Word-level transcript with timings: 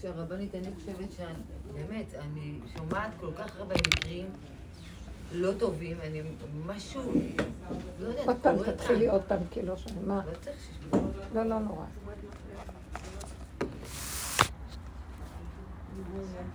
שהרבנית, 0.00 0.54
אני 0.54 0.66
חושבת 0.74 1.12
שאני, 1.16 1.32
באמת, 1.74 2.14
אני 2.14 2.58
שומעת 2.76 3.10
כל 3.20 3.32
כך 3.38 3.56
הרבה 3.56 3.74
מקרים 3.74 4.26
לא 5.32 5.52
טובים, 5.58 5.96
אני 6.00 6.22
משהו, 6.66 7.02
לא 8.00 8.08
יודעת, 8.08 8.26
עוד 8.26 8.36
פעם, 8.42 8.56
תתחילי 8.72 9.08
עוד 9.08 9.22
פעם, 9.28 9.38
כי 9.50 9.62
לא 9.62 9.76
שומעים. 9.76 10.08
מה? 10.08 10.20
לא 10.26 10.34
צריך 10.40 10.56
לא, 11.34 11.42
לא 11.42 11.58
נורא. 11.58 11.84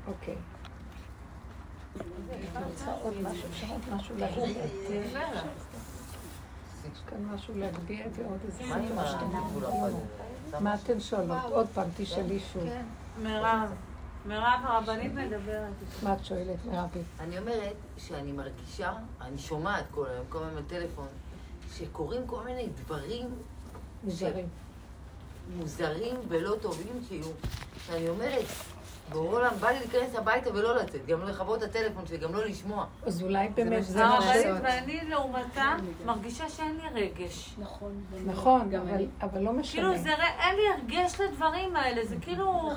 אוקיי. 0.07 0.35
אני 2.55 2.65
רוצה 2.65 2.91
עוד 3.01 3.13
משהו, 3.21 3.49
אפשר 3.49 3.67
עוד 3.67 3.81
משהו 3.95 4.15
להגביה. 4.17 4.65
יש 6.93 7.01
כאן 7.07 7.25
משהו 7.25 7.53
להגביה 7.57 8.05
ועוד 8.15 8.39
איזה 8.45 8.63
מה 10.59 10.75
אתן 10.75 10.99
שואלות? 10.99 11.37
עוד 11.51 11.67
פעם, 11.73 11.87
תשאלי 11.97 12.39
שוב. 12.53 12.63
מירב, 13.21 13.69
מירב 14.25 14.59
הרבנית 14.63 15.13
מדברת. 15.13 15.73
מה 16.03 16.13
את 16.13 16.25
שואלת, 16.25 16.65
מירבית? 16.65 17.05
אני 17.19 17.39
אומרת 17.39 17.75
שאני 17.97 18.31
מרגישה, 18.31 18.93
אני 19.21 19.37
שומעת 19.37 19.85
כל 19.91 20.05
היום, 20.09 20.25
כל 20.29 20.43
הזמן 20.43 20.61
בטלפון, 20.61 21.07
שקורים 21.73 22.27
כל 22.27 22.43
מיני 22.43 22.67
דברים 22.83 23.29
מוזרים. 24.03 24.47
מוזרים 25.57 26.15
ולא 26.27 26.55
טובים 26.61 27.01
שיהיו. 27.07 27.27
שאני 27.85 28.09
אומרת, 28.09 28.45
בעולם 29.13 29.53
בא 29.59 29.69
לי 29.69 29.79
להיכנס 29.79 30.15
הביתה 30.15 30.49
ולא 30.53 30.75
לצאת, 30.75 31.05
גם 31.05 31.19
לא 31.21 31.25
לכבות 31.25 31.63
את 31.63 31.69
הטלפון 31.69 32.05
שלי, 32.07 32.17
גם 32.17 32.33
לא 32.35 32.45
לשמוע. 32.45 32.85
אז 33.05 33.21
אולי 33.23 33.47
באמת 33.49 33.83
זה 33.83 34.05
הרבנית 34.05 34.45
לעשות. 34.45 34.57
ואני 34.63 35.01
לעומתה 35.09 35.75
מרגישה 36.05 36.49
שאין 36.49 36.77
לי 36.93 37.01
רגש. 37.01 37.55
נכון. 37.57 38.03
נכון, 38.25 38.61
אבל- 38.75 39.05
אבל 39.21 39.39
לא 39.41 39.53
משנה. 39.53 39.81
כאילו 39.81 39.97
זה, 39.97 40.09
אין 40.39 40.55
לי 40.55 40.61
הרגש 40.97 41.19
לדברים 41.21 41.75
האלה, 41.75 42.05
זה 42.05 42.15
כאילו, 42.21 42.71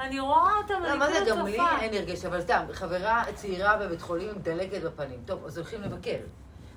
אני 0.00 0.20
רואה 0.20 0.56
אותם, 0.62 0.74
לא, 0.82 0.90
אני 0.90 0.98
מה 0.98 1.06
זה, 1.12 1.18
כאילו 1.24 1.36
גם 1.36 1.46
לי 1.46 1.52
צופה. 1.52 1.78
אין 1.80 1.90
לי 1.92 1.98
הרגש, 1.98 2.24
אבל 2.24 2.40
סתם, 2.40 2.64
חברה 2.72 3.24
צעירה 3.34 3.76
בבית 3.76 4.02
חולים 4.02 4.28
עם 4.28 4.38
דלקת 4.42 4.82
בפנים. 4.82 5.18
טוב, 5.26 5.44
אז 5.44 5.58
הולכים 5.58 5.82
לבקר. 5.82 6.16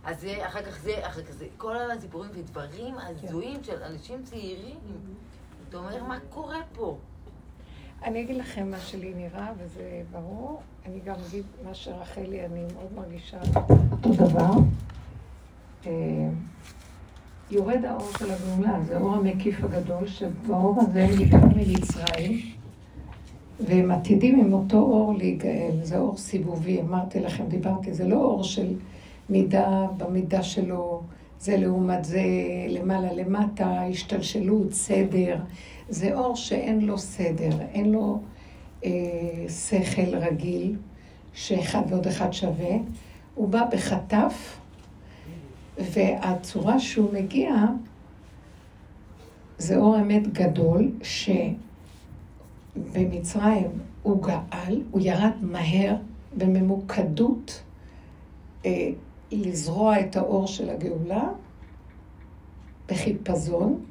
אז 0.04 0.22
זה, 0.22 0.48
אחר 0.48 0.62
כך 0.62 0.78
זה, 0.80 1.08
אחר 1.08 1.22
כך 1.24 1.32
זה. 1.32 1.46
כל 1.58 1.76
הסיפורים 1.92 2.30
ודברים 2.34 2.96
הזויים 2.98 3.64
של 3.64 3.84
אנשים 3.84 4.24
צעירים. 4.24 4.76
אתה 5.70 5.78
אומר, 5.78 6.04
מה 6.04 6.18
קורה 6.30 6.58
פה? 6.74 6.98
אני 8.04 8.22
אגיד 8.22 8.36
לכם 8.36 8.72
מה 8.72 8.80
שלי 8.80 9.14
נראה, 9.18 9.52
וזה 9.58 10.02
ברור. 10.12 10.60
אני 10.86 11.00
גם 11.06 11.16
אגיד 11.30 11.44
מה 11.68 11.74
שרחלי, 11.74 12.46
אני 12.46 12.60
מאוד 12.74 12.94
מרגישה 12.96 13.38
אותו 13.92 14.14
דבר. 14.14 14.52
אה, 15.86 15.92
יורד 17.52 17.86
האור 17.86 18.12
של 18.20 18.32
הגאולה, 18.32 18.80
זה 18.88 18.98
האור 18.98 19.16
המקיף 19.16 19.64
הגדול, 19.64 20.08
שבאור 20.08 20.82
הזה 20.82 21.04
הם 21.04 21.20
נגאלו 21.20 21.48
ממצרים, 21.56 22.40
והם 23.60 23.92
עתידים 23.92 24.40
עם 24.40 24.54
אותו 24.54 24.78
אור 24.78 25.14
להיגאל. 25.18 25.80
זה 25.84 25.98
אור 25.98 26.18
סיבובי, 26.18 26.82
אמרתי 26.82 27.20
לכם, 27.20 27.46
דיברתי, 27.48 27.94
זה 27.94 28.08
לא 28.08 28.16
אור 28.16 28.44
של 28.44 28.74
מידה 29.30 29.88
במידה 29.98 30.44
שלו, 30.44 31.02
זה 31.40 31.58
לעומת 31.58 32.06
זה 32.06 32.24
למעלה 32.70 33.14
למטה, 33.14 33.82
השתלשלות, 33.82 34.74
סדר. 34.74 35.38
זה 35.90 36.14
אור 36.14 36.36
שאין 36.36 36.82
לו 36.82 36.98
סדר, 36.98 37.62
אין 37.62 37.92
לו 37.92 38.20
אה, 38.86 38.92
שכל 39.70 40.16
רגיל, 40.16 40.76
שאחד 41.34 41.82
ועוד 41.90 42.08
אחד 42.08 42.34
שווה. 42.34 42.76
הוא 43.36 43.50
בא 43.50 43.66
בחטף, 43.72 44.60
והצורה 45.78 46.80
שהוא 46.80 47.14
מגיע, 47.14 47.52
זה 49.58 49.78
אור 49.78 49.98
אמת 49.98 50.34
גדול, 50.34 50.92
שבמצרים 52.76 53.72
הוא 54.04 54.24
גאל, 54.24 54.82
הוא 54.92 55.02
ירד 55.02 55.32
מהר 55.42 55.96
בממוקדות 56.38 57.64
אה, 58.66 58.90
לזרוע 59.32 60.00
את 60.00 60.16
האור 60.16 60.48
של 60.48 60.70
הגאולה, 60.70 61.24
בחיפזון, 62.88 63.86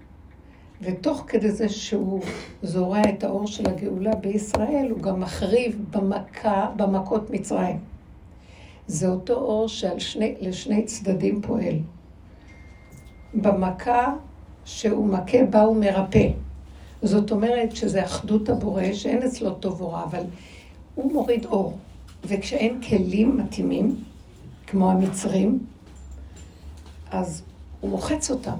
ותוך 0.84 1.24
כדי 1.26 1.50
זה 1.50 1.68
שהוא 1.68 2.20
זורע 2.62 3.02
את 3.08 3.24
האור 3.24 3.46
של 3.46 3.68
הגאולה 3.68 4.14
בישראל, 4.14 4.86
הוא 4.90 5.00
גם 5.00 5.20
מחריב 5.20 5.84
במכה, 5.90 6.70
במכות 6.76 7.30
מצרים. 7.30 7.78
זה 8.86 9.08
אותו 9.08 9.34
אור 9.34 9.68
שלשני 9.68 10.84
צדדים 10.84 11.42
פועל. 11.42 11.76
במכה 13.34 14.14
שהוא 14.64 15.06
מכה 15.06 15.44
בה 15.50 15.62
הוא 15.62 15.76
מרפא. 15.76 16.28
זאת 17.02 17.30
אומרת 17.30 17.76
שזה 17.76 18.04
אחדות 18.04 18.48
הבורא, 18.48 18.92
שאין 18.92 19.22
אצלו 19.22 19.54
טוב 19.54 19.80
או 19.80 19.90
רע, 19.90 20.04
אבל 20.04 20.22
הוא 20.94 21.12
מוריד 21.12 21.44
אור. 21.44 21.78
וכשאין 22.24 22.80
כלים 22.82 23.36
מתאימים, 23.36 23.96
כמו 24.66 24.90
המצרים, 24.90 25.66
אז 27.10 27.42
הוא 27.80 27.90
מוחץ 27.90 28.30
אותם. 28.30 28.56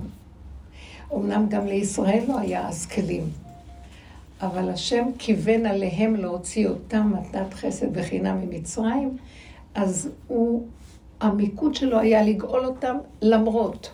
אמנם 1.12 1.46
גם 1.48 1.66
לישראל 1.66 2.24
לא 2.28 2.38
היה 2.38 2.68
אז 2.68 2.86
כלים, 2.86 3.24
אבל 4.42 4.70
השם 4.70 5.04
כיוון 5.18 5.66
עליהם 5.66 6.16
להוציא 6.16 6.68
אותם 6.68 7.12
מתנת 7.18 7.54
חסד 7.54 7.86
וחינם 7.92 8.40
ממצרים, 8.40 9.16
אז 9.74 10.10
הוא, 10.28 10.66
המיקוד 11.20 11.74
שלו 11.74 11.98
היה 11.98 12.22
לגאול 12.22 12.66
אותם 12.66 12.96
למרות 13.22 13.90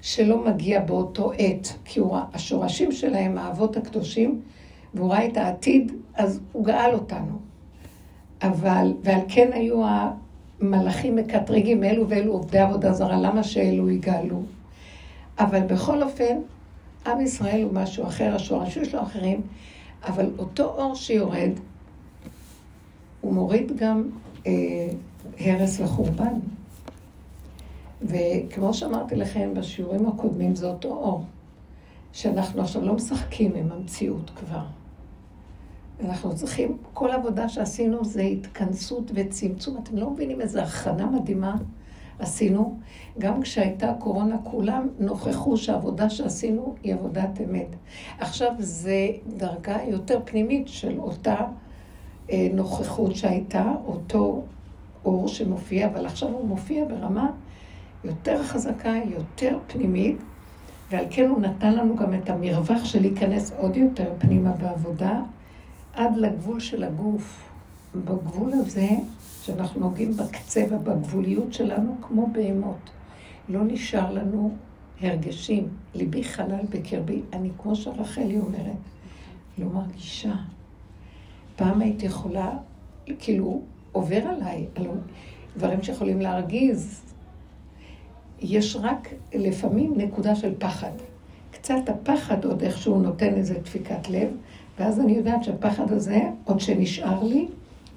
שלא 0.00 0.44
מגיע 0.44 0.80
באותו 0.80 1.32
עת, 1.38 1.72
כי 1.84 2.00
הוא, 2.00 2.18
השורשים 2.32 2.92
שלהם, 2.92 3.38
האבות 3.38 3.76
הקדושים, 3.76 4.40
והוא 4.94 5.10
ראה 5.10 5.26
את 5.26 5.36
העתיד, 5.36 5.92
אז 6.14 6.40
הוא 6.52 6.64
גאל 6.64 6.94
אותנו. 6.94 7.38
אבל, 8.42 8.92
ועל 9.02 9.20
כן 9.28 9.50
היו 9.52 9.82
המלאכים 10.60 11.16
מקטרגים, 11.16 11.84
אלו 11.84 12.08
ואלו 12.08 12.32
עובדי 12.32 12.58
עבודה 12.58 12.92
זרה, 12.92 13.20
למה 13.20 13.42
שאלו 13.42 13.90
יגאלו? 13.90 14.42
אבל 15.38 15.60
בכל 15.60 16.02
אופן, 16.02 16.38
עם 17.06 17.20
ישראל 17.20 17.62
הוא 17.62 17.72
משהו 17.72 18.06
אחר, 18.06 18.34
השורשים 18.34 18.84
שלו 18.84 19.02
אחרים, 19.02 19.40
אבל 20.06 20.30
אותו 20.38 20.64
אור 20.64 20.94
שיורד, 20.94 21.50
הוא 23.20 23.34
מוריד 23.34 23.72
גם 23.76 24.10
אה, 24.46 24.52
הרס 25.40 25.80
וחורבן. 25.80 26.34
וכמו 28.02 28.74
שאמרתי 28.74 29.16
לכם 29.16 29.54
בשיעורים 29.54 30.06
הקודמים, 30.06 30.54
זה 30.54 30.66
אותו 30.66 30.88
אור, 30.88 31.24
שאנחנו 32.12 32.62
עכשיו 32.62 32.84
לא 32.84 32.94
משחקים 32.94 33.54
עם 33.54 33.72
המציאות 33.72 34.30
כבר. 34.36 34.64
אנחנו 36.04 36.34
צריכים, 36.34 36.76
כל 36.92 37.10
עבודה 37.10 37.48
שעשינו 37.48 38.04
זה 38.04 38.22
התכנסות 38.22 39.10
וצמצום. 39.14 39.78
אתם 39.82 39.96
לא 39.96 40.10
מבינים 40.10 40.40
איזו 40.40 40.60
הכנה 40.60 41.06
מדהימה 41.06 41.56
עשינו. 42.18 42.78
גם 43.18 43.42
כשהייתה 43.42 43.92
קורונה, 43.98 44.36
כולם 44.44 44.88
נוכחו 44.98 45.56
שהעבודה 45.56 46.10
שעשינו 46.10 46.74
היא 46.82 46.94
עבודת 46.94 47.40
אמת. 47.44 47.66
עכשיו 48.18 48.52
זה 48.58 49.08
דרגה 49.36 49.76
יותר 49.88 50.20
פנימית 50.24 50.68
של 50.68 50.98
אותה 50.98 51.36
אה, 52.30 52.48
נוכחות 52.52 53.16
שהייתה, 53.16 53.72
אותו 53.86 54.42
אור 55.04 55.28
שמופיע, 55.28 55.86
אבל 55.86 56.06
עכשיו 56.06 56.28
הוא 56.28 56.46
מופיע 56.46 56.84
ברמה 56.84 57.30
יותר 58.04 58.42
חזקה, 58.42 58.94
יותר 59.06 59.58
פנימית, 59.66 60.16
ועל 60.90 61.04
כן 61.10 61.28
הוא 61.28 61.40
נתן 61.40 61.74
לנו 61.74 61.96
גם 61.96 62.14
את 62.14 62.30
המרווח 62.30 62.84
של 62.84 63.00
להיכנס 63.00 63.52
עוד 63.58 63.76
יותר 63.76 64.12
פנימה 64.18 64.52
בעבודה, 64.52 65.20
עד 65.94 66.16
לגבול 66.16 66.60
של 66.60 66.84
הגוף. 66.84 67.54
בגבול 67.94 68.52
הזה, 68.52 68.88
שאנחנו 69.46 69.80
נוגעים 69.80 70.16
בקצה 70.16 70.64
ובגבוליות 70.70 71.52
שלנו 71.52 71.96
כמו 72.02 72.26
בהמות. 72.32 72.90
לא 73.48 73.60
נשאר 73.64 74.12
לנו 74.12 74.54
הרגשים. 75.00 75.68
ליבי 75.94 76.24
חלל 76.24 76.64
בקרבי. 76.70 77.22
אני, 77.32 77.50
כמו 77.58 77.76
שרחלי 77.76 78.38
אומרת, 78.38 78.76
לא 79.58 79.66
מרגישה. 79.66 80.34
פעם 81.56 81.80
הייתי 81.80 82.06
יכולה, 82.06 82.50
כאילו, 83.18 83.62
עובר 83.92 84.22
עליי, 84.26 84.66
על 84.74 84.86
דברים 85.56 85.82
שיכולים 85.82 86.20
להרגיז. 86.20 87.02
יש 88.40 88.76
רק 88.76 89.08
לפעמים 89.34 89.94
נקודה 89.96 90.34
של 90.34 90.54
פחד. 90.58 90.92
קצת 91.50 91.88
הפחד 91.88 92.44
עוד 92.44 92.62
איכשהו 92.62 93.02
נותן 93.02 93.34
איזה 93.34 93.58
דפיקת 93.58 94.08
לב, 94.08 94.28
ואז 94.78 95.00
אני 95.00 95.12
יודעת 95.12 95.44
שהפחד 95.44 95.92
הזה, 95.92 96.20
עוד 96.44 96.60
שנשאר 96.60 97.22
לי, 97.22 97.48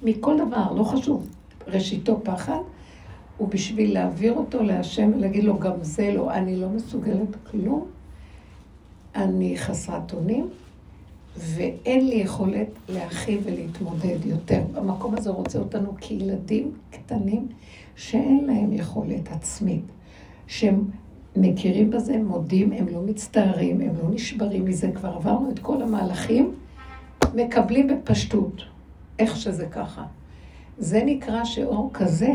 מכל 0.02 0.36
דבר, 0.46 0.72
לא 0.72 0.84
חשוב, 0.84 1.28
ראשיתו 1.68 2.20
פחד, 2.24 2.58
הוא 3.36 3.48
בשביל 3.48 3.94
להעביר 3.94 4.32
אותו 4.32 4.62
להשם 4.62 5.10
ולהגיד 5.14 5.44
לו, 5.44 5.58
גם 5.58 5.72
זה 5.82 6.12
לא, 6.12 6.32
אני 6.32 6.56
לא 6.56 6.68
מסוגלת 6.68 7.36
כלום, 7.50 7.86
אני 9.14 9.58
חסרת 9.58 10.14
אונים, 10.14 10.48
ואין 11.36 12.08
לי 12.08 12.14
יכולת 12.14 12.68
להכיל 12.88 13.38
ולהתמודד 13.44 14.24
יותר. 14.24 14.62
המקום 14.74 15.14
הזה 15.14 15.30
רוצה 15.30 15.58
אותנו 15.58 15.94
כילדים 16.00 16.72
קטנים 16.90 17.48
שאין 17.96 18.44
להם 18.44 18.72
יכולת 18.72 19.32
עצמית, 19.32 19.84
שהם 20.46 20.84
מכירים 21.36 21.90
בזה, 21.90 22.18
מודים, 22.22 22.72
הם 22.72 22.88
לא 22.88 23.02
מצטערים, 23.02 23.80
הם 23.80 23.94
לא 24.02 24.10
נשברים 24.10 24.64
מזה, 24.64 24.90
כבר 24.94 25.08
עברנו 25.08 25.50
את 25.50 25.58
כל 25.58 25.82
המהלכים, 25.82 26.54
מקבלים 27.34 27.86
בפשטות, 27.86 28.62
איך 29.18 29.36
שזה 29.36 29.66
ככה. 29.66 30.04
זה 30.78 31.02
נקרא 31.06 31.44
שאור 31.44 31.90
כזה 31.92 32.34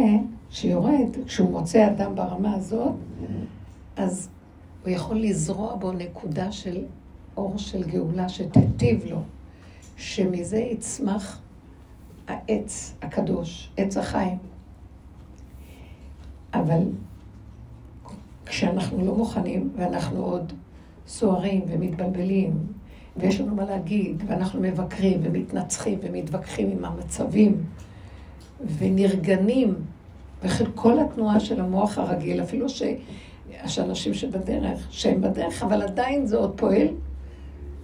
שיורד, 0.49 1.09
כשהוא 1.25 1.51
מוצא 1.51 1.87
אדם 1.87 2.15
ברמה 2.15 2.55
הזאת, 2.55 2.91
אז 3.95 4.29
הוא 4.83 4.89
יכול 4.89 5.17
לזרוע 5.17 5.75
בו 5.75 5.91
נקודה 5.91 6.51
של 6.51 6.83
אור 7.37 7.57
של 7.57 7.83
גאולה 7.83 8.29
שתיטיב 8.29 9.05
לו, 9.05 9.21
שמזה 9.97 10.57
יצמח 10.57 11.41
העץ 12.27 12.93
הקדוש, 13.01 13.69
עץ 13.77 13.97
החיים. 13.97 14.37
אבל 16.53 16.81
כשאנחנו 18.45 19.05
לא 19.05 19.15
מוכנים, 19.15 19.69
ואנחנו 19.75 20.23
עוד 20.25 20.53
סוערים 21.07 21.61
ומתבלבלים, 21.67 22.57
ויש 23.17 23.41
לנו 23.41 23.55
מה 23.55 23.65
להגיד, 23.65 24.23
ואנחנו 24.27 24.61
מבקרים 24.61 25.19
ומתנצחים 25.23 25.99
ומתווכחים 26.01 26.71
עם 26.71 26.85
המצבים, 26.85 27.63
ונרגנים, 28.77 29.75
וכל 30.43 30.99
התנועה 30.99 31.39
של 31.39 31.59
המוח 31.61 31.97
הרגיל, 31.97 32.43
אפילו 32.43 32.69
שיש 32.69 33.79
אנשים 33.79 34.13
שבדרך, 34.13 34.87
שהם 34.91 35.21
בדרך, 35.21 35.63
אבל 35.63 35.81
עדיין 35.81 36.25
זה 36.25 36.37
עוד 36.37 36.53
פועל, 36.55 36.87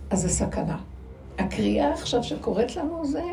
אז 0.09 0.21
זה 0.21 0.29
סכנה. 0.29 0.77
הקריאה 1.37 1.93
עכשיו 1.93 2.23
שקורית 2.23 2.75
לנו 2.75 3.05
זה 3.05 3.23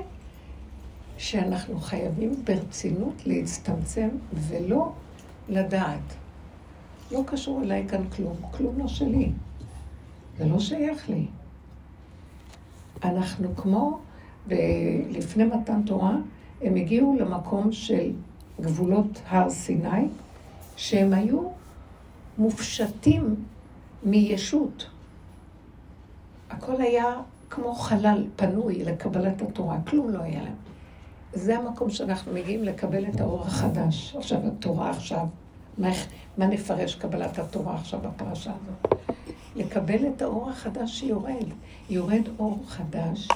שאנחנו 1.18 1.80
חייבים 1.80 2.32
ברצינות 2.44 3.26
להצטמצם 3.26 4.08
ולא 4.32 4.92
לדעת. 5.48 6.14
לא 7.12 7.22
קשור 7.26 7.62
אליי 7.62 7.84
כאן 7.88 8.08
כלום, 8.08 8.36
כלום 8.50 8.78
לא 8.78 8.88
שלי. 8.88 9.30
זה 10.38 10.44
לא 10.44 10.58
שייך 10.58 11.10
לי. 11.10 11.26
אנחנו 13.04 13.56
כמו, 13.56 13.98
לפני 15.10 15.44
מתן 15.44 15.82
תורה, 15.86 16.16
הם 16.62 16.74
הגיעו 16.74 17.16
למקום 17.20 17.72
של 17.72 18.12
גבולות 18.60 19.22
הר 19.28 19.50
סיני, 19.50 20.08
שהם 20.76 21.12
היו 21.12 21.48
מופשטים 22.38 23.34
מישות. 24.02 24.86
הכל 26.50 26.80
היה 26.80 27.14
כמו 27.50 27.74
חלל 27.74 28.24
פנוי 28.36 28.84
לקבלת 28.84 29.42
התורה, 29.42 29.78
כלום 29.86 30.10
לא 30.10 30.18
היה 30.22 30.42
להם. 30.42 30.54
זה 31.32 31.58
המקום 31.58 31.90
שאנחנו 31.90 32.32
מגיעים 32.32 32.64
לקבל 32.64 33.04
את 33.06 33.20
האור 33.20 33.42
החדש. 33.42 34.16
עכשיו, 34.16 34.40
התורה 34.46 34.90
עכשיו, 34.90 35.26
מה, 35.78 35.88
מה 36.38 36.46
נפרש 36.46 36.94
קבלת 36.94 37.38
התורה 37.38 37.74
עכשיו 37.74 38.00
בפרשה 38.00 38.50
הזאת? 38.50 38.94
לקבל 39.56 40.06
את 40.08 40.22
האור 40.22 40.50
החדש 40.50 41.00
שיורד. 41.00 41.46
יורד 41.90 42.28
אור 42.38 42.58
חדש, 42.66 43.28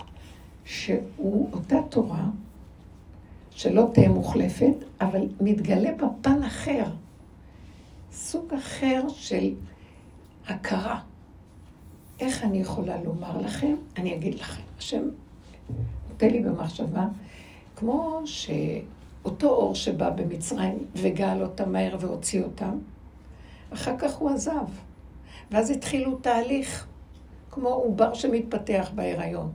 שהוא 0.64 1.49
אותה 1.52 1.76
תורה, 1.88 2.25
שלא 3.50 3.91
תהיה 3.94 4.08
מוחלפת, 4.08 4.75
אבל 5.00 5.29
מתגלה 5.41 5.91
בפן 5.93 6.43
אחר. 6.43 6.85
סוג 8.12 8.55
אחר 8.55 9.02
של 9.08 9.55
הכרה. 10.47 11.00
איך 12.20 12.44
אני 12.44 12.58
יכולה 12.58 13.02
לומר 13.02 13.41
לכם? 13.41 13.75
אני 13.97 14.14
אגיד 14.14 14.35
לכם. 14.35 14.62
השם 14.79 15.02
נותן 16.11 16.31
לי 16.31 16.41
במחשבה, 16.41 17.06
כמו 17.76 18.23
שאותו 18.25 19.49
אור 19.49 19.75
שבא 19.75 20.11
במצרים 20.11 20.79
וגאל 20.94 21.43
אותם 21.43 21.73
מהר 21.73 21.96
והוציא 22.00 22.43
אותם, 22.43 22.79
אחר 23.73 23.99
כך 23.99 24.17
הוא 24.17 24.31
עזב. 24.31 24.67
ואז 25.50 25.70
התחילו 25.70 26.17
תהליך, 26.17 26.87
כמו 27.50 27.69
עובר 27.69 28.14
שמתפתח 28.14 28.91
בהיריון. 28.94 29.53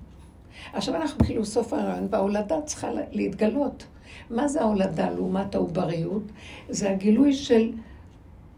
עכשיו 0.74 0.96
אנחנו 0.96 1.26
כאילו 1.26 1.46
סוף 1.46 1.74
ההיריון, 1.74 2.08
וההולדה 2.10 2.62
צריכה 2.62 2.88
להתגלות. 3.12 3.86
מה 4.30 4.48
זה 4.48 4.62
ההולדה 4.62 5.10
לעומת 5.10 5.56
העובריות? 5.56 6.24
זה 6.70 6.92
הגילוי 6.92 7.34
של 7.34 7.72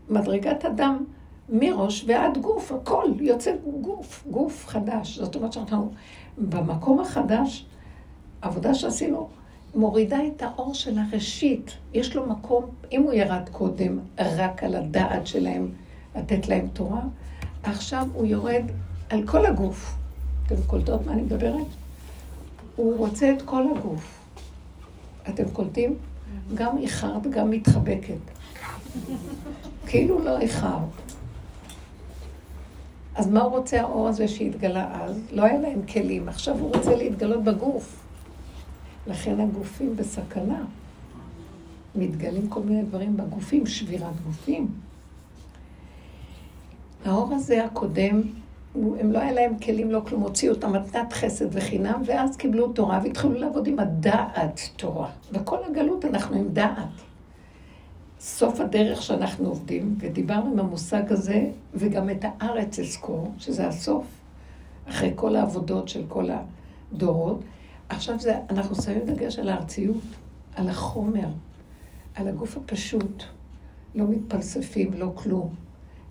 מדרגת 0.09 0.65
אדם 0.65 1.03
מראש 1.49 2.05
ועד 2.07 2.38
גוף, 2.38 2.71
הכל 2.71 3.11
יוצא 3.19 3.51
גוף, 3.81 4.23
גוף 4.31 4.67
חדש. 4.67 5.19
זאת 5.19 5.35
אומרת 5.35 5.53
שאנחנו 5.53 5.91
במקום 6.38 6.99
החדש, 6.99 7.65
עבודה 8.41 8.73
שעשינו, 8.73 9.29
מורידה 9.75 10.17
את 10.27 10.41
האור 10.41 10.73
של 10.73 10.97
הראשית. 10.99 11.71
יש 11.94 12.15
לו 12.15 12.25
מקום, 12.25 12.65
אם 12.91 13.03
הוא 13.03 13.13
ירד 13.13 13.49
קודם 13.51 13.99
רק 14.19 14.63
על 14.63 14.75
הדעת 14.75 15.27
שלהם, 15.27 15.69
לתת 16.15 16.47
להם 16.47 16.67
תורה, 16.73 17.01
עכשיו 17.63 18.07
הוא 18.13 18.25
יורד 18.25 18.63
על 19.09 19.27
כל 19.27 19.45
הגוף. 19.45 19.95
אתם 20.45 20.55
קולטות 20.67 21.05
מה 21.05 21.13
אני 21.13 21.21
מדברת? 21.21 21.67
הוא 22.77 22.97
רוצה 22.97 23.33
את 23.33 23.41
כל 23.41 23.63
הגוף. 23.77 24.19
אתם 25.29 25.44
קולטים? 25.53 25.95
גם 26.53 26.77
איחרת, 26.77 27.27
גם 27.27 27.50
מתחבקת. 27.50 28.18
כאילו 29.88 30.19
לא 30.19 30.39
איחרת. 30.39 31.07
אז 33.15 33.27
מה 33.27 33.41
הוא 33.41 33.51
רוצה 33.51 33.81
האור 33.81 34.07
הזה 34.07 34.27
שהתגלה 34.27 35.03
אז? 35.03 35.19
לא 35.31 35.44
היה 35.44 35.59
להם 35.59 35.81
כלים, 35.94 36.29
עכשיו 36.29 36.57
הוא 36.59 36.75
רוצה 36.75 36.95
להתגלות 36.95 37.44
בגוף. 37.44 38.03
לכן 39.07 39.39
הגופים 39.39 39.95
בסכנה. 39.95 40.65
מתגלים 41.95 42.47
כל 42.50 42.62
מיני 42.62 42.83
דברים 42.83 43.18
בגופים, 43.18 43.65
שבירת 43.65 44.21
גופים. 44.25 44.68
האור 47.06 47.33
הזה 47.33 47.65
הקודם, 47.65 48.21
הם 49.00 49.12
לא 49.12 49.19
היה 49.19 49.31
להם 49.31 49.57
כלים, 49.57 49.91
לא 49.91 50.01
כלום, 50.07 50.21
הוציאו 50.21 50.53
אותם 50.53 50.74
מתנת 50.74 51.13
חסד 51.13 51.45
וחינם, 51.51 52.01
ואז 52.06 52.38
קיבלו 52.38 52.68
תורה 52.68 53.00
והתחילו 53.03 53.33
לעבוד 53.33 53.68
עם 53.68 53.79
הדעת 53.79 54.59
תורה. 54.75 55.09
בכל 55.31 55.57
הגלות 55.69 56.06
אנחנו 56.06 56.38
עם 56.38 56.47
דעת. 56.53 56.88
סוף 58.19 58.59
הדרך 58.59 59.01
שאנחנו 59.01 59.50
עובדים, 59.50 59.95
ודיברנו 60.00 60.51
עם 60.51 60.59
המושג 60.59 61.12
הזה, 61.12 61.50
וגם 61.74 62.09
את 62.09 62.25
הארץ 62.25 62.79
אזכור, 62.79 63.31
שזה 63.38 63.68
הסוף, 63.68 64.06
אחרי 64.89 65.12
כל 65.15 65.35
העבודות 65.35 65.88
של 65.88 66.03
כל 66.07 66.30
הדורות. 66.91 67.41
עכשיו 67.89 68.19
זה, 68.19 68.35
אנחנו 68.50 68.75
שמים 68.75 69.06
דגש 69.06 69.39
על 69.39 69.50
הארציות, 69.50 70.03
על 70.56 70.69
החומר, 70.69 71.27
על 72.15 72.27
הגוף 72.27 72.57
הפשוט. 72.57 73.23
לא 73.95 74.06
מתפלספים, 74.07 74.94
לא 74.94 75.12
כלום. 75.15 75.50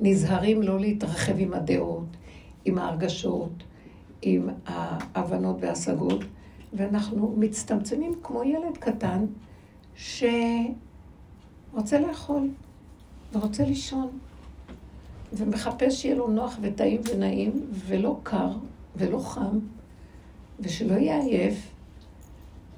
נזהרים 0.01 0.63
לא 0.63 0.81
להתרחב 0.81 1.35
עם 1.39 1.55
הדעות, 1.55 2.05
עם 2.67 2.79
ההרגשות, 2.79 3.63
עם 4.23 4.49
ההבנות 4.67 5.57
וההשגות, 5.61 6.21
ואנחנו 6.73 7.35
מצטמצמים 7.37 8.13
כמו 8.23 8.45
ילד 8.45 8.77
קטן 8.79 9.27
שרוצה 9.95 10.71
לאכול 12.01 12.49
ורוצה 13.33 13.65
לישון, 13.65 14.19
ומחפש 15.33 16.03
שיהיה 16.03 16.15
לו 16.15 16.29
נוח 16.29 16.59
וטעים 16.61 17.01
ונעים, 17.15 17.67
ולא 17.73 18.19
קר 18.23 18.51
ולא 18.97 19.19
חם, 19.19 19.59
ושלא 20.61 20.95
יהיה 20.95 21.21
עייף, 21.21 21.71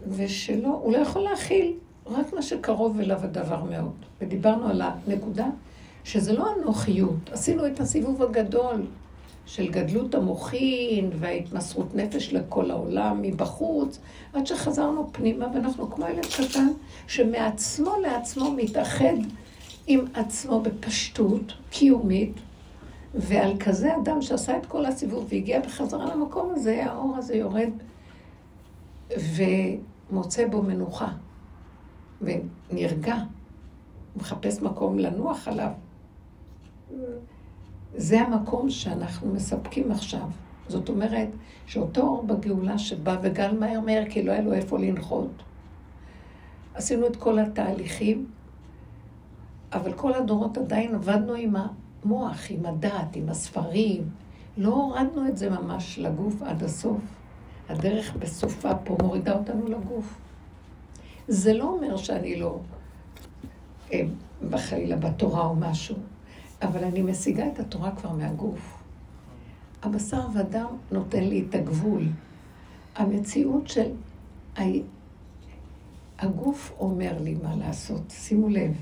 ושלא, 0.08 0.80
הוא 0.82 0.92
לא 0.92 0.98
יכול 0.98 1.22
להכיל 1.22 1.74
רק 2.06 2.32
מה 2.32 2.42
שקרוב 2.42 3.00
אליו 3.00 3.24
הדבר 3.24 3.64
מאוד. 3.64 3.94
ודיברנו 4.20 4.68
על 4.68 4.82
הנקודה 4.82 5.46
שזה 6.04 6.32
לא 6.32 6.52
הנוחיות. 6.52 7.30
עשינו 7.32 7.66
את 7.66 7.80
הסיבוב 7.80 8.22
הגדול 8.22 8.86
של 9.48 9.68
גדלות 9.68 10.14
המוחין 10.14 11.10
וההתמסרות 11.12 11.94
נפש 11.94 12.32
לכל 12.32 12.70
העולם 12.70 13.22
מבחוץ, 13.22 13.98
עד 14.32 14.46
שחזרנו 14.46 15.08
פנימה 15.12 15.46
ואנחנו 15.54 15.90
כמו 15.90 16.06
ילד 16.08 16.26
קטן 16.26 16.68
שמעצמו 17.06 17.92
לעצמו 18.02 18.52
מתאחד 18.56 19.14
עם 19.86 20.04
עצמו 20.14 20.60
בפשטות 20.60 21.52
קיומית, 21.70 22.32
ועל 23.14 23.52
כזה 23.60 23.96
אדם 23.96 24.22
שעשה 24.22 24.56
את 24.56 24.66
כל 24.66 24.86
הסיבוב 24.86 25.26
והגיע 25.28 25.60
בחזרה 25.60 26.14
למקום 26.14 26.50
הזה, 26.50 26.84
האור 26.84 27.16
הזה 27.16 27.34
יורד 27.34 27.70
ומוצא 30.10 30.48
בו 30.48 30.62
מנוחה 30.62 31.08
ונרגע, 32.20 33.16
מחפש 34.16 34.62
מקום 34.62 34.98
לנוח 34.98 35.48
עליו. 35.48 35.70
זה 37.97 38.21
המקום 38.21 38.71
שאנחנו 38.71 39.33
מספקים 39.33 39.92
עכשיו. 39.92 40.28
זאת 40.68 40.88
אומרת, 40.88 41.28
שאותו 41.66 42.00
אור 42.00 42.23
בגאולה 42.23 42.78
שבא 42.78 43.16
וגל 43.23 43.59
מהר 43.59 43.80
מהר 43.80 44.02
כי 44.11 44.23
לא 44.23 44.33
היה 44.33 44.40
לו 44.40 44.52
איפה 44.52 44.78
לנחות. 44.78 45.30
עשינו 46.75 47.07
את 47.07 47.16
כל 47.16 47.38
התהליכים, 47.38 48.26
אבל 49.73 49.92
כל 49.92 50.14
הדורות 50.14 50.59
עדיין 50.59 50.95
עבדנו 50.95 51.35
עם 51.35 51.54
המוח, 51.57 52.47
עם 52.50 52.66
הדעת, 52.66 53.16
עם 53.16 53.28
הספרים. 53.28 54.11
לא 54.57 54.68
הורדנו 54.68 55.28
את 55.28 55.37
זה 55.37 55.50
ממש 55.50 55.99
לגוף 55.99 56.42
עד 56.42 56.62
הסוף. 56.62 57.00
הדרך 57.68 58.16
בסופה 58.16 58.75
פה 58.75 58.97
מורידה 59.02 59.33
אותנו 59.33 59.68
לגוף. 59.68 60.18
זה 61.28 61.52
לא 61.52 61.64
אומר 61.64 61.97
שאני 61.97 62.40
לא 62.40 62.59
אה, 63.92 64.02
בחלילה 64.50 64.97
בתורה 64.97 65.45
או 65.45 65.54
משהו. 65.54 65.97
אבל 66.62 66.84
אני 66.84 67.02
משיגה 67.02 67.46
את 67.46 67.58
התורה 67.58 67.96
כבר 67.96 68.12
מהגוף. 68.12 68.82
הבשר 69.82 70.26
ודם 70.34 70.66
נותן 70.92 71.24
לי 71.24 71.44
את 71.48 71.54
הגבול, 71.54 72.02
המציאות 72.96 73.68
של... 73.68 73.90
הגוף 76.18 76.72
אומר 76.78 77.22
לי 77.22 77.36
מה 77.42 77.56
לעשות, 77.56 78.02
שימו 78.08 78.48
לב. 78.48 78.72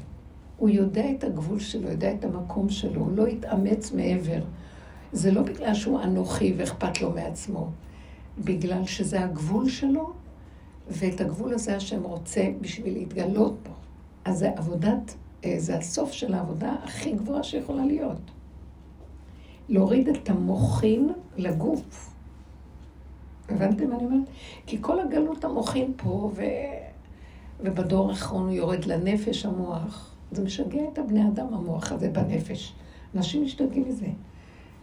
הוא 0.56 0.68
יודע 0.68 1.11
את 1.11 1.25
הגבול 1.25 1.59
שלו, 1.59 1.90
יודע 1.90 2.12
את 2.12 2.25
המקום 2.25 2.68
שלו, 2.68 3.00
הוא 3.00 3.16
לא 3.16 3.28
יתאמץ 3.28 3.92
מעבר. 3.92 4.42
זה 5.12 5.30
לא 5.30 5.42
בגלל 5.42 5.75
שהוא 5.75 6.02
אנוכי 6.02 6.54
ואכפת 6.56 7.00
לו 7.02 7.11
מעצמו, 7.11 7.71
בגלל 8.45 8.85
שזה 8.87 9.25
הגבול 9.25 9.68
שלו, 9.68 10.12
ואת 10.88 11.21
הגבול 11.21 11.54
הזה 11.54 11.76
השם 11.76 12.02
רוצה 12.02 12.49
בשביל 12.61 12.92
להתגלות 12.92 13.54
בו. 13.62 13.73
אז 14.25 14.38
זה 14.38 14.50
עבודת, 14.56 15.14
זה 15.59 15.76
הסוף 15.76 16.12
של 16.12 16.35
העבודה 16.35 16.75
הכי 16.85 17.12
גבוהה 17.12 17.43
שיכולה 17.43 17.85
להיות. 17.85 18.31
להוריד 19.69 20.09
את 20.09 20.31
המוחין 20.31 21.12
לגוף. 21.37 22.15
הבנתם 23.49 23.91
מה 23.91 23.97
אני 23.97 24.05
אומרת? 24.05 24.29
כי 24.67 24.79
כל 24.81 25.00
הגלות 25.00 25.45
המוחין 25.45 25.93
פה, 25.97 26.31
ו... 26.35 26.43
ובדור 27.61 28.11
האחרון 28.11 28.43
הוא 28.43 28.53
יורד 28.53 28.85
לנפש 28.85 29.47
המוח. 29.47 30.15
זה 30.33 30.45
משגע 30.45 30.81
את 30.93 30.99
הבני 30.99 31.29
אדם, 31.29 31.55
המוח 31.55 31.93
הזה 31.93 32.11
בנפש. 32.11 32.73
אנשים 33.17 33.45
משתגעים 33.45 33.88
מזה. 33.88 34.07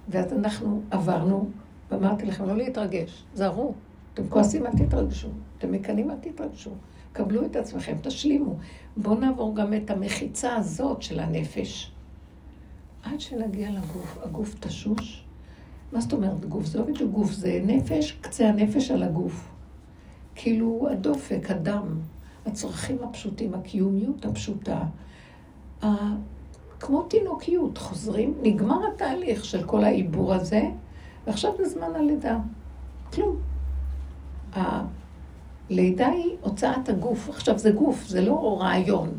ואז 0.10 0.34
אנחנו 0.34 0.82
עברנו, 0.91 1.50
ואמרתי 1.91 2.25
לכם, 2.25 2.46
לא 2.46 2.58
להתרגש, 2.58 3.24
זהרו. 3.34 3.74
אתם 4.13 4.27
כועסים, 4.29 4.65
אל 4.65 4.72
תתרגשו. 4.72 5.27
אתם 5.58 5.72
מקנאים, 5.72 6.12
אל 6.12 6.15
תתרגשו. 6.22 6.72
קבלו 7.13 7.46
את 7.46 7.55
עצמכם, 7.55 7.98
תשלימו. 8.01 8.55
בואו 8.98 9.15
נעבור 9.15 9.55
גם 9.55 9.74
את 9.74 9.91
המחיצה 9.91 10.55
הזאת 10.55 11.01
של 11.01 11.20
הנפש. 11.20 11.91
עד 13.03 13.20
שנגיע 13.20 13.72
לגוף. 13.72 14.17
הגוף 14.24 14.55
תשוש. 14.60 15.24
מה 15.91 16.01
זאת 16.01 16.13
אומרת 16.13 16.46
גוף? 16.46 16.65
זה 16.65 16.79
לא 16.79 16.86
בדיוק 16.86 17.12
גוף, 17.12 17.32
זה 17.32 17.62
נפש, 17.63 18.12
קצה 18.12 18.50
הנפש 18.50 18.91
על 18.91 19.03
הגוף. 19.03 19.50
כאילו 20.36 20.88
הדופק, 20.91 21.46
הדם, 21.50 22.00
הצרכים 22.46 22.98
הפשוטים, 23.03 23.53
הקיומיות 23.53 24.25
הפשוטה. 24.25 24.84
כמו 26.79 27.03
תינוקיות, 27.03 27.77
חוזרים, 27.77 28.34
נגמר 28.41 28.79
התהליך 28.93 29.46
של 29.46 29.63
כל 29.63 29.84
העיבור 29.84 30.34
הזה, 30.34 30.62
ועכשיו 31.27 31.51
זה 31.58 31.70
זמן 31.70 31.96
הלידה. 31.96 32.39
כלום. 33.13 33.52
הלידה 34.55 36.07
היא 36.07 36.36
הוצאת 36.41 36.89
הגוף. 36.89 37.29
עכשיו 37.29 37.60
זה 37.60 37.72
גוף, 37.72 38.03
זה 38.07 38.22
לא 38.22 38.57
רעיון. 38.62 39.10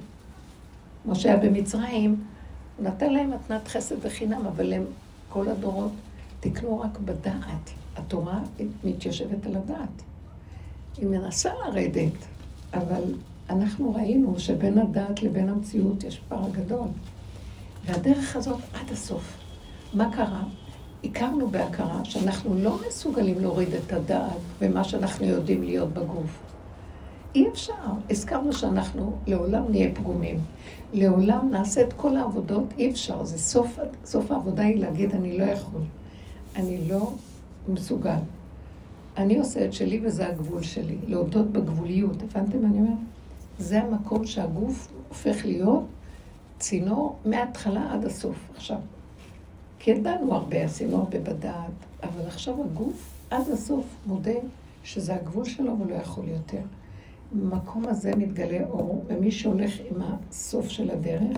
כמו 1.03 1.15
שהיה 1.15 1.37
במצרים, 1.37 2.25
הוא 2.77 2.87
נתן 2.87 3.13
להם 3.13 3.31
מתנת 3.31 3.69
חסד 3.69 3.97
וחינם, 4.03 4.47
אבל 4.47 4.73
הם, 4.73 4.85
כל 5.29 5.49
הדורות, 5.49 5.93
תקנו 6.41 6.81
רק 6.81 6.99
בדעת. 6.99 7.71
התורה 7.97 8.41
מתיישבת 8.85 9.47
על 9.47 9.57
הדעת. 9.57 10.03
היא 10.97 11.07
מנסה 11.07 11.51
לרדת, 11.65 12.13
אבל 12.75 13.03
אנחנו 13.51 13.95
ראינו 13.95 14.39
שבין 14.39 14.79
הדעת 14.79 15.23
לבין 15.23 15.49
המציאות 15.49 16.05
יש 16.05 16.21
פער 16.29 16.51
גדול. 16.51 16.89
והדרך 17.85 18.37
הזאת 18.37 18.61
עד 18.75 18.91
הסוף. 18.93 19.39
מה 19.95 20.13
קרה? 20.13 20.43
הכרנו 21.05 21.49
בהכרה 21.49 22.05
שאנחנו 22.05 22.55
לא 22.55 22.79
מסוגלים 22.89 23.41
להוריד 23.41 23.75
את 23.75 23.93
הדעת 23.93 24.37
ומה 24.61 24.85
שאנחנו 24.85 25.27
יודעים 25.27 25.63
להיות 25.63 25.93
בגוף. 25.93 26.39
אי 27.35 27.49
אפשר. 27.49 27.73
הזכרנו 28.11 28.53
שאנחנו 28.53 29.17
לעולם 29.27 29.65
נהיה 29.71 29.95
פגומים. 29.95 30.41
לעולם 30.93 31.49
נעשה 31.51 31.81
את 31.81 31.93
כל 31.93 32.17
העבודות, 32.17 32.65
אי 32.79 32.91
אפשר. 32.91 33.25
זה 33.25 33.39
סוף, 33.39 33.79
סוף 34.05 34.31
העבודה 34.31 34.63
היא 34.63 34.81
להגיד, 34.81 35.15
אני 35.15 35.39
לא 35.39 35.45
יכול. 35.45 35.81
אני 36.57 36.89
לא 36.89 37.13
מסוגל. 37.69 38.19
אני 39.17 39.39
עושה 39.39 39.65
את 39.65 39.73
שלי 39.73 40.01
וזה 40.05 40.29
הגבול 40.29 40.63
שלי. 40.63 40.97
להודות 41.07 41.53
בגבוליות. 41.53 42.23
הבנתם 42.23 42.63
מה 42.63 42.69
אני 42.69 42.79
אומרת? 42.79 42.99
זה 43.59 43.83
המקום 43.83 44.27
שהגוף 44.27 44.89
הופך 45.09 45.45
להיות 45.45 45.85
צינור 46.59 47.17
מההתחלה 47.25 47.93
עד 47.93 48.05
הסוף. 48.05 48.37
עכשיו, 48.57 48.79
כי 49.85 49.91
ידענו 49.91 50.35
הרבה, 50.35 50.65
עשינו 50.65 50.97
הרבה 50.97 51.21
בדעת, 51.21 51.71
אבל 52.03 52.27
עכשיו 52.27 52.65
הגוף 52.65 53.11
עד 53.31 53.49
הסוף 53.53 53.85
מודה 54.07 54.33
שזה 54.85 55.15
הגבול 55.15 55.45
שלו 55.45 55.79
ולא 55.81 55.95
יכול 55.95 56.29
יותר. 56.29 56.61
במקום 57.33 57.85
הזה 57.87 58.17
מתגלה 58.17 58.67
אור, 58.69 59.05
ומי 59.09 59.31
שהולך 59.31 59.73
עם 59.91 60.03
הסוף 60.03 60.69
של 60.69 60.91
הדרך, 60.91 61.37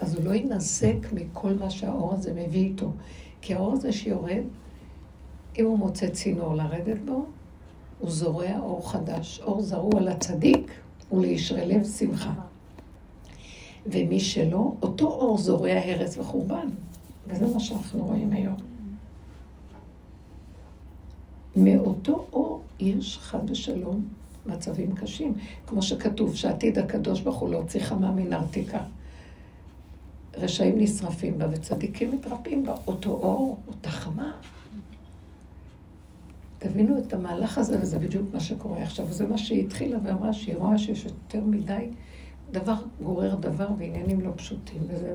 אז 0.00 0.14
הוא 0.14 0.24
לא 0.24 0.34
ינזק 0.34 1.12
מכל 1.12 1.52
מה 1.60 1.70
שהאור 1.70 2.14
הזה 2.14 2.32
מביא 2.34 2.64
איתו. 2.64 2.90
כי 3.40 3.54
האור 3.54 3.72
הזה 3.72 3.92
שיורד, 3.92 4.44
אם 5.58 5.64
הוא 5.64 5.78
מוצא 5.78 6.08
צינור 6.08 6.54
לרדת 6.54 6.98
בו, 7.04 7.24
הוא 7.98 8.10
זורע 8.10 8.58
אור 8.58 8.90
חדש. 8.90 9.40
אור 9.40 9.62
זרוע 9.62 10.00
לצדיק 10.00 10.70
ולישרי 11.12 11.66
לב 11.66 11.84
שמחה. 11.84 12.32
ומי 13.86 14.20
שלא, 14.20 14.72
אותו 14.82 15.06
אור 15.06 15.38
זורע 15.38 15.72
הרס 15.72 16.18
וחורבן. 16.18 16.68
וזה 17.26 17.46
מה 17.54 17.60
שאנחנו 17.60 18.04
רואים 18.04 18.32
היום. 18.32 18.56
מאותו 21.56 22.26
אור 22.32 22.62
יש 22.80 23.18
חד 23.18 23.50
ושלום 23.50 24.08
מצבים 24.46 24.94
קשים. 24.94 25.34
כמו 25.66 25.82
שכתוב, 25.82 26.36
שעתיד 26.36 26.78
הקדוש 26.78 27.20
ברוך 27.20 27.38
הוא 27.38 27.48
להוציא 27.48 27.80
חמה 27.80 28.10
מן 28.10 28.32
ארתיקה. 28.32 28.80
רשעים 30.36 30.78
נשרפים 30.78 31.38
בה 31.38 31.46
וצדיקים 31.50 32.12
מתרפאים 32.12 32.64
בה. 32.64 32.74
אותו 32.86 33.10
אור, 33.10 33.58
אותה 33.68 33.90
חמה. 33.90 34.32
תבינו 36.58 36.98
את 36.98 37.12
המהלך 37.12 37.58
הזה, 37.58 37.78
וזה 37.82 37.98
בדיוק 37.98 38.34
מה 38.34 38.40
שקורה 38.40 38.82
עכשיו. 38.82 39.06
וזה 39.08 39.26
מה 39.26 39.38
שהיא 39.38 39.64
התחילה 39.64 39.98
ואמרה, 40.02 40.32
שהיא 40.32 40.56
רואה 40.56 40.78
שיש 40.78 41.04
יותר 41.04 41.44
מדי 41.44 41.88
דבר 42.50 42.74
גורר 43.02 43.34
דבר 43.34 43.68
ועניינים 43.78 44.20
לא 44.20 44.30
פשוטים. 44.36 44.82
וזה... 44.88 45.14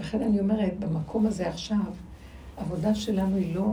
לכן 0.00 0.22
אני 0.22 0.40
אומרת, 0.40 0.78
במקום 0.78 1.26
הזה 1.26 1.48
עכשיו, 1.48 1.92
העבודה 2.56 2.94
שלנו 2.94 3.36
היא 3.36 3.54
לא, 3.54 3.72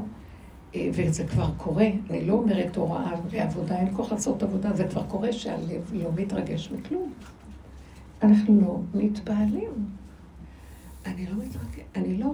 אה, 0.75 0.89
וזה 0.93 1.27
כבר 1.27 1.49
קורה, 1.57 1.87
אני 2.09 2.25
לא 2.25 2.33
אומרת 2.33 2.75
הוראה 2.75 3.11
ועבודה, 3.29 3.75
אין 3.79 3.95
כוח 3.95 4.11
לעשות 4.11 4.43
עבודה, 4.43 4.73
זה 4.73 4.87
כבר 4.87 5.03
קורה 5.03 5.33
שהלב 5.33 5.91
לא 5.93 6.09
מתרגש 6.15 6.71
מכלום. 6.71 7.13
אנחנו 8.23 8.61
לא 8.61 8.79
מתפעלים. 8.93 9.71
אני 11.05 11.25
לא 11.25 11.35
מתרגש, 11.43 11.85
אני 11.95 12.17
לא. 12.17 12.33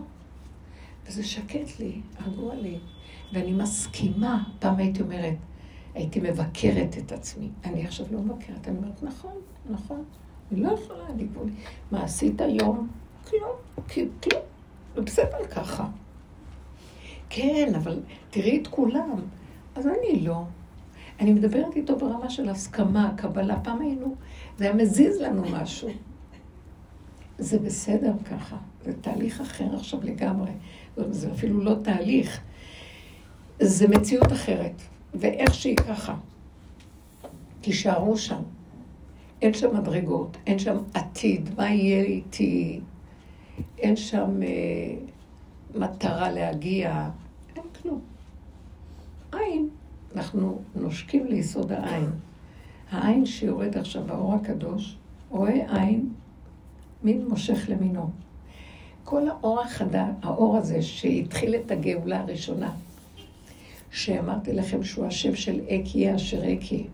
וזה 1.08 1.24
שקט 1.24 1.80
לי, 1.80 2.02
רגוע 2.28 2.56
לי. 2.56 2.80
ואני 3.34 3.54
מסכימה, 3.54 4.44
פעם 4.60 4.78
הייתי 4.78 5.02
אומרת, 5.02 5.36
הייתי 5.94 6.20
מבקרת 6.20 6.98
את 6.98 7.12
עצמי. 7.12 7.50
אני 7.66 7.86
עכשיו 7.86 8.06
לא 8.12 8.20
מבקרת, 8.20 8.68
אני 8.68 8.78
אומרת, 8.78 9.04
נכון, 9.04 9.34
נכון, 9.70 10.04
אני 10.52 10.62
לא 10.62 10.72
יכולה, 10.72 11.08
אני 11.10 11.24
גבול. 11.24 11.50
מה 11.92 12.04
עשית 12.04 12.42
היום? 12.42 12.88
כלום, 13.30 13.56
כלום, 13.94 14.42
ובסדר 14.96 15.48
ככה. 15.51 15.88
כן, 17.30 17.74
אבל 17.75 18.00
תראי 18.30 18.62
את 18.62 18.68
כולם. 18.68 19.20
אז 19.75 19.88
אני 19.88 20.20
לא. 20.20 20.44
אני 21.20 21.34
מדברת 21.34 21.75
איתו 21.75 21.98
ברמה 21.98 22.30
של 22.30 22.50
הסכמה, 22.50 23.13
קבלה. 23.18 23.60
פעם 23.60 23.82
היינו, 23.82 24.15
זה 24.58 24.65
היה 24.65 24.74
מזיז 24.74 25.22
לנו 25.22 25.44
משהו. 25.51 25.89
זה 27.38 27.60
בסדר 27.60 28.13
ככה, 28.32 28.58
זה 28.86 28.94
תהליך 29.01 29.42
אחר 29.42 29.75
עכשיו 29.75 30.00
לגמרי. 30.03 30.51
זה 30.98 31.32
אפילו 31.32 31.62
לא 31.62 31.75
תהליך, 31.84 32.42
זה 33.60 33.88
מציאות 33.88 34.32
אחרת. 34.32 34.82
ואיך 35.13 35.53
שהיא 35.53 35.77
ככה, 35.77 36.15
תישארו 37.62 38.18
שם. 38.18 38.42
אין 39.42 39.53
שם 39.53 39.77
מדרגות, 39.77 40.38
אין 40.48 40.60
שם 40.60 40.77
עתיד, 40.94 41.50
מה 41.58 41.70
יהיה 41.70 42.03
איתי, 42.03 42.80
אין 43.84 43.96
שם 43.96 44.44
אה, 44.44 44.96
מטרה 45.75 46.32
להגיע, 46.32 47.10
אין 47.56 47.63
כלום. 47.82 48.02
עין, 49.34 49.70
אנחנו 50.16 50.62
נושקים 50.75 51.28
ליסוד 51.28 51.72
העין. 51.72 52.10
העין 52.92 53.25
שיורד 53.25 53.78
עכשיו 53.78 54.04
באור 54.04 54.34
הקדוש, 54.34 54.98
רואה 55.30 55.82
עין, 55.82 56.10
מין 57.04 57.28
מושך 57.28 57.70
למינו. 57.70 58.10
כל 59.04 59.28
האור 59.28 59.62
החדה, 59.62 60.08
האור 60.22 60.58
הזה 60.58 60.82
שהתחיל 60.82 61.56
את 61.56 61.72
הגאולה 61.72 62.20
הראשונה, 62.20 62.74
שאמרתי 63.92 64.54
לכם 64.54 64.84
שהוא 64.84 65.06
השם 65.06 65.36
של 65.36 65.62
אקי 65.70 66.16
אשר 66.16 66.54
אקי, 66.54 66.88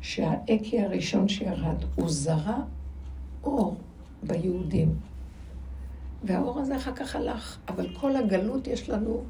שהאקי 0.00 0.80
הראשון 0.80 1.28
שירד, 1.28 1.84
הוא 1.94 2.08
זרע 2.08 2.58
אור 3.44 3.76
ביהודים. 4.22 5.07
והאור 6.24 6.60
הזה 6.60 6.76
אחר 6.76 6.92
כך 6.92 7.16
הלך, 7.16 7.58
אבל 7.68 7.86
כל 8.00 8.16
הגלות 8.16 8.66
יש 8.66 8.90
לנו 8.90 9.22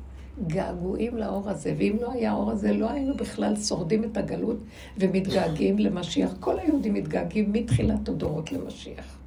געגועים 0.46 1.16
לאור 1.16 1.50
הזה, 1.50 1.74
ואם 1.78 1.96
לא 2.00 2.12
היה 2.12 2.30
האור 2.30 2.50
הזה, 2.50 2.72
לא 2.72 2.90
היינו 2.90 3.16
בכלל 3.16 3.56
שורדים 3.56 4.04
את 4.04 4.16
הגלות 4.16 4.56
ומתגעגעים 4.98 5.78
למשיח. 5.78 6.30
כל 6.40 6.58
היהודים 6.58 6.94
מתגעגעים 6.94 7.52
מתחילת 7.52 8.08
הדורות 8.08 8.52
למשיח. 8.52 9.18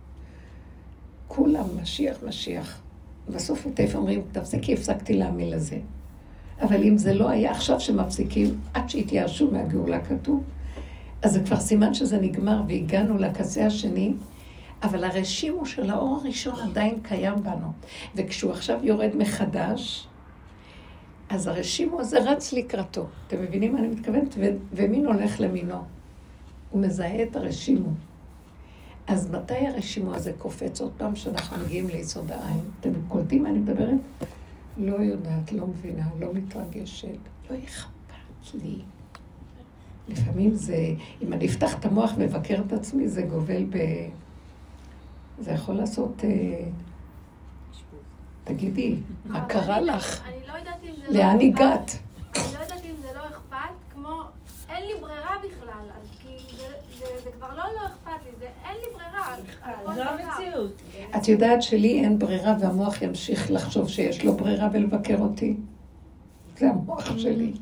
כולם, 1.28 1.66
משיח, 1.82 2.18
משיח. 2.28 2.82
בסוף 3.30 3.66
מתי 3.68 3.86
אומרים, 3.96 4.22
תפסיקי, 4.32 4.74
הפסקתי 4.74 5.14
להאמין 5.14 5.50
לזה. 5.50 5.78
אבל 6.62 6.84
אם 6.84 6.98
זה 6.98 7.14
לא 7.14 7.30
היה 7.30 7.52
עכשיו 7.52 7.80
שמפסיקים, 7.80 8.60
עד 8.74 8.90
שהתייאשו 8.90 9.52
מהגאולה 9.52 10.00
כתוב, 10.06 10.44
אז 11.22 11.34
זה 11.34 11.40
כבר 11.40 11.60
סימן 11.60 11.94
שזה 11.94 12.18
נגמר 12.18 12.62
והגענו 12.68 13.18
לקצה 13.18 13.66
השני, 13.66 14.14
אבל 14.84 15.04
הרשימו 15.04 15.66
של 15.66 15.90
האור 15.90 16.16
הראשון 16.16 16.70
עדיין 16.70 17.00
קיים 17.04 17.44
בנו. 17.44 17.72
וכשהוא 18.16 18.52
עכשיו 18.52 18.80
יורד 18.84 19.16
מחדש, 19.16 20.08
אז 21.30 21.48
הרשימו 21.48 22.00
הזה 22.00 22.20
רץ 22.32 22.54
לקראתו. 22.54 23.06
אתם 23.28 23.42
מבינים 23.42 23.74
מה 23.74 23.80
אני 23.80 23.88
מתכוונת? 23.88 24.36
ו- 24.38 24.58
ומין 24.74 25.06
הולך 25.06 25.40
למינו. 25.40 25.84
הוא 26.72 26.82
מזהה 26.82 27.24
את 27.24 27.36
הרשימו. 27.36 27.90
אז 29.08 29.32
מתי 29.32 29.68
הרשימו 29.68 30.16
הזה 30.16 30.34
קופץ? 30.38 30.82
עוד 30.82 30.92
פעם 30.98 31.16
שאנחנו 31.16 31.58
מגיעים 31.66 31.88
ליסוד 31.88 32.32
העין. 32.32 32.60
אתם 32.80 32.90
קולטים 33.08 33.44
מה 33.44 33.50
אני 33.50 33.60
מדברת? 33.60 34.00
לא 34.78 34.96
יודעת, 34.96 35.52
לא 35.52 35.68
מבינה, 35.68 36.08
לא 36.20 36.34
מתרגשת, 36.34 37.08
לא 37.50 37.56
אכפת 37.66 38.54
לי. 38.64 38.78
לפעמים 40.08 40.56
זה, 40.56 40.94
אם 41.22 41.34
אני 41.34 41.46
אפתח 41.46 41.80
את 41.80 41.86
המוח 41.86 42.12
ואבקר 42.18 42.62
את 42.68 42.74
עצמי, 42.74 43.08
זה 43.08 43.22
גובל 43.22 43.64
ב... 43.64 43.78
זה 45.42 45.52
יכול 45.52 45.76
לעשות... 45.76 46.24
אה, 46.24 46.30
תגידי, 48.44 48.96
מה 49.26 49.46
קרה 49.46 49.82
לך? 49.82 50.22
אני 50.28 50.36
לא 50.48 50.54
יודעת 50.58 50.76
אם 50.84 50.96
זה 51.08 51.14
לא 51.14 51.20
לאן. 51.20 51.40
הגעת? 51.42 51.92
אני 52.36 52.44
לא 52.54 52.60
יודעת 52.64 52.86
אם 52.86 52.96
זה 53.02 53.08
לא 53.16 53.28
אכפת, 53.28 53.58
כמו 53.94 54.22
אין 54.70 54.84
לי 54.88 54.94
ברירה 55.02 55.36
בכלל, 55.48 55.72
אז 56.02 56.08
כי 56.20 56.28
זה- 56.58 56.64
זה- 57.00 57.24
זה 57.24 57.30
כבר 57.38 57.50
לא 57.50 57.64
לא 57.64 57.88
אכפת 57.88 58.12
לי, 58.26 58.32
זה 58.40 58.46
אין 58.66 58.76
לי 58.76 58.94
ברירה. 58.94 59.36
כל 59.86 59.94
זו. 59.96 60.02
המציאות. 60.02 60.82
את 61.18 61.28
יודעת 61.28 61.62
שלי 61.62 62.04
אין 62.04 62.20
ברירה 62.20 62.56
והמוח 62.60 63.02
ימשיך 63.02 63.52
לחשוב 63.52 63.90
שיש 63.90 64.26
לו 64.26 64.34
ברירה 64.38 64.68
ולבקר 64.74 65.18
אותי? 65.20 65.58
זה 66.58 66.70
המוח 66.70 67.18
שלי. 67.18 67.54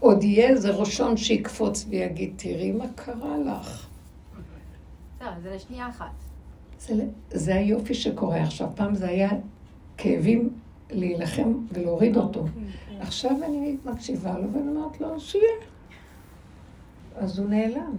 עוד 0.00 0.22
יהיה 0.22 0.48
איזה 0.48 0.70
ראשון 0.70 1.16
שיקפוץ 1.16 1.86
ויגיד, 1.88 2.32
תראי 2.36 2.72
מה 2.72 2.84
קרה 2.94 3.38
לך. 3.46 3.86
לא, 5.20 5.26
זה 5.42 5.54
לשנייה 5.54 5.88
אחת. 5.88 6.10
זה, 7.30 7.54
היופי 7.54 7.94
שקורה 7.94 8.42
עכשיו. 8.42 8.68
פעם 8.74 8.94
זה 8.94 9.08
היה 9.08 9.30
כאבים 9.96 10.48
להילחם 10.90 11.52
ולהוריד 11.72 12.16
אותו. 12.16 12.44
עכשיו 13.00 13.36
אני 13.44 13.76
מקשיבה 13.84 14.38
לו 14.38 14.52
ואני 14.52 14.68
אומרת 14.68 15.00
לו, 15.00 15.20
שיהיה. 15.20 15.44
אז 17.16 17.38
הוא 17.38 17.48
נעלם. 17.48 17.96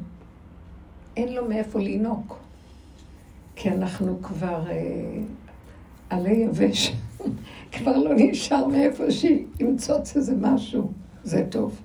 אין 1.17 1.33
לו 1.33 1.49
מאיפה 1.49 1.79
לינוק. 1.79 2.37
כי 3.55 3.69
אנחנו 3.69 4.21
כבר 4.21 4.69
אה, 4.69 5.19
עלי 6.09 6.33
יבש. 6.33 6.93
כבר 7.71 7.97
לא 7.97 8.11
נשאר 8.17 8.67
מאיפה 8.67 9.03
שימצוץ 9.11 10.15
איזה 10.15 10.35
משהו. 10.35 10.91
זה 11.23 11.47
טוב. 11.49 11.81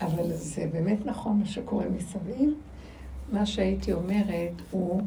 אבל 0.00 0.32
זה 0.32 0.68
באמת 0.72 1.06
נכון 1.06 1.38
מה 1.38 1.46
שקורה 1.46 1.84
מסביב. 1.96 2.54
מה 3.32 3.46
שהייתי 3.46 3.92
אומרת 3.92 4.62
הוא 4.70 5.02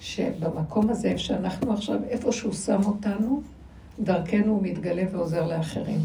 שבמקום 0.00 0.90
הזה 0.90 1.18
שאנחנו 1.18 1.72
עכשיו, 1.72 2.00
איפה 2.08 2.32
שהוא 2.32 2.52
שם 2.52 2.80
אותנו, 2.84 3.42
דרכנו 4.00 4.52
הוא 4.52 4.62
מתגלה 4.62 5.02
ועוזר 5.12 5.46
לאחרים, 5.46 6.00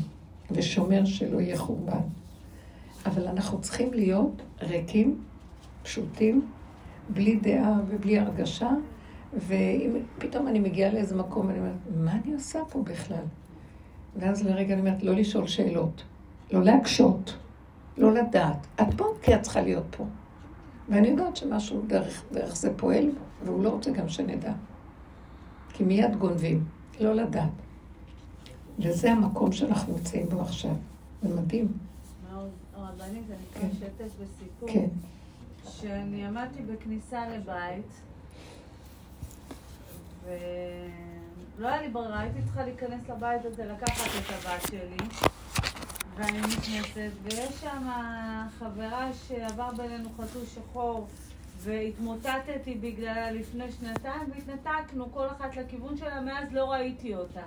ושומר 0.51 1.05
שלא 1.05 1.41
יהיה 1.41 1.57
חורבן. 1.57 2.01
אבל 3.05 3.27
אנחנו 3.27 3.61
צריכים 3.61 3.93
להיות 3.93 4.41
ריקים, 4.61 5.21
פשוטים, 5.83 6.47
בלי 7.09 7.35
דעה 7.35 7.79
ובלי 7.87 8.19
הרגשה, 8.19 8.69
ואם 9.33 9.95
פתאום 10.17 10.47
אני 10.47 10.59
מגיעה 10.59 10.93
לאיזה 10.93 11.15
מקום, 11.15 11.49
אני 11.49 11.59
אומרת, 11.59 11.73
מה 11.95 12.11
אני 12.11 12.33
עושה 12.33 12.59
פה 12.69 12.83
בכלל? 12.83 13.23
ואז 14.15 14.45
לרגע 14.45 14.73
אני 14.73 14.81
אומרת, 14.81 15.03
לא 15.03 15.13
לשאול 15.15 15.47
שאלות, 15.47 16.03
לא 16.51 16.63
להקשות, 16.63 17.35
לא 17.97 18.13
לדעת. 18.13 18.67
את 18.81 18.93
פה 18.97 19.05
כי 19.21 19.35
את 19.35 19.41
צריכה 19.41 19.61
להיות 19.61 19.95
פה. 19.97 20.03
ואני 20.89 21.07
יודעת 21.07 21.35
שמשהו 21.35 21.81
דרך, 21.87 22.23
דרך 22.31 22.55
זה 22.55 22.77
פועל, 22.77 23.09
והוא 23.45 23.63
לא 23.63 23.69
רוצה 23.69 23.91
גם 23.91 24.09
שנדע. 24.09 24.53
כי 25.73 25.83
מיד 25.83 26.15
גונבים, 26.15 26.65
לא 26.99 27.13
לדעת. 27.13 27.49
וזה 28.79 29.11
המקום 29.11 29.51
שאנחנו 29.51 29.93
נמצאים 29.93 30.29
בו 30.29 30.41
עכשיו. 30.41 30.75
זה 31.21 31.35
מדהים. 31.35 31.67
הרבנית, 32.75 33.23
אני 33.29 33.37
כן. 33.53 33.59
יכולה 33.59 33.69
לשתף 33.71 34.15
בסיפור. 34.21 34.69
כן. 34.69 34.87
שאני 35.69 36.25
עמדתי 36.25 36.61
בכניסה 36.63 37.29
לבית, 37.29 37.91
ולא 40.25 41.67
היה 41.67 41.81
לי 41.81 41.89
ברירה, 41.89 42.19
הייתי 42.19 42.39
צריכה 42.45 42.63
להיכנס 42.63 43.09
לבית 43.09 43.45
הזה, 43.45 43.65
לקחת 43.65 44.07
את 44.07 44.33
הבת 44.33 44.67
שלי, 44.67 44.97
ואני 46.15 46.37
נכנסת, 46.37 47.11
ויש 47.23 47.61
שם 47.61 47.89
חברה 48.59 49.09
שעבר 49.27 49.69
בינינו 49.77 50.09
חתול 50.09 50.45
שחור, 50.45 51.07
והתמוטטתי 51.57 52.75
בגללה 52.75 53.31
לפני 53.31 53.71
שנתיים, 53.71 54.31
והתנתקנו 54.33 55.11
כל 55.11 55.27
אחת 55.27 55.55
לכיוון 55.55 55.97
שלה, 55.97 56.21
מאז 56.21 56.53
לא 56.53 56.71
ראיתי 56.71 57.15
אותה. 57.15 57.41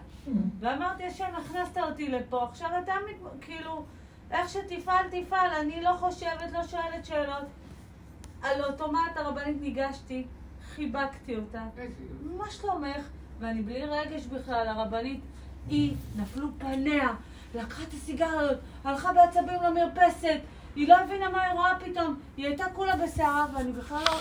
ואמרתי, 0.60 1.04
השם, 1.04 1.28
הכנסת 1.36 1.78
אותי 1.78 2.08
לפה, 2.08 2.44
עכשיו 2.44 2.70
אתה. 2.84 2.94
כאילו, 3.40 3.84
איך 4.30 4.48
שתפעל, 4.48 5.06
תפעל, 5.10 5.50
אני 5.50 5.82
לא 5.82 5.96
חושבת, 5.98 6.52
לא 6.52 6.66
שואלת 6.66 7.04
שאלות. 7.04 7.44
על 8.42 8.64
אוטומט 8.64 9.16
הרבנית 9.16 9.60
ניגשתי, 9.60 10.24
חיבקתי 10.74 11.36
אותה. 11.36 11.62
מה 12.36 12.50
שלומך? 12.50 13.06
ואני 13.38 13.62
בלי 13.62 13.84
רגש 13.84 14.26
בכלל, 14.26 14.68
הרבנית, 14.68 15.20
היא, 15.68 15.96
נפלו 16.16 16.48
פניה, 16.58 17.08
לקחה 17.54 17.82
את 17.82 17.92
הסיגריות, 17.92 18.58
הלכה 18.84 19.12
בעצבים 19.12 19.62
למרפסת, 19.66 20.38
היא 20.76 20.88
לא 20.88 20.94
הבינה 20.96 21.28
מה 21.28 21.42
היא 21.42 21.52
רואה 21.52 21.72
פתאום, 21.84 22.14
היא 22.36 22.46
הייתה 22.46 22.64
כולה 22.74 22.96
בסערה, 22.96 23.46
ואני 23.54 23.72
בכלל 23.72 24.02
לא, 24.08 24.18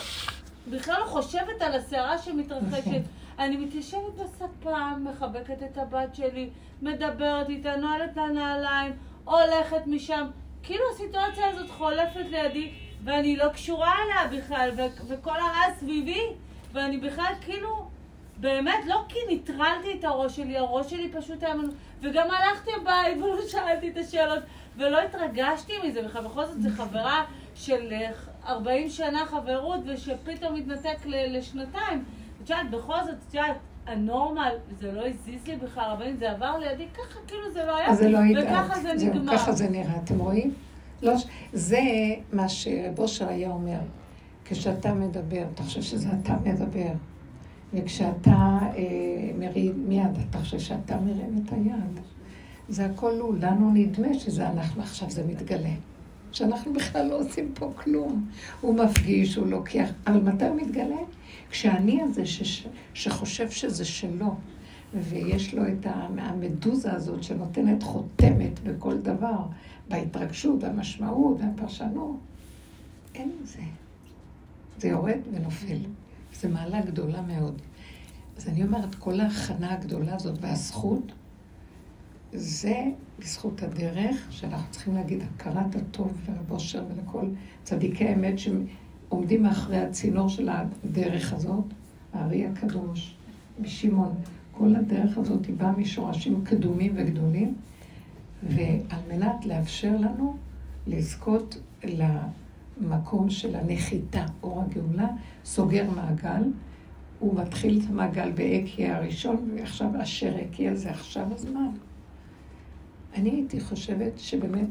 בכלל 0.67 0.99
לא 0.99 1.05
חושבת 1.05 1.61
על 1.61 1.73
הסערה 1.73 2.17
שמתרחשת. 2.17 3.01
אני 3.39 3.57
מתיישבת 3.57 4.13
בספה, 4.15 4.97
מחבקת 4.97 5.63
את 5.63 5.77
הבת 5.77 6.15
שלי, 6.15 6.49
מדברת 6.81 7.49
איתה, 7.49 7.75
נועלת 7.75 8.17
לה 8.17 8.27
נעליים, 8.27 8.93
הולכת 9.25 9.87
משם. 9.87 10.27
כאילו 10.63 10.83
הסיטואציה 10.93 11.47
הזאת 11.49 11.69
חולפת 11.69 12.25
לידי, 12.29 12.71
ואני 13.03 13.35
לא 13.35 13.49
קשורה 13.49 13.93
אליה 14.03 14.39
בכלל, 14.39 14.69
ו- 14.77 15.07
וכל 15.07 15.35
הרע 15.39 15.75
סביבי, 15.79 16.21
ואני 16.73 16.97
בכלל 16.97 17.33
כאילו, 17.41 17.87
באמת, 18.37 18.85
לא 18.87 19.03
כי 19.09 19.19
ניטרלתי 19.29 19.95
את 19.99 20.03
הראש 20.03 20.35
שלי, 20.35 20.57
הראש 20.57 20.89
שלי 20.89 21.11
פשוט 21.11 21.43
היה... 21.43 21.53
וגם 22.05 22.27
הלכתי 22.31 22.71
הבית 22.81 23.17
ולא 23.17 23.47
שאלתי 23.47 23.89
את 23.89 23.97
השאלות, 23.97 24.43
ולא 24.77 25.01
התרגשתי 25.01 25.73
מזה 25.87 26.01
בכלל, 26.01 26.23
בכל 26.23 26.45
זאת 26.45 26.61
זו 26.61 26.69
חברה 26.69 27.25
של 27.55 27.93
אה, 27.93 28.09
40 28.47 28.89
שנה 28.89 29.25
חברות, 29.25 29.79
ושפתאום 29.85 30.55
מתנתק 30.55 30.97
לשנתיים. 31.05 32.03
את 32.43 32.49
יודעת, 32.49 32.69
בכל 32.71 33.03
זאת, 33.03 33.15
את 33.29 33.33
יודעת, 33.33 33.57
הנורמל, 33.87 34.55
זה 34.79 34.91
לא 34.91 35.07
הזיז 35.07 35.47
לי 35.47 35.55
בכלל, 35.55 35.83
רבנים, 35.91 36.17
זה 36.17 36.31
עבר 36.31 36.57
לידי 36.57 36.87
ככה, 36.93 37.19
כאילו 37.27 37.51
זה 37.53 37.65
לא 37.65 37.77
היה, 37.77 37.95
זה 37.95 38.09
לא 38.09 38.17
היית 38.17 38.37
וככה. 38.43 38.79
זה 38.79 38.93
נגמר. 38.93 39.37
ככה 39.37 39.51
זה 39.51 39.69
נראה, 39.69 39.97
אתם 40.03 40.19
רואים? 40.19 40.53
לא, 41.01 41.13
זה 41.53 41.79
מה 42.33 42.49
שרב 42.49 42.99
אושר 42.99 43.27
היה 43.27 43.49
אומר. 43.49 43.79
כשאתה 44.45 44.93
מדבר, 44.93 45.43
אתה 45.53 45.63
חושב 45.63 45.81
שזה 45.81 46.09
אתה 46.23 46.33
מדבר. 46.45 46.91
וכשאתה 47.75 48.59
אה, 48.61 49.31
מרים 49.39 49.85
מיד, 49.87 50.17
אתה 50.29 50.39
חושב 50.39 50.59
שאתה 50.59 50.99
מרים 50.99 51.43
את 51.45 51.53
היד. 51.53 51.99
זה 52.69 52.85
הכל 52.85 53.19
הוא, 53.19 53.35
לנו 53.39 53.71
נדמה 53.73 54.13
שזה 54.13 54.49
אנחנו, 54.49 54.81
עכשיו 54.81 55.09
זה 55.09 55.23
מתגלה. 55.27 55.73
שאנחנו 56.31 56.73
בכלל 56.73 57.07
לא 57.07 57.19
עושים 57.19 57.51
פה 57.53 57.71
כלום. 57.75 58.25
הוא 58.61 58.75
מפגיש, 58.75 59.35
הוא 59.35 59.47
לוקח, 59.47 59.89
אבל 60.07 60.21
מתי 60.21 60.47
הוא 60.47 60.61
מתגלה? 60.61 60.95
כשהאני 61.49 62.01
הזה 62.01 62.25
ש, 62.25 62.67
שחושב 62.93 63.49
שזה 63.49 63.85
שלו, 63.85 64.35
ויש 64.93 65.53
לו 65.53 65.67
את 65.67 65.85
המדוזה 66.17 66.93
הזאת 66.93 67.23
שנותנת 67.23 67.83
חותמת 67.83 68.59
בכל 68.63 68.97
דבר, 68.97 69.39
בהתרגשות, 69.89 70.63
המשמעות, 70.63 71.37
הפרשנות, 71.41 72.17
אין 73.15 73.31
זה. 73.43 73.61
זה 74.77 74.87
יורד 74.87 75.19
ונופל. 75.33 75.77
זו 76.41 76.49
מעלה 76.49 76.81
גדולה 76.81 77.21
מאוד. 77.21 77.61
אז 78.37 78.47
אני 78.47 78.63
אומרת, 78.63 78.95
כל 78.95 79.19
ההכנה 79.19 79.73
הגדולה 79.73 80.15
הזאת 80.15 80.37
והזכות, 80.41 81.11
זה 82.33 82.83
בזכות 83.19 83.63
הדרך 83.63 84.27
שאנחנו 84.29 84.71
צריכים 84.71 84.95
להגיד 84.95 85.21
הכרת 85.21 85.75
הטוב 85.75 86.21
לרב 86.27 86.59
ולכל 86.89 87.25
צדיקי 87.63 88.07
האמת 88.07 88.39
שעומדים 88.39 89.43
מאחורי 89.43 89.77
הצינור 89.77 90.29
של 90.29 90.49
הדרך 90.49 91.33
הזאת, 91.33 91.63
הארי 92.13 92.45
הקדוש, 92.45 93.15
משמעון. 93.61 94.15
כל 94.51 94.75
הדרך 94.75 95.17
הזאת 95.17 95.45
היא 95.45 95.55
באה 95.55 95.71
משורשים 95.71 96.45
קדומים 96.45 96.93
וגדולים, 96.95 97.55
ועל 98.43 99.01
מנת 99.09 99.45
לאפשר 99.45 99.97
לנו 99.97 100.37
לזכות 100.87 101.57
למקום 102.81 103.29
של 103.29 103.55
הנחיתה, 103.55 104.25
אור 104.43 104.61
הגאולה, 104.61 105.07
סוגר 105.45 105.89
מעגל, 105.89 106.43
הוא 107.19 107.39
מתחיל 107.39 107.81
את 107.83 107.89
המעגל 107.89 108.31
באקיה 108.31 108.97
הראשון, 108.97 109.49
ועכשיו 109.55 110.01
אשר 110.03 110.35
אקיה 110.41 110.75
זה 110.75 110.89
עכשיו 110.89 111.27
הזמן. 111.33 111.69
אני 113.15 113.29
הייתי 113.29 113.61
חושבת 113.61 114.19
שבאמת, 114.19 114.67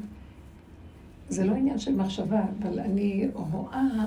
זה 1.28 1.44
לא 1.44 1.54
עניין 1.54 1.78
של 1.78 1.94
מחשבה, 1.94 2.42
אבל 2.62 2.80
אני 2.80 3.28
רואה 3.34 4.06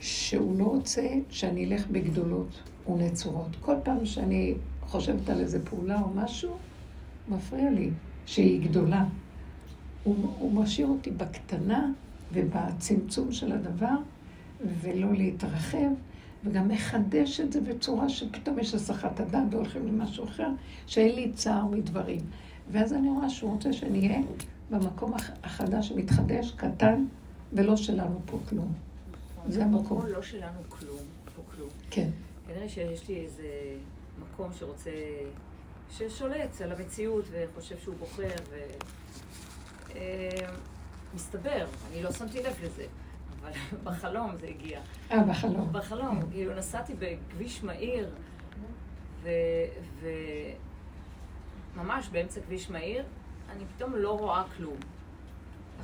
שהוא 0.00 0.58
לא 0.58 0.64
רוצה 0.64 1.08
שאני 1.30 1.64
אלך 1.64 1.86
בגדולות 1.86 2.62
ונצורות. 2.88 3.56
כל 3.60 3.74
פעם 3.82 4.04
שאני 4.04 4.54
חושבת 4.82 5.28
על 5.28 5.40
איזה 5.40 5.64
פעולה 5.64 6.02
או 6.02 6.08
משהו, 6.14 6.56
מפריע 7.28 7.70
לי 7.70 7.90
שהיא 8.26 8.68
גדולה. 8.68 9.04
הוא, 10.04 10.16
הוא 10.38 10.52
משאיר 10.52 10.86
אותי 10.86 11.10
בקטנה 11.10 11.92
ובצמצום 12.32 13.32
של 13.32 13.52
הדבר, 13.52 13.96
ולא 14.80 15.12
להתרחב, 15.12 15.88
וגם 16.44 16.68
מחדש 16.68 17.40
את 17.40 17.52
זה 17.52 17.60
בצורה 17.60 18.08
שפתאום 18.08 18.58
יש 18.58 18.74
הסחת 18.74 19.20
אדם 19.20 19.48
והולכים 19.50 19.86
למשהו 19.86 20.24
אחר, 20.24 20.48
שאין 20.86 21.14
לי 21.14 21.32
צער 21.32 21.64
מדברים. 21.64 22.20
ואז 22.72 22.92
אני 22.92 23.08
רואה 23.08 23.30
שהוא 23.30 23.52
רוצה 23.52 23.72
שנהיה 23.72 24.20
במקום 24.70 25.14
החדש 25.42 25.88
שמתחדש, 25.88 26.52
קטן, 26.56 27.04
ולא 27.52 27.76
שלנו 27.76 28.20
פה 28.26 28.38
כלום. 28.48 28.72
זה 29.48 29.64
המקום. 29.64 30.06
לא 30.06 30.22
שלנו 30.22 30.58
כלום, 30.68 30.98
פה 31.36 31.42
כלום. 31.56 31.68
כן. 31.90 32.08
כנראה 32.46 32.68
שיש 32.68 33.08
לי 33.08 33.16
איזה 33.16 33.48
מקום 34.22 34.50
שרוצה, 34.58 34.90
ששולט 35.90 36.60
על 36.60 36.72
המציאות 36.72 37.24
וחושב 37.32 37.78
שהוא 37.78 37.94
בוחר, 37.98 38.34
ו... 38.50 38.56
מסתבר, 41.14 41.66
אני 41.90 42.02
לא 42.02 42.12
שמתי 42.12 42.42
לב 42.42 42.56
לזה, 42.64 42.84
אבל 43.40 43.50
בחלום 43.84 44.36
זה 44.40 44.46
הגיע. 44.46 44.80
אה, 45.10 45.22
בחלום. 45.22 45.68
בחלום, 45.72 46.20
כאילו 46.30 46.54
נסעתי 46.54 46.94
בכביש 46.98 47.64
מהיר, 47.64 48.10
וממש 51.76 52.08
באמצע 52.08 52.40
כביש 52.40 52.70
מהיר, 52.70 53.04
אני 53.56 53.64
פתאום 53.76 53.94
לא 53.94 54.18
רואה 54.18 54.44
כלום. 54.56 54.76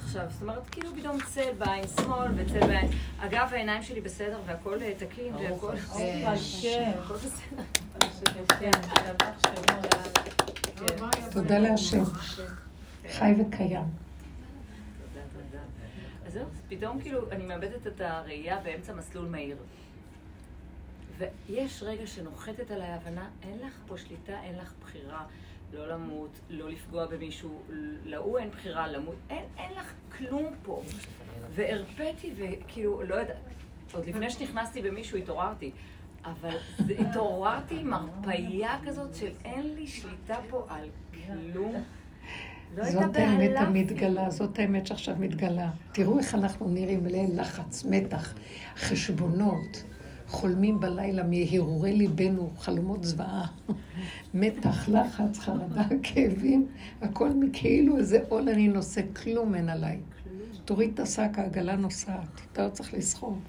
עכשיו, 0.05 0.27
זאת 0.31 0.43
אומרת, 0.43 0.71
כאילו 0.71 0.91
פתאום 1.01 1.19
צל 1.27 1.53
בעין 1.59 1.85
שמאל 2.01 2.31
וצל 2.37 2.61
בעין... 2.61 2.89
אגב, 3.19 3.49
העיניים 3.53 3.83
שלי 3.83 4.01
בסדר 4.01 4.41
והכל 4.47 4.79
תקין 4.99 5.35
והכל... 5.35 5.75
ברוך 5.77 5.97
השם. 6.27 6.91
הכל 7.05 7.15
בסדר. 7.15 7.63
כן, 8.61 8.71
תודה 11.33 11.59
להשם. 11.59 12.05
חי 13.13 13.35
וקיים. 13.41 14.06
זהו, 16.37 16.47
פתאום 16.69 17.01
כאילו 17.01 17.31
אני 17.31 17.47
מאבדת 17.47 17.87
את 17.87 18.01
הראייה 18.01 18.61
באמצע 18.61 18.95
מסלול 18.95 19.27
מהיר. 19.29 19.57
ויש 21.19 21.83
רגע 21.83 22.07
שנוחתת 22.07 22.71
עליי 22.71 22.89
הבנה, 22.89 23.31
אין 23.43 23.59
לך 23.59 23.79
פה 23.87 23.99
שליטה, 23.99 24.43
אין 24.43 24.59
לך 24.59 24.73
בחירה. 24.81 25.25
לא 25.73 25.89
למות, 25.89 26.31
לא 26.51 26.71
לפגוע 26.71 27.07
במישהו, 27.07 27.63
להוא 28.05 28.39
אין 28.39 28.51
בחירה, 28.51 28.89
למות, 28.89 29.15
אין, 29.31 29.45
אין 29.59 29.73
לך 29.73 29.93
כלום 30.19 30.55
פה. 30.63 30.83
והרפאתי, 31.51 32.33
וכאילו, 32.37 33.03
לא 33.03 33.15
יודעת, 33.15 33.37
עוד 33.93 34.07
לפני 34.07 34.31
שנכנסתי 34.31 34.83
במישהו 34.83 35.19
התעוררתי, 35.19 35.71
אבל 36.25 36.57
התעוררתי 36.99 37.81
עם 37.81 37.93
הרפאיה 37.93 38.79
כזאת 38.87 39.15
של 39.15 39.31
אין 39.45 39.75
לי 39.75 39.87
שליטה 39.87 40.39
פה 40.51 40.67
על 40.69 40.89
כלום. 41.27 41.85
לא 42.77 42.91
זאת 42.91 43.17
האמת. 43.17 43.57
המתגלה, 43.57 44.31
זאת 44.31 44.59
האמת 44.59 44.87
שעכשיו 44.87 45.17
מתגלה. 45.19 45.71
תראו 45.93 46.19
איך 46.19 46.35
אנחנו 46.35 46.69
נראים 46.69 47.05
מלאי 47.05 47.27
לחץ, 47.35 47.85
מתח, 47.85 48.35
חשבונות, 48.77 49.85
חולמים 50.29 50.81
בלילה 50.81 51.23
מהרהורי 51.23 51.93
ליבנו, 51.93 52.51
חלומות 52.59 53.05
זוועה, 53.05 53.47
מתח, 54.35 54.89
לחץ, 54.89 55.39
חרדה, 55.39 55.85
כאבים, 56.03 56.67
הכל 57.03 57.31
מכאילו 57.31 57.99
איזה 57.99 58.21
עול 58.29 58.49
אני 58.49 58.69
נושא, 58.69 59.01
כלום 59.23 59.55
אין 59.55 59.69
עליי. 59.69 59.99
תוריד 60.65 60.91
את 60.95 61.01
השק, 61.01 61.29
העגלה 61.35 61.77
נוסעת, 61.77 62.41
אתה 62.53 62.65
לא 62.65 62.71
צריך 62.71 62.95
לסחוב. 62.95 63.41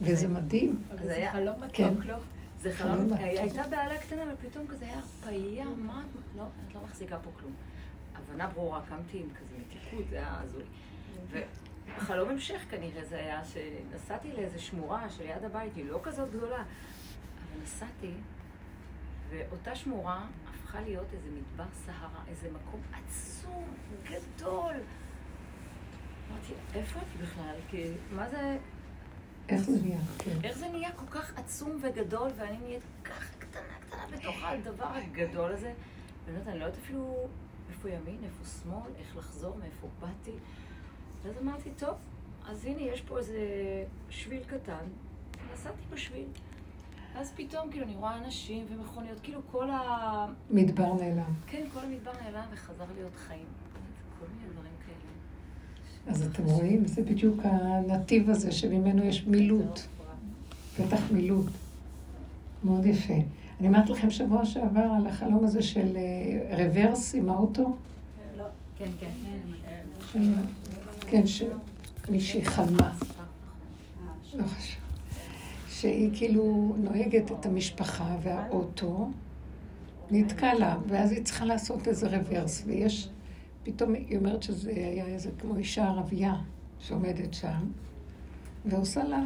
וזה 0.00 0.28
מדהים. 0.28 0.82
זה 1.04 1.14
היה 1.14 1.32
חלום 1.32 1.54
כן. 1.72 1.88
מתוק, 1.88 2.04
לא? 2.04 2.14
זה 2.62 2.72
חלום. 2.72 3.12
הייתה 3.12 3.62
בעלה 3.70 3.98
קטנה, 3.98 4.22
ופתאום 4.34 4.66
כזה 4.66 4.84
היה 4.84 4.94
הרפאיה, 4.94 5.64
מה, 5.86 6.02
לא, 6.36 6.42
את 6.42 6.74
לא 6.74 6.80
מחזיקה 6.84 7.16
פה 7.16 7.30
כלום. 7.40 7.52
הבנה 8.28 8.46
ברורה, 8.46 8.80
קמתי 8.88 9.18
עם 9.18 9.28
כזה 9.34 9.56
מתיקות, 9.58 10.08
זה 10.10 10.16
היה 10.16 10.40
הזוי. 10.40 10.64
וחלום 11.96 12.28
המשך 12.28 12.64
כנראה 12.70 13.04
זה 13.04 13.16
היה 13.16 13.40
שנסעתי 13.44 14.32
לאיזו 14.32 14.62
שמורה 14.62 15.10
שליד 15.10 15.44
הבית, 15.44 15.74
היא 15.76 15.84
לא 15.84 16.00
כזאת 16.02 16.30
גדולה, 16.30 16.56
אבל 16.56 17.62
נסעתי, 17.62 18.12
ואותה 19.30 19.74
שמורה 19.74 20.26
הפכה 20.48 20.80
להיות 20.80 21.06
איזה 21.12 21.28
מדבר 21.30 21.64
סהרה, 21.72 22.22
איזה 22.28 22.48
מקום 22.50 22.80
עצום, 22.92 23.74
גדול. 24.04 24.74
אמרתי, 26.30 26.52
איפה 26.74 27.00
את 27.00 27.20
בכלל? 27.22 27.54
כי 27.68 27.84
מה 28.12 28.28
זה... 28.30 28.58
איך 29.48 29.60
זה 29.62 29.80
נהיה? 29.82 29.98
כן. 30.18 30.30
איך 30.44 30.58
זה 30.58 30.68
נהיה 30.68 30.92
כל 30.92 31.06
כך 31.06 31.38
עצום 31.38 31.80
וגדול, 31.82 32.30
ואני 32.36 32.58
נהיית 32.58 32.82
ככה 33.04 33.34
קטנה 33.38 33.62
קטנה 33.80 34.06
בתוך 34.16 34.36
הדבר 34.42 34.86
הגדול 34.86 35.52
הזה. 35.52 35.72
באמת, 36.26 36.48
אני 36.48 36.58
לא 36.58 36.64
יודעת 36.64 36.80
אפילו 36.84 37.28
איפה 37.70 37.90
ימין, 37.90 38.18
איפה 38.24 38.44
שמאל, 38.44 38.90
איך 38.98 39.16
לחזור, 39.16 39.56
מאיפה 39.60 39.86
באתי. 40.00 40.36
ואז 41.22 41.34
אמרתי, 41.42 41.70
טוב, 41.78 41.94
אז 42.48 42.64
הנה, 42.64 42.82
יש 42.82 43.00
פה 43.00 43.18
איזה 43.18 43.38
שביל 44.10 44.42
קטן, 44.46 44.84
נסעתי 45.52 45.82
בשביל. 45.92 46.24
ואז 47.14 47.32
פתאום, 47.36 47.70
כאילו, 47.70 47.86
אני 47.86 47.96
רואה 47.96 48.18
אנשים 48.18 48.66
ומכוניות, 48.70 49.20
כאילו 49.22 49.40
כל 49.50 49.70
ה... 49.70 50.26
מדבר 50.50 50.94
נעלם. 50.94 51.32
כן, 51.46 51.66
כל 51.74 51.80
המדבר 51.80 52.12
נעלם 52.22 52.44
וחזר 52.52 52.84
להיות 52.94 53.16
חיים. 53.16 53.46
כל 54.20 54.26
מיני 54.34 54.52
דברים 54.52 54.72
כאלה. 54.86 56.12
אז 56.12 56.26
אתם 56.26 56.44
רואים, 56.44 56.86
זה 56.86 57.02
בדיוק 57.02 57.40
הנתיב 57.44 58.30
הזה 58.30 58.52
שממנו 58.52 59.04
יש 59.04 59.26
מילוט, 59.26 59.80
פתח 60.76 61.00
מילוט. 61.10 61.46
מאוד 62.64 62.86
יפה. 62.86 63.14
אני 63.60 63.68
אומרת 63.68 63.90
לכם 63.90 64.10
שבוע 64.10 64.44
שעבר 64.44 64.80
על 64.96 65.06
החלום 65.06 65.44
הזה 65.44 65.62
של 65.62 65.96
אה, 65.96 66.64
רוורס 66.66 67.14
עם 67.14 67.28
האוטו. 67.30 67.76
כן, 68.78 68.90
כן. 69.00 69.08
של- 70.12 70.32
כן, 71.00 71.22
שמישהי 72.06 72.44
חלמה. 72.44 72.92
לא 74.34 74.44
חשוב. 74.46 74.80
שהיא 75.68 76.10
כאילו 76.14 76.74
נוהגת 76.78 77.32
את 77.32 77.46
המשפחה 77.46 78.16
והאוטו, 78.22 79.08
נתקע 80.10 80.54
לה, 80.54 80.76
ואז 80.88 81.12
היא 81.12 81.24
צריכה 81.24 81.44
לעשות 81.44 81.88
איזה 81.88 82.18
רוורס, 82.18 82.62
ויש, 82.66 83.08
פתאום 83.62 83.94
היא 83.94 84.18
אומרת 84.18 84.42
שזה 84.42 84.70
היה 84.70 85.06
איזה 85.06 85.30
כמו 85.38 85.56
אישה 85.56 85.84
ערבייה 85.84 86.34
שעומדת 86.78 87.34
שם, 87.34 87.58
ועושה 88.64 89.04
לה, 89.04 89.22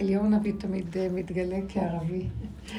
אליהו 0.00 0.24
הנביא 0.24 0.52
תמיד 0.58 0.96
אה, 0.96 1.08
מתגלה 1.14 1.58
כערבי, 1.68 2.20
אה, 2.22 2.78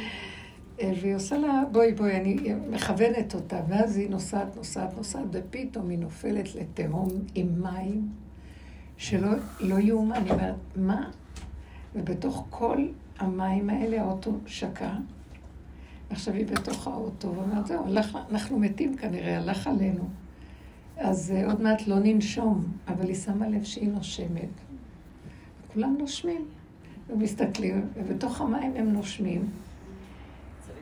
והיא 1.01 1.15
עושה 1.15 1.37
לה, 1.37 1.63
בואי 1.71 1.93
בואי, 1.93 2.15
אני 2.15 2.37
מכוונת 2.69 3.35
אותה, 3.35 3.61
ואז 3.67 3.97
היא 3.97 4.09
נוסעת, 4.09 4.55
נוסעת, 4.55 4.97
נוסעת, 4.97 5.25
ופתאום 5.31 5.89
היא 5.89 5.99
נופלת 5.99 6.55
לתהום 6.55 7.09
עם 7.35 7.61
מים, 7.61 8.09
שלא 8.97 9.29
לא 9.59 9.79
יאומן, 9.79 10.15
אני 10.15 10.31
אומרת, 10.31 10.55
מה? 10.75 11.09
ובתוך 11.95 12.45
כל 12.49 12.87
המים 13.19 13.69
האלה 13.69 14.01
האוטו 14.01 14.37
שקע. 14.45 14.91
עכשיו 16.09 16.33
היא 16.33 16.45
בתוך 16.45 16.87
האוטו, 16.87 17.35
ואומרת, 17.35 17.67
זהו, 17.67 17.85
הלך, 17.85 18.17
אנחנו 18.31 18.59
מתים 18.59 18.97
כנראה, 18.97 19.37
הלך 19.37 19.67
עלינו. 19.67 20.03
אז 20.97 21.33
uh, 21.35 21.49
עוד 21.49 21.61
מעט 21.61 21.87
לא 21.87 21.95
ננשום, 21.99 22.65
אבל 22.87 23.07
היא 23.07 23.15
שמה 23.15 23.47
לב 23.47 23.63
שהיא 23.63 23.89
נושמת. 23.89 24.49
כולם 25.73 25.95
נושמים, 25.99 26.45
ומסתכלים, 27.09 27.87
ובתוך 27.95 28.41
המים 28.41 28.73
הם 28.75 28.93
נושמים. 28.93 29.49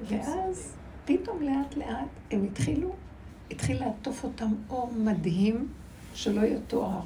ואז 0.04 0.74
פתאום 1.06 1.42
לאט 1.42 1.78
לאט 1.78 2.08
הם 2.32 2.44
התחילו, 2.44 2.94
התחיל 3.52 3.80
לעטוף 3.80 4.24
אותם 4.24 4.54
אור 4.70 4.92
מדהים 4.98 5.68
שלא 6.14 6.42
יתואר. 6.42 7.02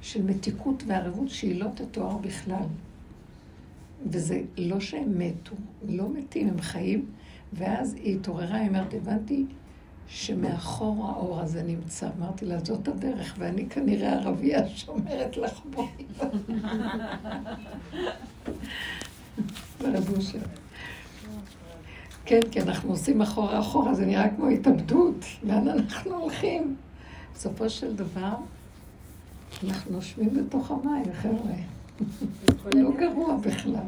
של 0.00 0.22
מתיקות 0.22 0.82
וערבות 0.86 1.28
שהיא 1.28 1.60
לא 1.60 1.66
תתואר 1.74 2.16
בכלל. 2.16 2.64
וזה 4.06 4.42
לא 4.58 4.80
שהם 4.80 5.18
מתו, 5.18 5.56
לא 5.88 6.08
מתים, 6.10 6.48
הם 6.48 6.60
חיים. 6.60 7.06
ואז 7.52 7.94
היא 7.94 8.16
התעוררה, 8.16 8.56
היא 8.56 8.68
אומרת, 8.68 8.94
הבנתי 8.94 9.44
שמאחור 10.08 11.06
האור 11.08 11.40
הזה 11.40 11.62
נמצא. 11.62 12.08
אמרתי 12.18 12.44
לה, 12.44 12.58
זאת 12.64 12.88
הדרך, 12.88 13.34
ואני 13.38 13.68
כנראה 13.68 14.12
ערבייה 14.12 14.68
שומרת 14.68 15.36
לך 15.36 15.60
בואי. 15.70 16.04
ברב 19.80 20.16
אושר. 20.16 20.38
כן, 22.28 22.40
כי 22.50 22.60
אנחנו 22.60 22.90
עושים 22.90 23.22
אחורה 23.22 23.60
אחורה, 23.60 23.94
זה 23.94 24.06
נראה 24.06 24.28
כמו 24.36 24.48
התאבדות. 24.48 25.24
לאן 25.42 25.68
אנחנו 25.68 26.14
הולכים? 26.14 26.76
בסופו 27.34 27.70
של 27.70 27.96
דבר, 27.96 28.34
אנחנו 29.64 29.92
נושמים 29.92 30.34
בתוך 30.34 30.70
המים, 30.70 31.04
חבר'ה. 31.12 31.54
לא 32.74 32.90
גרוע 32.90 33.36
בכלל. 33.36 33.86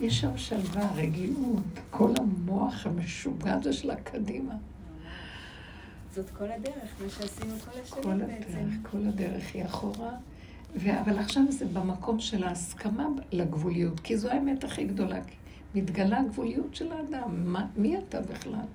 יש 0.00 0.20
שם 0.20 0.36
שלווה, 0.36 0.92
רגיעות, 0.94 1.62
כל 1.90 2.12
המוח 2.18 2.86
המשוגע 2.86 3.54
הזה 3.54 3.72
שלה 3.72 3.96
קדימה. 3.96 4.54
זאת 6.14 6.30
כל 6.30 6.44
הדרך, 6.44 6.90
מה 7.04 7.10
שעשינו 7.10 7.54
כל 7.58 7.80
השנים 7.82 8.02
כל 8.02 8.18
בעצם. 8.18 8.58
הדרך, 8.58 8.74
כל 8.90 8.98
הדרך 9.08 9.54
היא 9.54 9.64
אחורה. 9.64 10.10
אבל 10.76 11.18
עכשיו 11.18 11.42
זה 11.48 11.64
במקום 11.66 12.20
של 12.20 12.44
ההסכמה 12.44 13.06
לגבוליות, 13.32 14.00
כי 14.00 14.16
זו 14.16 14.30
האמת 14.30 14.64
הכי 14.64 14.84
גדולה. 14.84 15.20
מתגלה 15.74 16.20
הגבוליות 16.20 16.74
של 16.74 16.92
האדם. 16.92 17.52
מה, 17.52 17.66
מי 17.76 17.98
אתה 17.98 18.20
בכלל? 18.20 18.66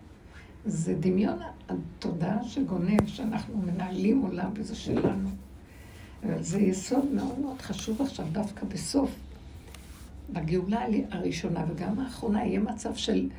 זה 0.65 0.95
דמיון 0.99 1.39
התודעה 1.69 2.43
שגונב, 2.43 3.07
שאנחנו 3.07 3.57
מנהלים 3.57 4.21
עולם 4.21 4.51
וזה 4.55 4.75
שלנו. 4.75 5.29
זה 6.39 6.59
יסוד 6.59 7.05
מאוד 7.05 7.39
מאוד 7.39 7.61
חשוב 7.61 8.01
עכשיו, 8.01 8.25
דווקא 8.31 8.65
בסוף. 8.65 9.15
בגאולה 10.33 10.85
הראשונה 11.11 11.65
וגם 11.69 11.99
האחרונה 11.99 12.45
יהיה 12.45 12.59
מצב 12.59 12.95
של 12.95 13.29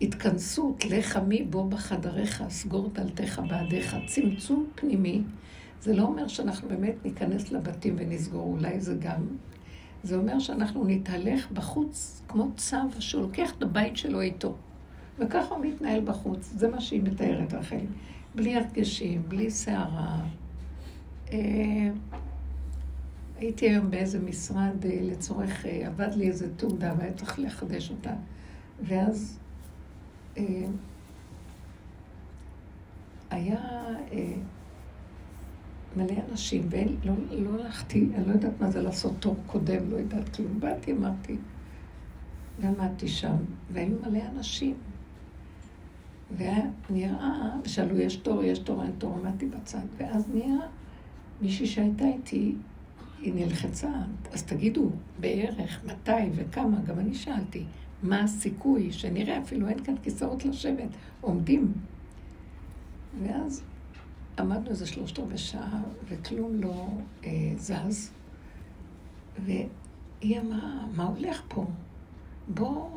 התכנסות, 0.00 0.84
לך 0.84 1.16
מי 1.16 1.42
בוא 1.42 1.70
בחדריך, 1.70 2.44
סגור 2.48 2.90
דלתיך 2.92 3.42
בעדיך, 3.48 3.96
צמצום 4.06 4.66
פנימי. 4.74 5.22
זה 5.82 5.94
לא 5.94 6.02
אומר 6.02 6.28
שאנחנו 6.28 6.68
באמת 6.68 6.94
ניכנס 7.04 7.52
לבתים 7.52 7.94
ונסגור, 7.98 8.42
אולי 8.42 8.80
זה 8.80 8.94
גם. 9.00 9.26
זה 10.02 10.16
אומר 10.16 10.38
שאנחנו 10.38 10.84
נתהלך 10.86 11.50
בחוץ 11.50 12.22
כמו 12.28 12.48
צב 12.56 12.86
שלוקח 12.98 13.52
את 13.58 13.62
הבית 13.62 13.96
שלו 13.96 14.20
איתו. 14.20 14.54
וככה 15.18 15.54
הוא 15.54 15.64
מתנהל 15.64 16.00
בחוץ, 16.04 16.52
זה 16.56 16.68
מה 16.68 16.80
שהיא 16.80 17.02
מתארת, 17.02 17.54
רחל. 17.54 17.86
בלי 18.34 18.56
הרגשים, 18.56 19.22
בלי 19.28 19.50
סערה. 19.50 20.20
אה, 21.32 21.90
הייתי 23.38 23.70
היום 23.70 23.90
באיזה 23.90 24.20
משרד 24.20 24.84
אה, 24.84 24.98
לצורך, 25.02 25.66
אה, 25.66 25.86
עבד 25.86 26.14
לי 26.14 26.28
איזה 26.28 26.54
תעודה 26.54 26.94
והיה 26.98 27.12
צריך 27.12 27.38
לחדש 27.38 27.90
אותה. 27.90 28.12
ואז 28.82 29.38
היה 33.30 33.60
מלא 35.98 36.14
אנשים, 36.30 36.68
ולא 36.70 37.14
לא 37.30 37.50
הלכתי, 37.54 38.08
אני 38.14 38.26
לא 38.26 38.32
יודעת 38.32 38.60
מה 38.60 38.70
זה 38.70 38.82
לעשות 38.82 39.12
תור 39.20 39.36
קודם, 39.46 39.90
לא 39.90 39.96
יודעת 39.96 40.36
כלום. 40.36 40.60
באתי, 40.60 40.92
אמרתי, 40.92 41.36
ועמדתי 42.60 43.08
שם, 43.08 43.36
והיו 43.72 43.96
מלא 44.06 44.22
אנשים. 44.36 44.74
והיה 46.36 46.64
נראה, 46.90 47.56
ושאלו, 47.64 47.98
יש 47.98 48.16
תור, 48.16 48.44
יש 48.44 48.58
תור, 48.58 48.82
אין 48.82 48.92
תור, 48.98 49.18
עמדתי 49.18 49.46
בצד. 49.46 49.86
ואז 49.96 50.28
נהיה 50.34 50.56
מישהי 51.42 51.66
שהייתה 51.66 52.04
איתי, 52.04 52.54
היא 53.20 53.34
נלחצה, 53.34 53.92
אז 54.32 54.42
תגידו, 54.42 54.90
בערך, 55.20 55.84
מתי 55.84 56.30
וכמה, 56.34 56.80
גם 56.80 56.98
אני 56.98 57.14
שאלתי, 57.14 57.64
מה 58.02 58.20
הסיכוי 58.20 58.92
שנראה, 58.92 59.38
אפילו 59.38 59.68
אין 59.68 59.84
כאן 59.84 59.94
כיסאות 60.02 60.44
לשבת, 60.44 60.88
עומדים. 61.20 61.72
ואז 63.22 63.62
עמדנו 64.38 64.70
איזה 64.70 64.86
שלושת 64.86 65.18
רבעי 65.18 65.38
שעה, 65.38 65.82
וכלום 66.08 66.60
לא 66.60 66.86
אה, 67.24 67.52
זז. 67.56 68.10
והיא 69.44 70.40
אמרה, 70.40 70.86
מה 70.94 71.04
הולך 71.04 71.42
פה? 71.48 71.64
בוא, 72.48 72.90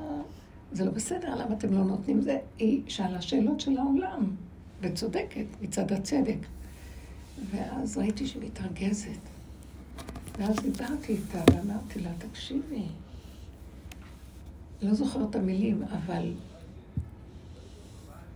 זה 0.72 0.86
לא 0.86 0.92
בסדר, 0.92 1.36
למה 1.36 1.56
אתם 1.56 1.74
לא 1.74 1.84
נותנים 1.84 2.22
זה? 2.22 2.38
היא 2.58 2.82
שאלה 2.88 3.22
שאלות 3.22 3.60
של 3.60 3.78
העולם, 3.78 4.36
וצודקת, 4.82 5.46
מצד 5.62 5.92
הצדק. 5.92 6.38
ואז 7.52 7.98
ראיתי 7.98 8.28
שהיא 8.28 8.44
מתרגזת. 8.44 9.20
ואז 10.40 10.56
דיברתי 10.56 11.14
איתה 11.14 11.44
ואמרתי 11.54 12.00
לה, 12.00 12.10
תקשיבי, 12.18 12.84
לא 14.82 14.94
זוכרת 14.94 15.30
את 15.30 15.36
המילים, 15.36 15.84
אבל 15.84 16.34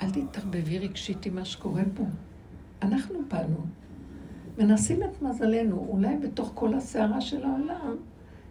אל 0.02 0.12
תתערבבי 0.12 0.80
רגשית 0.80 1.26
עם 1.26 1.36
מה 1.36 1.46
שקורה 1.46 1.84
פה. 1.96 2.04
אנחנו 2.82 3.20
באנו, 3.28 3.58
מנסים 4.58 5.04
את 5.04 5.22
מזלנו, 5.22 5.86
אולי 5.90 6.18
בתוך 6.18 6.52
כל 6.54 6.74
הסערה 6.74 7.22
של 7.22 7.44
העולם, 7.44 7.96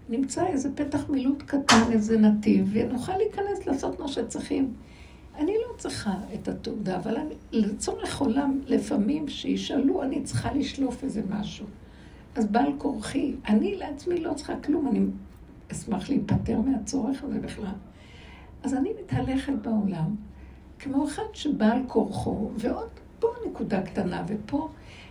נמצא 0.09 0.47
איזה 0.47 0.75
פתח 0.75 1.09
מילוט 1.09 1.43
קטן, 1.43 1.93
איזה 1.93 2.19
נתיב, 2.19 2.71
ונוכל 2.73 3.17
להיכנס 3.17 3.67
לעשות 3.67 4.01
מה 4.01 4.09
שצריכים. 4.09 4.75
אני 5.37 5.53
לא 5.53 5.77
צריכה 5.77 6.15
את 6.35 6.49
התעודה, 6.49 6.97
אבל 6.97 7.17
אני, 7.17 7.35
לצורך 7.53 8.21
עולם, 8.21 8.61
לפעמים 8.67 9.29
שישאלו, 9.29 10.03
אני 10.03 10.23
צריכה 10.23 10.55
לשלוף 10.55 11.05
איזה 11.05 11.23
משהו. 11.31 11.67
אז 12.35 12.47
בעל 12.47 12.73
כורחי, 12.79 13.35
אני 13.49 13.77
לעצמי 13.77 14.21
לא 14.21 14.35
צריכה 14.35 14.57
כלום, 14.57 14.89
אני 14.89 15.01
אשמח 15.73 16.09
להיפטר 16.09 16.61
מהצורך 16.61 17.25
הזה 17.25 17.41
בכלל. 17.41 17.75
אז 18.63 18.75
אני 18.75 18.91
מתהלכת 19.03 19.53
בעולם 19.63 20.15
כמו 20.79 21.05
אחד 21.05 21.23
שבעל 21.33 21.79
כורחו, 21.87 22.51
ועוד 22.57 22.89
פה 23.25 23.49
נקודה 23.51 23.83
קטנה 23.83 24.25
ופה, 24.29 24.69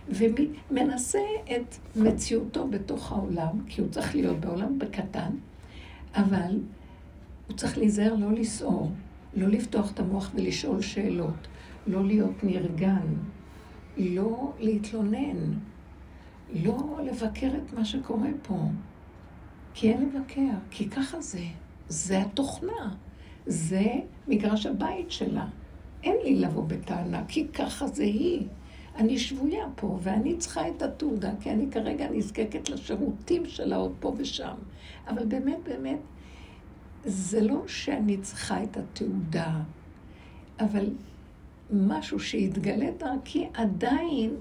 ומנסה 0.08 1.18
את 1.44 1.76
מציאותו 1.96 2.68
בתוך 2.68 3.12
העולם, 3.12 3.64
כי 3.66 3.80
הוא 3.80 3.90
צריך 3.90 4.14
להיות 4.14 4.40
בעולם 4.40 4.78
בקטן, 4.78 5.30
אבל 6.14 6.60
הוא 7.48 7.56
צריך 7.56 7.78
להיזהר 7.78 8.14
לא 8.14 8.32
לסעור, 8.32 8.90
לא 9.34 9.48
לפתוח 9.48 9.92
את 9.92 10.00
המוח 10.00 10.30
ולשאול 10.34 10.80
שאלות, 10.80 11.48
לא 11.86 12.04
להיות 12.04 12.44
נרגן, 12.44 13.06
לא 13.96 14.52
להתלונן, 14.58 15.52
לא 16.54 16.98
לבקר 17.04 17.50
את 17.56 17.72
מה 17.72 17.84
שקורה 17.84 18.28
פה. 18.42 18.58
כי 19.74 19.90
אין 19.90 20.08
לבקר, 20.08 20.56
כי 20.70 20.88
ככה 20.88 21.20
זה. 21.20 21.44
זה 21.88 22.22
התוכנה. 22.22 22.94
זה 23.46 23.84
מגרש 24.28 24.66
הבית 24.66 25.10
שלה. 25.10 25.46
אין 26.04 26.16
לי 26.24 26.34
לבוא 26.34 26.64
בטענה, 26.64 27.24
כי 27.28 27.48
ככה 27.48 27.86
זה 27.86 28.02
היא. 28.02 28.46
אני 28.96 29.18
שבויה 29.18 29.66
פה, 29.76 29.98
ואני 30.02 30.36
צריכה 30.36 30.68
את 30.68 30.82
התעודה, 30.82 31.32
כי 31.40 31.50
אני 31.50 31.66
כרגע 31.70 32.10
נזקקת 32.10 32.68
לשירותים 32.68 33.46
שלה 33.46 33.76
עוד 33.76 33.92
פה 34.00 34.14
ושם. 34.16 34.54
אבל 35.08 35.24
באמת, 35.26 35.58
באמת, 35.64 35.98
זה 37.04 37.40
לא 37.40 37.62
שאני 37.66 38.16
צריכה 38.18 38.62
את 38.62 38.76
התעודה, 38.76 39.60
אבל 40.60 40.86
משהו 41.70 42.20
שיתגלה 42.20 42.90
דרכי 42.98 43.48
עדיין 43.54 44.36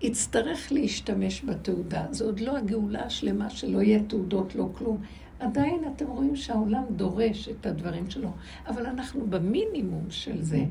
יצטרך 0.00 0.72
להשתמש 0.72 1.44
בתעודה. 1.44 2.06
זו 2.10 2.24
עוד 2.24 2.40
לא 2.40 2.56
הגאולה 2.56 3.04
השלמה 3.04 3.50
שלא 3.50 3.82
יהיה 3.82 4.02
תעודות, 4.02 4.54
לא 4.54 4.68
כלום. 4.74 4.98
עדיין 5.40 5.80
אתם 5.96 6.06
רואים 6.06 6.36
שהעולם 6.36 6.84
דורש 6.90 7.48
את 7.48 7.66
הדברים 7.66 8.10
שלו, 8.10 8.28
אבל 8.66 8.86
אנחנו 8.86 9.26
במינימום 9.26 10.10
של 10.10 10.42
זה. 10.42 10.64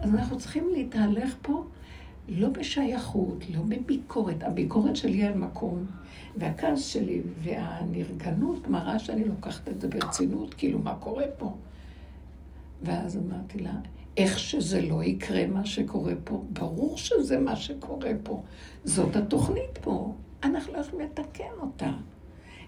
אז 0.00 0.14
אנחנו 0.14 0.38
צריכים 0.38 0.68
להתהלך 0.72 1.34
פה 1.42 1.64
לא 2.28 2.48
בשייכות, 2.48 3.44
לא 3.54 3.60
בביקורת. 3.62 4.42
הביקורת 4.42 4.96
שלי 4.96 5.24
על 5.24 5.34
מקום, 5.34 5.86
והכעס 6.36 6.86
שלי 6.86 7.20
והנרגנות 7.42 8.68
מראה 8.68 8.98
שאני 8.98 9.24
לוקחת 9.24 9.68
את 9.68 9.80
זה 9.80 9.88
ברצינות, 9.88 10.54
כאילו, 10.54 10.78
מה 10.78 10.94
קורה 10.94 11.24
פה? 11.38 11.56
ואז 12.82 13.16
אמרתי 13.16 13.58
לה, 13.58 13.74
איך 14.16 14.38
שזה 14.38 14.82
לא 14.82 15.04
יקרה 15.04 15.46
מה 15.46 15.64
שקורה 15.64 16.12
פה, 16.24 16.44
ברור 16.50 16.98
שזה 16.98 17.40
מה 17.40 17.56
שקורה 17.56 18.10
פה. 18.22 18.42
זאת 18.84 19.16
התוכנית 19.16 19.78
פה. 19.80 20.14
אנחנו 20.44 20.72
לא 20.72 20.78
יכולים 20.78 21.06
לתקן 21.06 21.52
אותה. 21.60 21.92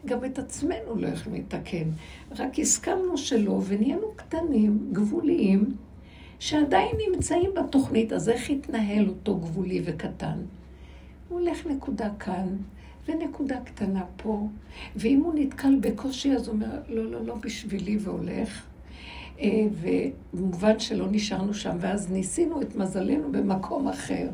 גם 0.04 0.24
את 0.24 0.38
עצמנו 0.38 0.96
לא 0.96 1.06
יכולים 1.06 1.42
לתקן. 1.42 1.90
רק 2.38 2.58
הסכמנו 2.58 3.18
שלא, 3.18 3.60
ונהיינו 3.66 4.06
קטנים, 4.16 4.88
גבוליים, 4.92 5.76
שעדיין 6.38 6.96
נמצאים 7.08 7.50
בתוכנית, 7.54 8.12
אז 8.12 8.28
איך 8.28 8.50
יתנהל 8.50 9.08
אותו 9.08 9.36
גבולי 9.36 9.82
וקטן? 9.84 10.38
הוא 11.28 11.40
הולך 11.40 11.66
נקודה 11.66 12.08
כאן, 12.18 12.56
ונקודה 13.08 13.60
קטנה 13.60 14.04
פה, 14.16 14.46
ואם 14.96 15.20
הוא 15.20 15.34
נתקל 15.36 15.76
בקושי, 15.80 16.32
אז 16.32 16.48
הוא 16.48 16.54
אומר, 16.54 16.80
לא, 16.88 17.10
לא, 17.10 17.26
לא 17.26 17.34
בשבילי, 17.34 17.96
והולך. 18.00 18.66
אה, 19.40 19.66
ובמובן 20.32 20.78
שלא 20.78 21.06
נשארנו 21.10 21.54
שם, 21.54 21.76
ואז 21.80 22.12
ניסינו 22.12 22.62
את 22.62 22.76
מזלנו 22.76 23.32
במקום 23.32 23.88
אחר. 23.88 24.28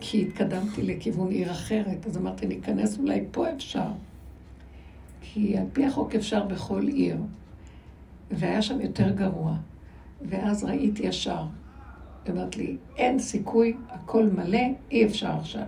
כי 0.00 0.22
התקדמתי 0.22 0.82
לכיוון 0.82 1.30
עיר 1.30 1.50
אחרת, 1.50 2.06
אז 2.06 2.16
אמרתי, 2.16 2.46
ניכנס 2.46 2.98
אולי 2.98 3.24
פה 3.30 3.50
אפשר. 3.50 3.88
כי 5.20 5.58
על 5.58 5.66
פי 5.72 5.86
החוק 5.86 6.14
אפשר 6.14 6.44
בכל 6.44 6.82
עיר, 6.82 7.16
והיה 8.30 8.62
שם 8.62 8.80
יותר 8.80 9.10
גרוע. 9.10 9.56
ואז 10.22 10.64
ראיתי 10.64 11.02
ישר, 11.02 11.46
אמרת 12.30 12.56
לי, 12.56 12.76
אין 12.96 13.18
סיכוי, 13.18 13.76
הכל 13.88 14.26
מלא, 14.26 14.60
אי 14.90 15.06
אפשר 15.06 15.30
עכשיו. 15.30 15.62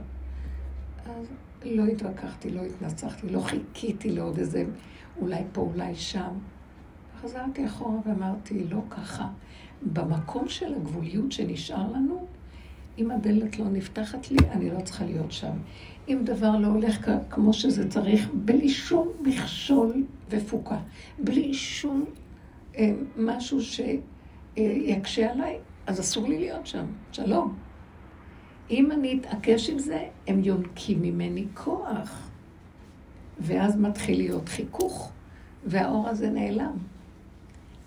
אז 1.07 1.27
לא 1.65 1.87
התווכחתי, 1.87 2.51
לא 2.51 2.61
התנצחתי, 2.61 3.29
לא 3.29 3.41
חיכיתי 3.41 4.11
לעוד 4.11 4.39
איזה, 4.39 4.65
אולי 5.21 5.43
פה, 5.53 5.61
אולי 5.61 5.95
שם. 5.95 6.33
חזרתי 7.23 7.67
אחורה 7.67 7.99
ואמרתי, 8.07 8.65
לא 8.65 8.81
ככה. 8.91 9.29
במקום 9.93 10.49
של 10.49 10.75
הגבוליות 10.75 11.33
שנשאר 11.33 11.93
לנו, 11.93 12.27
אם 13.01 13.11
הדלת 13.11 13.59
לא 13.59 13.65
נפתחת 13.69 14.31
לי, 14.31 14.37
אני 14.51 14.71
לא 14.71 14.81
צריכה 14.81 15.05
להיות 15.05 15.33
שם. 15.33 15.53
אם 16.09 16.21
דבר 16.25 16.59
לא 16.59 16.67
הולך 16.67 17.11
כמו 17.31 17.53
שזה 17.53 17.89
צריך, 17.89 18.29
בלי 18.35 18.69
שום 18.69 19.09
מכשול 19.21 20.05
ופוקה, 20.31 20.79
בלי 21.19 21.55
שום 21.55 22.05
אה, 22.77 22.93
משהו 23.17 23.59
שיקשה 23.61 25.33
עליי, 25.33 25.59
אז 25.87 26.01
אסור 26.01 26.29
לי 26.29 26.39
להיות 26.39 26.67
שם. 26.67 26.87
שלום. 27.13 27.57
אם 28.71 28.93
אני 28.93 29.21
אתעקש 29.21 29.71
עם 29.71 29.79
זה, 29.79 30.09
הם 30.27 30.45
יונקים 30.45 31.03
ממני 31.03 31.47
כוח. 31.55 32.31
ואז 33.41 33.77
מתחיל 33.77 34.17
להיות 34.17 34.49
חיכוך, 34.49 35.13
והאור 35.65 36.09
הזה 36.09 36.31
נעלם. 36.31 36.77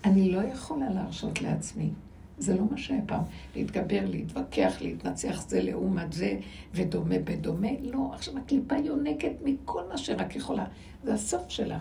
אני 0.04 0.32
לא 0.32 0.40
יכולה 0.40 0.90
להרשות 0.90 1.42
לעצמי. 1.42 1.90
זה 2.38 2.56
לא 2.56 2.64
מה 2.70 2.78
שהיה 2.78 3.00
פעם. 3.06 3.22
להתגבר, 3.56 4.00
להתווכח, 4.06 4.76
להתנצח 4.80 5.48
זה 5.48 5.62
לעומת 5.62 6.12
זה, 6.12 6.38
ודומה 6.74 7.18
בדומה. 7.24 7.68
לא, 7.82 8.10
עכשיו 8.12 8.38
הקליפה 8.38 8.76
יונקת 8.76 9.32
מכל 9.44 9.82
מה 9.88 9.98
שרק 9.98 10.36
יכולה. 10.36 10.64
זה 11.04 11.14
הסוף 11.14 11.48
שלה. 11.48 11.78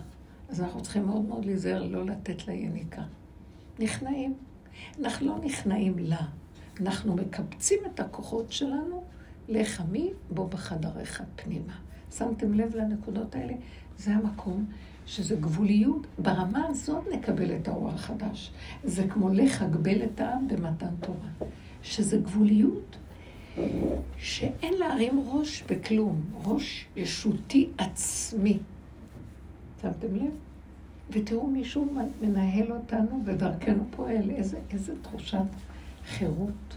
אז 0.50 0.62
אנחנו 0.62 0.82
צריכים 0.82 1.06
מאוד 1.06 1.22
מאוד 1.26 1.46
להיזהר 1.46 1.84
לא 1.84 2.06
לתת 2.06 2.48
לה 2.48 2.54
יניקה. 2.54 3.02
נכנעים. 3.80 4.34
אנחנו 5.00 5.28
לא 5.28 5.38
נכנעים 5.44 5.96
לה. 6.00 6.22
אנחנו 6.82 7.16
מקבצים 7.16 7.80
את 7.86 8.00
הכוחות 8.00 8.52
שלנו 8.52 9.04
לחמי 9.48 10.12
בו 10.30 10.48
בחדריך 10.48 11.24
פנימה. 11.36 11.74
שמתם 12.18 12.54
לב 12.54 12.76
לנקודות 12.76 13.36
האלה? 13.36 13.54
זה 13.98 14.12
המקום 14.12 14.66
שזה 15.06 15.36
גבוליות. 15.36 16.08
ברמה 16.20 16.68
הזאת 16.68 17.04
נקבל 17.14 17.56
את 17.56 17.68
הרוח 17.68 17.94
החדש. 17.94 18.52
זה 18.84 19.08
כמו 19.08 19.30
לך 19.30 19.62
הגבל 19.62 20.04
את 20.04 20.20
העם 20.20 20.48
במתן 20.48 20.96
תורה. 21.00 21.50
שזה 21.84 22.18
גבוליות 22.18 22.98
שאין 24.18 24.74
להרים 24.74 25.24
ראש 25.28 25.64
בכלום. 25.70 26.22
ראש 26.44 26.86
ישותי 26.96 27.70
עצמי. 27.78 28.60
שמתם 29.82 30.16
לב? 30.16 30.32
ותראו, 31.10 31.48
מישהו 31.48 31.94
מנהל 32.22 32.72
אותנו 32.72 33.22
ודרכנו 33.26 33.86
פועל. 33.92 34.30
איזה, 34.30 34.60
איזה 34.72 34.94
תחושת 35.02 35.38
חירות. 36.06 36.76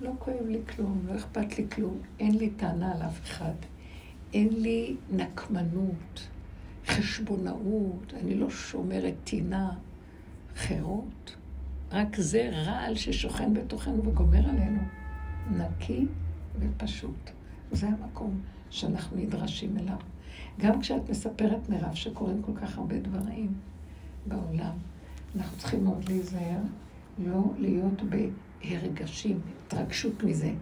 לא 0.00 0.10
כואב 0.18 0.46
לי 0.46 0.58
כלום, 0.76 1.00
לא 1.06 1.16
אכפת 1.16 1.58
לי 1.58 1.66
כלום, 1.70 1.98
אין 2.20 2.38
לי 2.38 2.50
טענה 2.50 2.92
על 2.92 3.02
אף 3.02 3.22
אחד. 3.22 3.52
אין 4.34 4.48
לי 4.52 4.96
נקמנות, 5.10 6.28
חשבונאות, 6.88 8.14
אני 8.22 8.34
לא 8.34 8.50
שומרת 8.50 9.14
טינה, 9.24 9.70
חירות. 10.56 11.36
רק 11.92 12.16
זה 12.16 12.50
רעל 12.52 12.94
ששוכן 12.94 13.54
בתוכנו 13.54 14.06
וגומר 14.06 14.48
עלינו. 14.48 14.80
נקי 15.50 16.06
ופשוט. 16.60 17.30
זה 17.72 17.88
המקום 17.88 18.40
שאנחנו 18.70 19.16
נדרשים 19.16 19.78
אליו. 19.78 19.96
גם 20.60 20.80
כשאת 20.80 21.10
מספרת, 21.10 21.68
מירב, 21.68 21.94
שקורים 21.94 22.42
כל 22.42 22.52
כך 22.54 22.78
הרבה 22.78 22.98
דברים 23.00 23.52
בעולם, 24.26 24.72
אנחנו 25.36 25.58
צריכים 25.58 25.84
מאוד 25.84 26.08
להיזהר, 26.08 26.60
לא 27.18 27.42
להיות 27.58 28.02
בהרגשים, 28.02 29.40
התרגשות 29.66 30.22
מזה. 30.24 30.52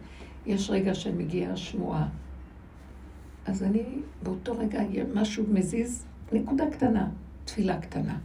יש 0.47 0.71
רגע 0.71 0.95
שמגיעה 0.95 1.57
שמועה. 1.57 2.09
אז 3.47 3.63
אני, 3.63 3.85
באותו 4.23 4.59
רגע, 4.59 4.81
משהו 5.15 5.45
מזיז, 5.53 6.06
נקודה 6.33 6.71
קטנה, 6.71 7.09
תפילה 7.45 7.81
קטנה. 7.81 8.19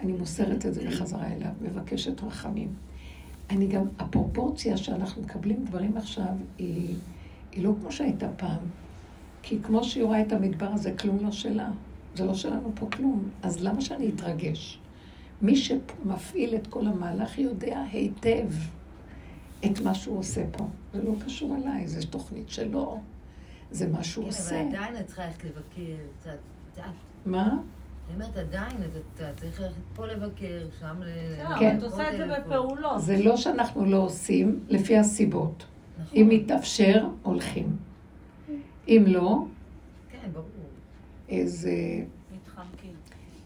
אני 0.00 0.12
מוסרת 0.12 0.66
את 0.66 0.74
זה 0.74 0.88
בחזרה 0.88 1.26
אליו, 1.32 1.50
מבקשת 1.60 2.22
רחמים. 2.22 2.74
אני 3.50 3.66
גם, 3.66 3.84
הפרופורציה 3.98 4.76
שאנחנו 4.76 5.22
מקבלים 5.22 5.64
דברים 5.64 5.96
עכשיו, 5.96 6.34
היא, 6.58 6.96
היא 7.52 7.64
לא 7.64 7.74
כמו 7.80 7.92
שהייתה 7.92 8.28
פעם. 8.36 8.60
כי 9.42 9.58
כמו 9.62 9.84
שהיא 9.84 10.04
רואה 10.04 10.22
את 10.22 10.32
המדבר 10.32 10.66
הזה, 10.66 10.92
כלום 10.98 11.18
לא 11.24 11.30
שלה. 11.30 11.70
זה 12.14 12.24
לא 12.24 12.34
שלנו 12.34 12.72
פה 12.74 12.86
כלום. 12.92 13.28
אז 13.42 13.64
למה 13.64 13.80
שאני 13.80 14.10
אתרגש? 14.14 14.78
מי 15.42 15.56
שמפעיל 15.56 16.54
את 16.54 16.66
כל 16.66 16.86
המהלך 16.86 17.38
יודע 17.38 17.82
היטב 17.92 18.48
את 19.64 19.80
מה 19.80 19.94
שהוא 19.94 20.18
עושה 20.18 20.44
פה. 20.52 20.66
זה 20.92 21.02
לא 21.02 21.12
קשור 21.24 21.56
אליי, 21.56 21.88
זו 21.88 22.06
תוכנית 22.10 22.50
שלו, 22.50 23.00
זה 23.70 23.88
מה 23.88 24.04
שהוא 24.04 24.24
כן, 24.24 24.28
עושה. 24.28 24.60
אבל 24.60 24.68
עדיין 24.68 24.96
את 24.96 25.06
צריכה 25.06 25.26
ללכת 25.26 25.44
לבקר, 25.44 25.96
קצת, 26.20 26.38
קצת. 26.76 26.82
מה? 27.26 27.48
אני 27.48 28.14
אומרת, 28.14 28.36
עדיין, 28.36 28.76
אתה- 29.14 29.30
צריך 29.36 29.60
ללכת 29.60 29.74
פה 29.94 30.06
לבקר, 30.06 30.66
שם 30.80 30.96
ל... 31.02 31.06
כן. 31.58 31.76
אבל 31.76 31.78
את 31.78 31.82
עושה 31.92 32.12
את 32.12 32.16
זה 32.16 32.26
בפעולות. 32.40 33.00
זה 33.02 33.16
לא 33.24 33.36
שאנחנו 33.36 33.84
לא 33.84 33.96
עושים 33.96 34.60
לפי 34.68 34.96
הסיבות. 34.98 35.64
נכון. 36.00 36.18
אם 36.18 36.28
מתאפשר, 36.30 37.06
הולכים. 37.22 37.76
אם 38.88 39.04
לא, 39.06 39.44
כן, 40.10 40.28
ברור. 40.32 40.46
איזה... 41.28 41.70
מתחמקים. 42.34 42.92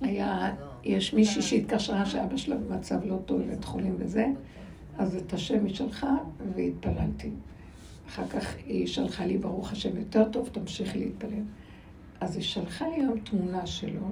היה, 0.00 0.54
יש 0.84 1.14
מישהי 1.14 1.42
שהתקשרה 1.42 2.06
שאבא 2.06 2.36
שלה 2.36 2.56
במצב 2.56 3.04
לא 3.04 3.18
טוב, 3.26 3.42
בבית 3.42 3.64
חולים 3.64 3.94
וזה, 3.98 4.26
אז 4.98 5.16
את 5.16 5.32
השם 5.32 5.64
היא 5.64 5.74
שלחה 5.74 6.16
והתפללתי. 6.54 7.30
אחר 8.08 8.26
כך 8.26 8.54
היא 8.66 8.86
שלחה 8.86 9.26
לי, 9.26 9.38
ברוך 9.38 9.72
השם, 9.72 9.96
יותר 9.96 10.28
טוב, 10.30 10.48
תמשיכי 10.52 10.98
להתפלל. 10.98 11.42
אז 12.20 12.37
היא 12.37 12.44
שלחה 12.44 12.88
לי 12.88 12.94
היום 12.94 13.20
תמונה 13.20 13.66
שלו, 13.66 14.09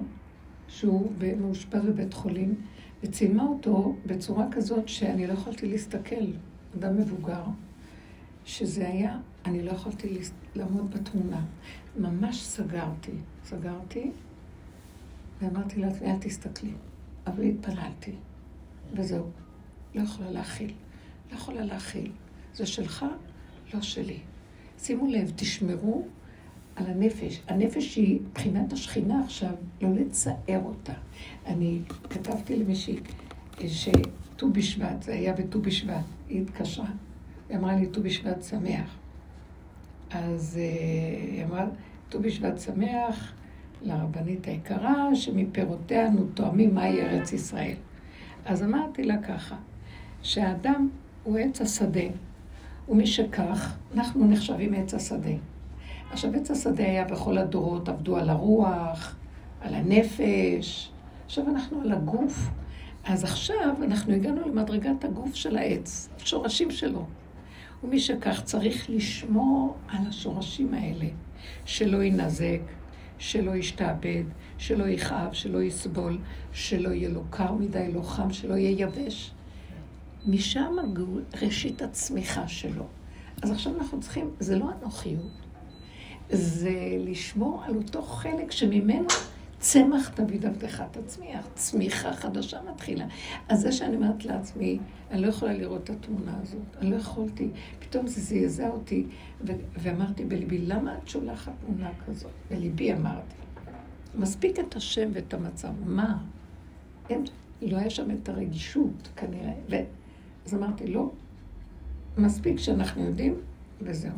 שהוא 0.67 1.11
מאושפז 1.39 1.85
בבית 1.85 2.13
חולים, 2.13 2.55
וצילמה 3.03 3.43
אותו 3.43 3.95
בצורה 4.05 4.45
כזאת 4.51 4.87
שאני 4.87 5.27
לא 5.27 5.33
יכולתי 5.33 5.67
להסתכל, 5.67 6.25
אדם 6.77 6.97
מבוגר, 6.97 7.43
שזה 8.45 8.87
היה, 8.87 9.17
אני 9.45 9.63
לא 9.63 9.71
יכולתי 9.71 10.19
לעמוד 10.55 10.91
בתמונה. 10.91 11.45
ממש 11.97 12.43
סגרתי, 12.43 13.11
סגרתי, 13.43 14.11
ואמרתי 15.41 15.81
לעצמי, 15.81 16.11
אל 16.11 16.17
תסתכלי. 16.19 16.73
אבל 17.27 17.43
התפללתי, 17.43 18.11
וזהו. 18.93 19.25
לא 19.95 20.01
יכולה 20.01 20.31
להכיל. 20.31 20.73
לא 21.31 21.35
יכולה 21.35 21.65
להכיל. 21.65 22.11
זה 22.53 22.65
שלך, 22.65 23.05
לא 23.73 23.81
שלי. 23.81 24.19
שימו 24.79 25.07
לב, 25.07 25.31
תשמרו 25.35 26.07
על 26.79 26.85
הנפש. 26.85 27.41
הנפש 27.47 27.95
היא 27.95 28.19
מבחינת 28.21 28.73
השכינה 28.73 29.23
עכשיו, 29.23 29.51
לא 29.81 29.89
לצער 29.89 30.61
אותה. 30.65 30.93
אני 31.45 31.79
כתבתי 32.09 32.55
למישהי 32.55 32.99
שט"ו 33.67 34.49
בשבט, 34.51 35.03
זה 35.03 35.13
היה 35.13 35.33
בט"ו 35.33 35.61
בשבט, 35.61 36.03
היא 36.29 36.41
התקשרה, 36.41 36.89
היא 37.49 37.57
אמרה 37.57 37.75
לי 37.75 37.87
ט"ו 37.87 38.03
בשבט 38.03 38.43
שמח. 38.43 38.95
אז 40.11 40.59
אה, 40.61 41.31
היא 41.31 41.43
אמרה, 41.43 41.65
ט"ו 42.09 42.19
בשבט 42.21 42.59
שמח 42.59 43.33
לרבנית 43.81 44.45
היקרה, 44.45 45.15
שמפירותיה 45.15 46.07
אנו 46.07 46.25
תואמים 46.33 46.75
מהי 46.75 47.01
ארץ 47.01 47.33
ישראל. 47.33 47.75
אז 48.45 48.63
אמרתי 48.63 49.03
לה 49.03 49.17
ככה, 49.17 49.55
שהאדם 50.21 50.89
הוא 51.23 51.37
עץ 51.37 51.61
השדה, 51.61 52.07
ומשכך, 52.89 53.77
אנחנו 53.93 54.27
נחשבים 54.27 54.73
עץ 54.73 54.93
השדה. 54.93 55.35
עכשיו, 56.11 56.35
עץ 56.35 56.51
השדה 56.51 56.83
היה 56.83 57.05
בכל 57.05 57.37
הדורות, 57.37 57.89
עבדו 57.89 58.17
על 58.17 58.29
הרוח, 58.29 59.15
על 59.61 59.73
הנפש, 59.73 60.91
עכשיו 61.25 61.47
אנחנו 61.49 61.81
על 61.81 61.91
הגוף. 61.91 62.49
אז 63.03 63.23
עכשיו 63.23 63.75
אנחנו 63.83 64.13
הגענו 64.13 64.47
למדרגת 64.47 65.03
הגוף 65.03 65.35
של 65.35 65.57
העץ, 65.57 66.09
השורשים 66.21 66.71
שלו. 66.71 67.05
ומשכך 67.83 68.41
צריך 68.43 68.89
לשמור 68.89 69.75
על 69.87 70.07
השורשים 70.07 70.73
האלה, 70.73 71.05
שלא 71.65 71.97
יינזק, 72.03 72.61
שלא 73.17 73.55
ישתעבד, 73.55 74.23
שלא 74.57 74.83
יכאב, 74.83 75.33
שלא 75.33 75.63
יסבול, 75.63 76.17
שלא 76.51 76.89
יהיה 76.89 77.09
לו 77.09 77.23
קר 77.29 77.51
מדי, 77.51 77.91
לא 77.93 78.01
חם, 78.01 78.33
שלא 78.33 78.53
יהיה 78.53 78.81
יבש. 78.81 79.31
משם 80.27 80.75
ראשית 81.41 81.81
הצמיחה 81.81 82.47
שלו. 82.47 82.85
אז 83.41 83.51
עכשיו 83.51 83.77
אנחנו 83.77 83.99
צריכים, 83.99 84.29
זה 84.39 84.57
לא 84.57 84.65
אנוכיות, 84.79 85.47
זה 86.31 86.95
לשמור 86.99 87.63
על 87.63 87.75
אותו 87.75 88.01
חלק 88.01 88.51
שממנו 88.51 89.07
צמח 89.59 90.09
תביא 90.09 90.39
עבדך 90.43 90.83
תצמיח, 90.91 91.47
צמיחה 91.55 92.13
חדשה 92.13 92.59
מתחילה. 92.71 93.05
אז 93.49 93.61
זה 93.61 93.71
שאני 93.71 93.95
אומרת 93.95 94.25
לעצמי, 94.25 94.79
אני 95.11 95.21
לא 95.21 95.27
יכולה 95.27 95.53
לראות 95.53 95.83
את 95.83 95.89
התמונה 95.89 96.39
הזאת, 96.41 96.61
אני 96.81 96.91
לא 96.91 96.95
יכולתי, 96.95 97.49
פתאום 97.79 98.07
זה 98.07 98.21
זעזע 98.21 98.69
אותי, 98.69 99.05
ו- 99.41 99.51
ואמרתי 99.77 100.25
בליבי, 100.25 100.57
למה 100.57 100.97
את 100.97 101.07
שולחת 101.07 101.51
תמונה 101.65 101.89
כזאת? 102.07 102.31
בליבי 102.51 102.93
אמרתי, 102.93 103.35
מספיק 104.15 104.59
את 104.59 104.75
השם 104.75 105.09
ואת 105.13 105.33
המצב, 105.33 105.71
מה? 105.85 106.17
אין, 107.09 107.23
לא 107.61 107.77
היה 107.77 107.89
שם 107.89 108.11
את 108.11 108.29
הרגישות 108.29 109.09
כנראה, 109.15 109.53
ו... 109.69 109.75
אז 110.45 110.53
אמרתי, 110.53 110.87
לא, 110.87 111.11
מספיק 112.17 112.59
שאנחנו 112.59 113.03
יודעים, 113.05 113.35
וזהו. 113.81 114.11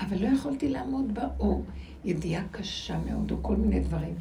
אבל 0.00 0.22
לא 0.22 0.26
יכולתי 0.26 0.68
לעמוד 0.68 1.14
באור. 1.14 1.64
ידיעה 2.04 2.44
קשה 2.50 2.98
מאוד, 2.98 3.30
או 3.30 3.42
כל 3.42 3.56
מיני 3.56 3.80
דברים. 3.80 4.14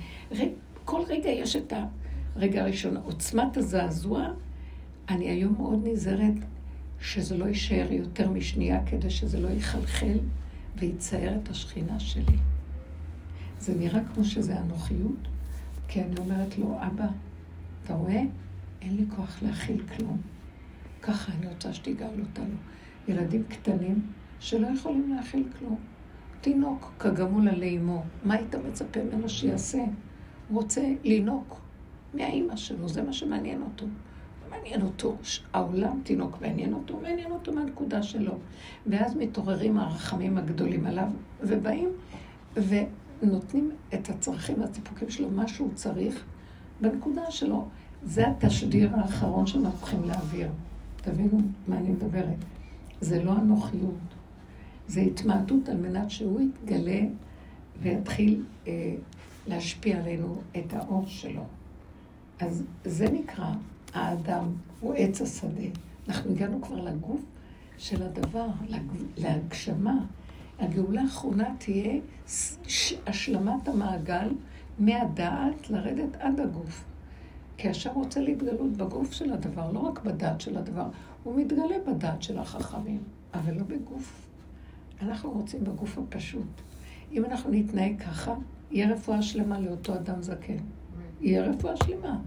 כל 0.86 1.02
רגע 1.08 1.30
יש 1.30 1.56
את 1.56 1.74
הרגע 2.36 2.62
הראשון. 2.62 2.98
עוצמת 2.98 3.58
הזעזוע, 3.58 4.28
אני 5.10 5.30
היום 5.30 5.56
מאוד 5.58 5.80
נזהרת 5.84 6.34
שזה 7.00 7.38
לא 7.38 7.46
יישאר 7.46 7.88
יותר 7.92 8.30
משנייה, 8.30 8.86
כדי 8.86 9.10
שזה 9.10 9.40
לא 9.40 9.50
יחלחל 9.50 10.18
ויצייר 10.76 11.36
את 11.44 11.50
השכינה 11.50 12.00
שלי. 12.00 12.38
זה 13.60 13.76
נראה 13.76 14.02
כמו 14.14 14.24
שזה 14.24 14.60
אנוכיות, 14.60 15.28
כי 15.88 16.02
אני 16.02 16.16
אומרת 16.18 16.58
לו, 16.58 16.78
אבא, 16.88 17.08
אתה 17.84 17.94
רואה? 17.94 18.22
אין 18.82 18.96
לי 18.96 19.06
כוח 19.16 19.44
להכיל 19.44 19.84
כלום. 19.98 20.18
ככה 21.02 21.32
אני 21.40 21.48
רוצה 21.48 21.74
שתגאל 21.74 22.20
אותנו. 22.20 22.56
ילדים 23.08 23.44
קטנים 23.44 24.06
שלא 24.42 24.68
יכולים 24.68 25.14
להכיל 25.16 25.44
כלום. 25.60 25.76
תינוק 26.42 26.92
כגמול 27.00 27.50
על 27.50 27.64
אימו, 27.64 28.04
מה 28.24 28.34
היית 28.34 28.56
מצפה 28.56 29.04
ממנו 29.04 29.30
שיעשה? 29.30 29.78
הוא 30.50 30.62
רוצה 30.62 30.82
לינוק 31.04 31.62
מהאימא 32.14 32.56
שלו, 32.56 32.90
זה 32.90 33.02
מה 33.02 33.14
שמעניין 33.14 33.62
אותו. 33.62 33.86
לא 33.86 34.58
מעניין 34.58 34.82
אותו 34.82 35.18
העולם, 35.54 36.00
תינוק 36.04 36.42
מעניין 36.42 36.74
אותו, 36.74 37.00
מעניין 37.02 37.32
אותו 37.32 37.54
מהנקודה 37.54 38.04
שלו. 38.04 38.38
ואז 38.88 39.16
מתעוררים 39.16 39.78
הרחמים 39.78 40.38
הגדולים 40.38 40.86
עליו, 40.86 41.08
ובאים 41.42 41.90
ונותנים 42.54 43.72
את 43.94 44.10
הצרכים 44.10 44.62
והסיפוקים 44.62 45.10
שלו, 45.10 45.30
מה 45.30 45.48
שהוא 45.48 45.70
צריך, 45.76 46.24
בנקודה 46.82 47.32
שלו. 47.32 47.68
זה 48.04 48.28
התשדיר 48.28 48.96
האחרון 48.96 49.48
שאנחנו 49.48 49.80
צריכים 49.80 50.04
להעביר. 50.04 50.50
תבינו 51.02 51.40
מה 51.68 51.78
אני 51.78 51.90
מדברת. 51.90 52.38
זה 53.02 53.24
לא 53.24 53.32
הנוחיות, 53.32 54.11
זה 54.92 55.02
התמעטות 55.02 55.70
על 55.70 55.78
מנת 55.78 56.12
שהוא 56.12 56.42
יתגלה 56.42 57.02
ויתחיל 57.82 58.44
אה, 58.68 58.96
להשפיע 59.48 60.00
עלינו 60.00 60.42
את 60.58 60.74
האור 60.74 61.04
שלו. 61.08 61.44
אז 62.40 62.64
זה 62.86 63.10
נקרא, 63.10 63.52
האדם 63.94 64.46
הוא 64.80 64.94
עץ 64.98 65.22
השדה. 65.22 65.64
אנחנו 66.08 66.32
הגענו 66.32 66.62
כבר 66.62 66.76
לגוף 66.76 67.22
של 67.78 68.04
הדבר, 68.04 68.48
להגשמה. 69.18 70.00
הגאולה 70.60 71.02
האחרונה 71.02 71.50
תהיה 71.58 72.00
השלמת 73.08 73.68
המעגל 73.68 74.30
מהדעת 74.80 75.70
לרדת 75.70 76.16
עד 76.20 76.40
הגוף. 76.40 76.84
כי 77.58 77.70
השם 77.70 77.94
רוצה 77.94 78.20
להתגלות 78.20 78.78
בגוף 78.78 79.12
של 79.12 79.34
הדבר, 79.34 79.72
לא 79.72 79.80
רק 79.80 80.04
בדעת 80.04 80.42
של 80.42 80.58
הדבר. 80.58 80.88
הוא 81.24 81.36
מתגלה 81.40 81.76
בדעת 81.88 82.24
של 82.24 82.38
החכמים, 82.38 83.04
אבל 83.34 83.54
לא 83.54 83.64
בגוף. 83.64 84.31
אנחנו 85.02 85.32
רוצים 85.32 85.64
בגוף 85.64 85.98
הפשוט. 85.98 86.62
אם 87.12 87.26
אנחנו 87.26 87.52
נתנהג 87.52 88.02
ככה, 88.02 88.36
יהיה 88.72 88.94
רפואה 88.94 89.22
שלמה 89.22 89.60
לאותו 89.60 89.96
אדם 89.96 90.22
זקן. 90.22 90.58
יהיה 91.22 91.44
רפואה 91.44 91.74
שלמה. 91.78 92.20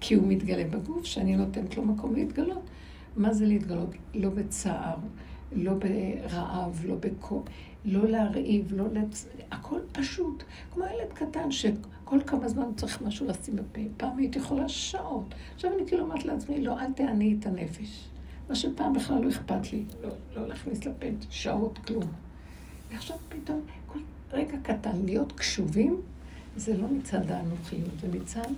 כי 0.00 0.14
הוא 0.14 0.24
מתגלה 0.28 0.64
בגוף 0.64 1.04
שאני 1.04 1.36
נותנת 1.36 1.76
לו 1.76 1.84
מקום 1.84 2.14
להתגלות. 2.14 2.70
מה 3.16 3.34
זה 3.34 3.46
להתגלות? 3.46 3.90
לא 4.14 4.30
בצער, 4.30 4.96
לא 5.52 5.72
ברעב, 5.74 6.84
לא 6.88 6.94
בקור, 7.00 7.44
לא 7.84 8.08
להרעיב, 8.08 8.72
לא 8.72 8.84
לצ... 8.92 9.28
הכל 9.50 9.80
פשוט. 9.92 10.42
כמו 10.74 10.84
ילד 10.84 11.12
קטן 11.14 11.50
שכל 11.50 12.20
כמה 12.26 12.48
זמן 12.48 12.64
צריך 12.76 13.02
משהו 13.02 13.26
לשים 13.26 13.56
בפה. 13.56 13.80
פעם 13.96 14.18
הייתי 14.18 14.38
יכולה 14.38 14.68
שעות. 14.68 15.34
עכשיו 15.54 15.72
אני 15.76 15.86
כאילו 15.86 16.04
אומרת 16.04 16.24
לעצמי, 16.24 16.60
לא, 16.60 16.80
אל 16.80 16.92
תעני 16.92 17.36
את 17.40 17.46
הנפש. 17.46 18.08
מה 18.48 18.54
שפעם 18.54 18.92
בכלל 18.92 19.24
לא 19.24 19.28
אכפת 19.28 19.72
לי, 19.72 19.84
לא, 20.02 20.08
לא 20.36 20.48
להכניס 20.48 20.84
לפה 20.84 21.06
שעות, 21.30 21.78
כלום. 21.78 22.12
ועכשיו 22.90 23.16
פתאום, 23.28 23.60
כל 23.86 23.98
רגע 24.32 24.58
קטן, 24.62 25.04
להיות 25.04 25.32
קשובים, 25.32 26.00
זה 26.56 26.76
לא 26.76 26.88
מצד 26.88 27.30
האנוכיות, 27.30 27.90
זה 28.00 28.08
מצד 28.08 28.48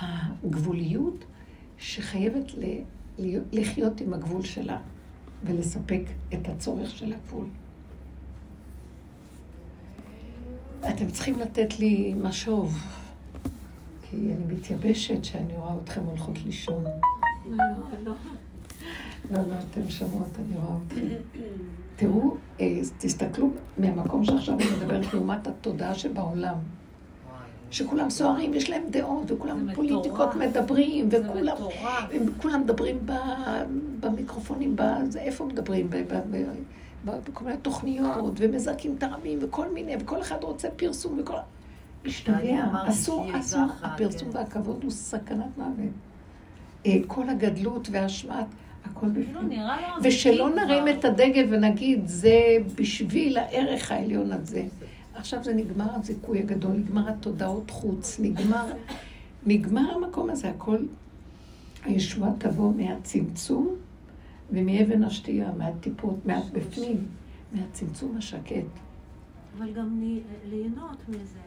הגבוליות 0.00 1.24
שחייבת 1.78 2.52
לחיות 3.52 4.00
עם 4.00 4.14
הגבול 4.14 4.42
שלה 4.42 4.78
ולספק 5.44 6.02
את 6.34 6.48
הצורך 6.48 6.90
של 6.90 7.12
הגבול. 7.12 7.46
אתם 10.88 11.10
צריכים 11.10 11.38
לתת 11.38 11.78
לי 11.78 12.14
משוב, 12.22 12.78
כי 14.02 14.16
אני 14.16 14.54
מתייבשת 14.54 15.24
שאני 15.24 15.56
רואה 15.56 15.74
אתכם 15.84 16.00
הולכות 16.04 16.38
לישון. 16.44 16.84
לא, 19.30 19.38
לא. 19.38 19.54
אתם 19.70 19.90
שמעות, 19.90 20.28
אני 20.38 20.56
רואה 20.56 20.78
אתכם. 20.86 21.00
תראו, 21.96 22.36
אה, 22.60 22.80
תסתכלו 22.98 23.50
מהמקום 23.78 24.24
שעכשיו 24.24 24.54
אני 24.54 24.64
מדברת 24.76 25.14
לעומת 25.14 25.46
התודעה 25.46 25.94
שבעולם. 25.94 26.54
שכולם 27.70 28.10
סוערים, 28.10 28.54
יש 28.54 28.70
להם 28.70 28.82
דעות, 28.90 29.30
וכולם 29.30 29.74
פוליטיקות 29.74 30.34
מדברים, 30.34 31.08
וכולם 31.10 31.56
וכולם 32.26 32.60
מדברים 32.60 32.98
במיקרופונים, 34.00 34.76
בזה, 34.76 35.20
איפה 35.20 35.44
מדברים? 35.44 35.90
בכל 37.04 37.44
מיני 37.44 37.56
תוכניות, 37.56 38.34
ומזעקים 38.36 38.96
תרמים, 38.98 39.38
וכל 39.42 39.72
מיני, 39.72 39.96
וכל 40.00 40.20
אחד 40.20 40.42
רוצה 40.42 40.68
פרסום, 40.70 41.18
וכל... 41.18 41.34
משתגע, 42.04 42.64
אסור, 42.88 43.38
אסור, 43.38 43.60
הפרסום 43.82 44.32
כן. 44.32 44.38
והכבוד 44.38 44.82
הוא 44.82 44.90
סכנת 44.90 45.58
מוות. 45.58 45.92
אה, 46.86 46.96
כל 47.06 47.28
הגדלות 47.28 47.88
והשמעת... 47.90 48.46
הכל 48.90 49.08
בפנים. 49.08 49.60
ושלא 50.02 50.50
נרים 50.50 50.88
את 50.88 51.04
הדגל 51.04 51.46
ונגיד, 51.50 52.06
זה 52.06 52.56
בשביל 52.74 53.38
הערך 53.38 53.92
העליון 53.92 54.32
הזה. 54.32 54.64
עכשיו 55.14 55.44
זה 55.44 55.54
נגמר 55.54 55.94
הזיכוי 55.94 56.38
הגדול, 56.38 56.72
נגמר 56.72 57.08
התודעות 57.08 57.70
חוץ, 57.70 58.20
נגמר, 58.20 58.66
נגמר 59.46 59.94
המקום 59.94 60.30
הזה, 60.30 60.50
הכל, 60.50 60.78
הישועה 61.84 62.30
תבוא 62.38 62.72
מהצמצום 62.74 63.74
ומאבן 64.50 65.04
השתייה, 65.04 65.50
מהטיפות, 65.56 66.26
מעט 66.26 66.44
בפנים, 66.52 67.06
מהצמצום 67.52 68.16
השקט. 68.16 68.64
אבל 69.58 69.72
גם 69.72 70.02
ליהנות 70.50 71.08
מזה. 71.08 71.38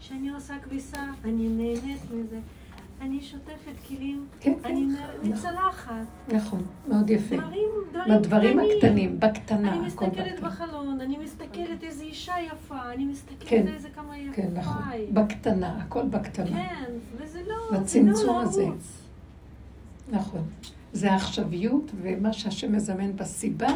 כשאני 0.00 0.30
עושה 0.30 0.54
כביסה, 0.58 1.02
אני 1.24 1.48
נהנית 1.48 2.00
מזה. 2.14 2.38
אני 3.00 3.20
שוטפת 3.20 3.86
כלים, 3.88 4.26
כן, 4.40 4.54
כן. 4.62 4.68
אני 4.70 4.86
מצלחת. 5.22 5.92
נכון, 6.32 6.62
מאוד 6.88 7.10
יפה. 7.10 7.36
דברים, 7.36 7.68
דברים 7.92 8.18
בדברים 8.18 8.58
קטנים. 8.58 8.76
הקטנים, 8.76 9.20
בקטנה. 9.20 9.72
אני 9.72 9.86
מסתכלת 9.86 10.40
בחלון, 10.40 11.00
אני 11.00 11.18
מסתכלת 11.18 11.84
איזה 11.84 12.04
אישה 12.04 12.34
יפה, 12.46 12.92
אני 12.92 13.04
מסתכלת 13.04 13.48
כן, 13.48 13.68
איזה 13.68 13.88
כמה 13.88 14.18
יפה. 14.18 14.32
כן, 14.36 14.48
נכון. 14.54 14.82
בקטנה, 15.12 15.82
הכל 15.82 16.06
בקטנה. 16.06 16.46
כן, 16.46 16.92
וזה 17.16 17.42
לא... 17.46 17.78
בצמצום 17.78 18.36
לא 18.36 18.42
הזה. 18.42 18.66
נכון. 20.10 20.42
זה 20.92 21.12
העכשוויות 21.12 21.92
ומה 22.02 22.32
שהשם 22.32 22.72
מזמן 22.72 23.16
בסיבה, 23.16 23.68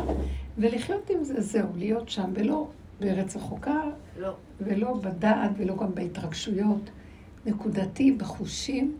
ולחיות 0.58 1.10
עם 1.10 1.24
זה, 1.24 1.40
זהו, 1.40 1.68
להיות 1.76 2.08
שם, 2.08 2.30
ולא 2.34 2.68
בארץ 3.00 3.36
רחוקה, 3.36 3.80
לא. 4.18 4.34
ולא 4.60 4.94
בדעת, 4.94 5.50
ולא 5.56 5.76
גם 5.76 5.94
בהתרגשויות. 5.94 6.90
נקודתי, 7.46 8.12
בחושים, 8.12 8.96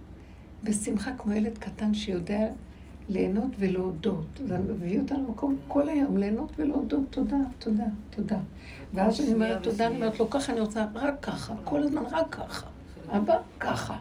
בשמחה 0.65 1.11
כמו 1.19 1.33
ילד 1.33 1.59
קטן 1.59 1.95
שיודע 1.95 2.47
ליהנות 3.09 3.51
ולהודות. 3.59 4.27
זה 4.47 4.59
מביא 4.59 5.01
אותנו 5.01 5.19
למקום 5.19 5.57
כל 5.69 5.89
היום, 5.89 6.17
ליהנות 6.17 6.53
ולהודות, 6.59 7.03
תודה, 7.11 7.37
תודה, 7.59 7.85
תודה. 8.11 8.39
ואז 8.95 9.21
אני 9.21 9.35
אומרת 9.35 9.63
תודה, 9.63 9.87
אני 9.87 9.95
אומרת 9.95 10.21
לו 10.21 10.31
ככה, 10.31 10.53
אני 10.53 10.61
רוצה 10.61 10.87
רק 10.95 11.15
ככה, 11.23 11.55
כל 11.65 11.83
הזמן 11.83 12.03
רק 12.11 12.27
ככה. 12.31 12.67
אבא, 13.09 13.39
ככה. 13.61 13.99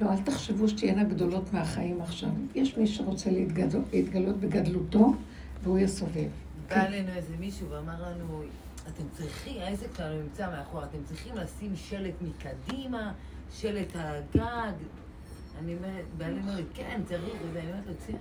לא, 0.00 0.12
אל 0.12 0.22
תחשבו 0.24 0.68
שתהיינה 0.68 1.04
גדולות 1.04 1.52
מהחיים 1.52 2.00
עכשיו. 2.00 2.28
יש 2.54 2.76
מי 2.78 2.86
שרוצה 2.86 3.30
להתגלות, 3.30 3.84
להתגלות 3.92 4.36
בגדלותו, 4.36 5.14
והוא 5.62 5.78
יסובב. 5.78 6.28
בא 6.68 6.86
אלינו 6.86 7.08
איזה 7.12 7.34
מישהו 7.40 7.70
ואמר 7.70 8.02
לנו, 8.02 8.42
אתם 8.88 9.02
צריכים, 9.12 9.62
העסק 9.62 9.96
שלנו 9.96 10.22
נמצא 10.22 10.50
מאחור, 10.50 10.84
אתם 10.84 10.98
צריכים 11.04 11.34
לשים 11.36 11.76
שלט 11.76 12.14
מקדימה, 12.22 13.12
שלט 13.60 13.92
הגג. 13.94 14.74
אני 15.58 15.76
אומרת, 15.76 16.04
בעלי 16.16 16.40
אומר 16.40 16.60
כן, 16.74 17.00
צריך, 17.04 17.34
ואני 17.52 17.70
אומרת 17.70 17.86
לו, 17.86 17.92
ציון, 18.06 18.18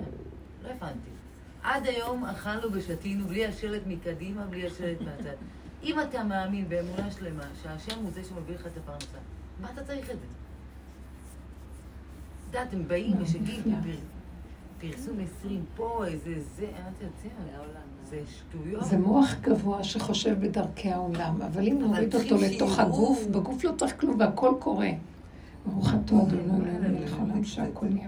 לא 0.63 0.69
הבנתי. 0.69 1.09
עד 1.63 1.88
היום 1.88 2.25
אכלנו 2.25 2.67
ושתינו 2.71 3.27
בלי 3.27 3.45
השלט 3.45 3.81
מקדימה, 3.88 4.45
בלי 4.45 4.67
השלט 4.67 5.01
מהצד. 5.01 5.36
אם 5.83 5.99
אתה 5.99 6.23
מאמין 6.23 6.69
באמונה 6.69 7.11
שלמה 7.11 7.43
שהשם 7.63 7.99
הוא 7.99 8.11
זה 8.13 8.23
שמביא 8.23 8.55
לך 8.55 8.67
את 8.67 8.77
הפרנסה, 8.77 9.17
מה 9.61 9.71
אתה 9.73 9.83
צריך 9.83 10.09
את 10.11 10.19
זה? 10.19 10.25
את 12.49 12.53
יודעת, 12.53 12.73
הם 12.73 12.88
באים 12.88 13.21
ושגים, 13.21 13.61
פרסום 14.81 15.17
20 15.39 15.65
פה, 15.75 16.05
איזה 16.05 16.33
זה, 16.55 16.65
אמרתי 16.65 17.05
ציון, 17.21 17.47
לעולם. 17.53 17.86
זה 18.09 18.21
שטויות. 18.27 18.86
זה 18.86 18.97
מוח 18.97 19.33
גבוה 19.41 19.83
שחושב 19.83 20.39
בדרכי 20.39 20.91
העולם, 20.91 21.41
אבל 21.41 21.67
אם 21.67 21.77
נוריד 21.79 22.15
אותו 22.15 22.36
לתוך 22.41 22.79
הגוף, 22.79 23.25
בגוף 23.31 23.63
לא 23.63 23.71
צריך 23.77 23.99
כלום 23.99 24.19
והכל 24.19 24.53
קורה. 24.59 24.89
ברוך 25.66 25.89
אתה 25.89 26.16
אדוני 26.16 26.78
אלוהינו 26.78 27.05
לכל 27.05 27.16
העולם 27.16 27.43
שהכל 27.43 27.86
נהיה 27.86 28.07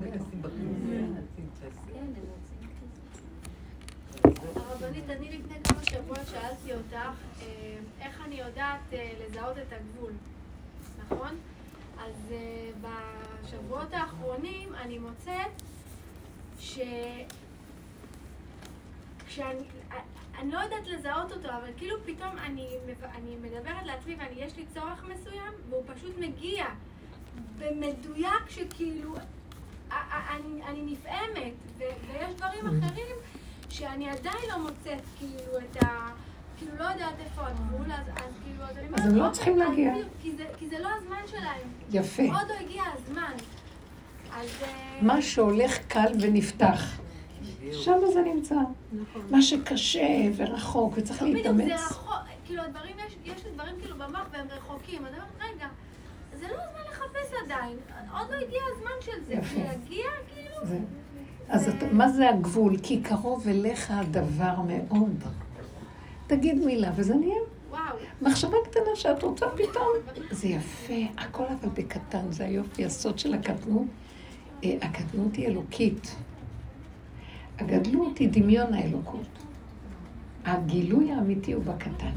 אני 14.80 15.00
אני 20.40 20.52
לא 20.52 20.60
יודעת 20.60 20.88
לזהות 20.88 21.32
אותו, 21.32 21.48
אבל 21.50 21.72
כאילו 21.78 21.96
פתאום 22.06 22.38
אני, 22.38 22.68
אני 23.16 23.36
מדברת 23.36 23.86
לעצמי 23.86 24.16
ויש 24.16 24.58
לי 24.58 24.66
צורך 24.74 25.04
מסוים, 25.04 25.54
והוא 25.70 25.84
פשוט 25.96 26.18
מגיע 26.20 26.66
במדויק 27.60 28.50
שכאילו, 28.50 29.16
אני, 29.92 30.64
אני 30.68 30.82
נפעמת, 30.82 31.54
ו, 31.78 31.84
ויש 32.08 32.34
דברים 32.36 32.68
אחרים 32.68 33.16
שאני 33.70 34.10
עדיין 34.10 34.50
לא 34.50 34.60
מוצאת 34.60 35.02
כאילו 35.18 35.58
את 35.58 35.84
ה... 35.84 36.10
כאילו 36.58 36.72
לא 36.78 36.84
יודעת 36.84 37.14
איפה 37.20 37.42
הגבול, 37.48 37.92
אז, 37.92 38.08
אז 38.08 38.34
כאילו, 38.44 38.64
אז 38.64 38.78
אני 38.78 38.88
אומרת... 38.88 39.00
אז 39.00 39.06
הם 39.06 39.16
לא 39.16 39.30
צריכים 39.32 39.58
להגיע. 39.58 39.94
כי 40.22 40.32
זה, 40.36 40.46
כי 40.58 40.70
זה 40.70 40.80
לא 40.80 40.90
הזמן 40.98 41.22
שלהם. 41.28 41.68
יפה. 41.92 42.24
עוד 42.24 42.48
לא 42.50 42.54
הגיע 42.66 42.84
הזמן. 42.94 43.34
אז... 44.34 44.50
אה, 44.64 45.00
מה 45.02 45.22
שהולך 45.22 45.78
קל 45.88 46.12
ונפתח. 46.22 46.82
שם 47.72 48.00
זה 48.14 48.22
נמצא. 48.22 48.56
נכון. 48.92 49.22
מה 49.30 49.42
שקשה 49.42 50.08
ורחוק 50.36 50.94
וצריך 50.98 51.22
בדיוק, 51.22 51.44
זה 51.44 51.52
להתאמץ. 51.52 51.92
רחוק, 51.92 52.14
כאילו 52.46 52.64
הדברים, 52.64 52.96
יש, 53.08 53.16
יש 53.26 53.46
לי 53.46 53.52
דברים 53.52 53.76
כאילו 53.82 53.96
במוח 53.96 54.28
והם 54.32 54.48
רחוקים, 54.50 55.06
אז 55.06 55.14
אני 55.14 55.22
אומרת, 55.22 55.56
רגע, 55.56 55.68
זה 56.40 56.48
לא 56.48 56.54
הזמן 56.54 56.82
לחפש 56.92 57.34
עדיין, 57.46 57.78
עוד 58.14 58.28
לא 58.32 58.36
הגיע 58.36 58.62
הזמן 58.76 58.92
של 59.02 59.26
זה, 59.28 59.34
יפה. 59.34 59.56
זה 59.56 59.60
יגיע 59.60 60.06
כאילו, 60.34 60.78
אז 61.50 61.70
מה 61.92 62.10
זה 62.10 62.30
הגבול? 62.30 62.78
כי 62.84 63.02
קרוב 63.02 63.48
אליך 63.48 63.92
הדבר 63.92 64.56
מאוד. 64.68 65.24
תגיד 66.28 66.66
מילה 66.66 66.92
וזה 66.96 67.16
נהיה. 67.16 67.40
מחשבה 68.22 68.58
קטנה 68.64 68.96
שאת 68.96 69.24
רוצה 69.24 69.46
פתאום. 69.50 69.88
זה 70.32 70.48
יפה, 70.48 70.94
הכל 71.18 71.44
אבל 71.44 71.70
בקטן, 71.74 72.32
זה 72.32 72.46
היופי, 72.46 72.86
הסוד 72.86 73.20
של 73.20 73.34
הקטנות. 73.34 73.86
אה, 74.64 74.78
הקטנות 74.82 75.36
היא 75.36 75.48
אלוקית. 75.48 76.16
הגדלות 77.60 78.18
היא 78.18 78.30
דמיון 78.32 78.74
האלוקות. 78.74 79.28
הגילוי 80.46 81.12
האמיתי 81.12 81.54
הוא 81.54 81.64
בקטן. 81.64 82.12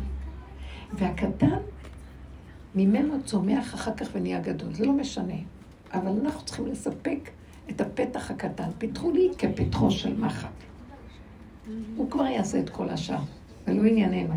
והקטן, 0.92 1.58
ממנו 2.74 3.22
צומח 3.24 3.74
אחר 3.74 3.94
כך 3.94 4.08
ונהיה 4.12 4.40
גדול. 4.40 4.74
זה 4.74 4.86
לא 4.86 4.92
משנה. 4.92 5.34
אבל 5.92 6.20
אנחנו 6.24 6.44
צריכים 6.44 6.66
לספק 6.66 7.30
את 7.70 7.80
הפתח 7.80 8.30
הקטן. 8.30 8.68
פיתחו 8.78 9.12
לי 9.12 9.28
כפתחו 9.38 9.90
של 9.90 10.16
מחט. 10.16 10.48
הוא 11.96 12.10
כבר 12.10 12.26
יעשה 12.26 12.60
את 12.60 12.70
כל 12.70 12.88
השאר, 12.88 13.22
ולא 13.66 13.82
ענייננו. 13.82 14.34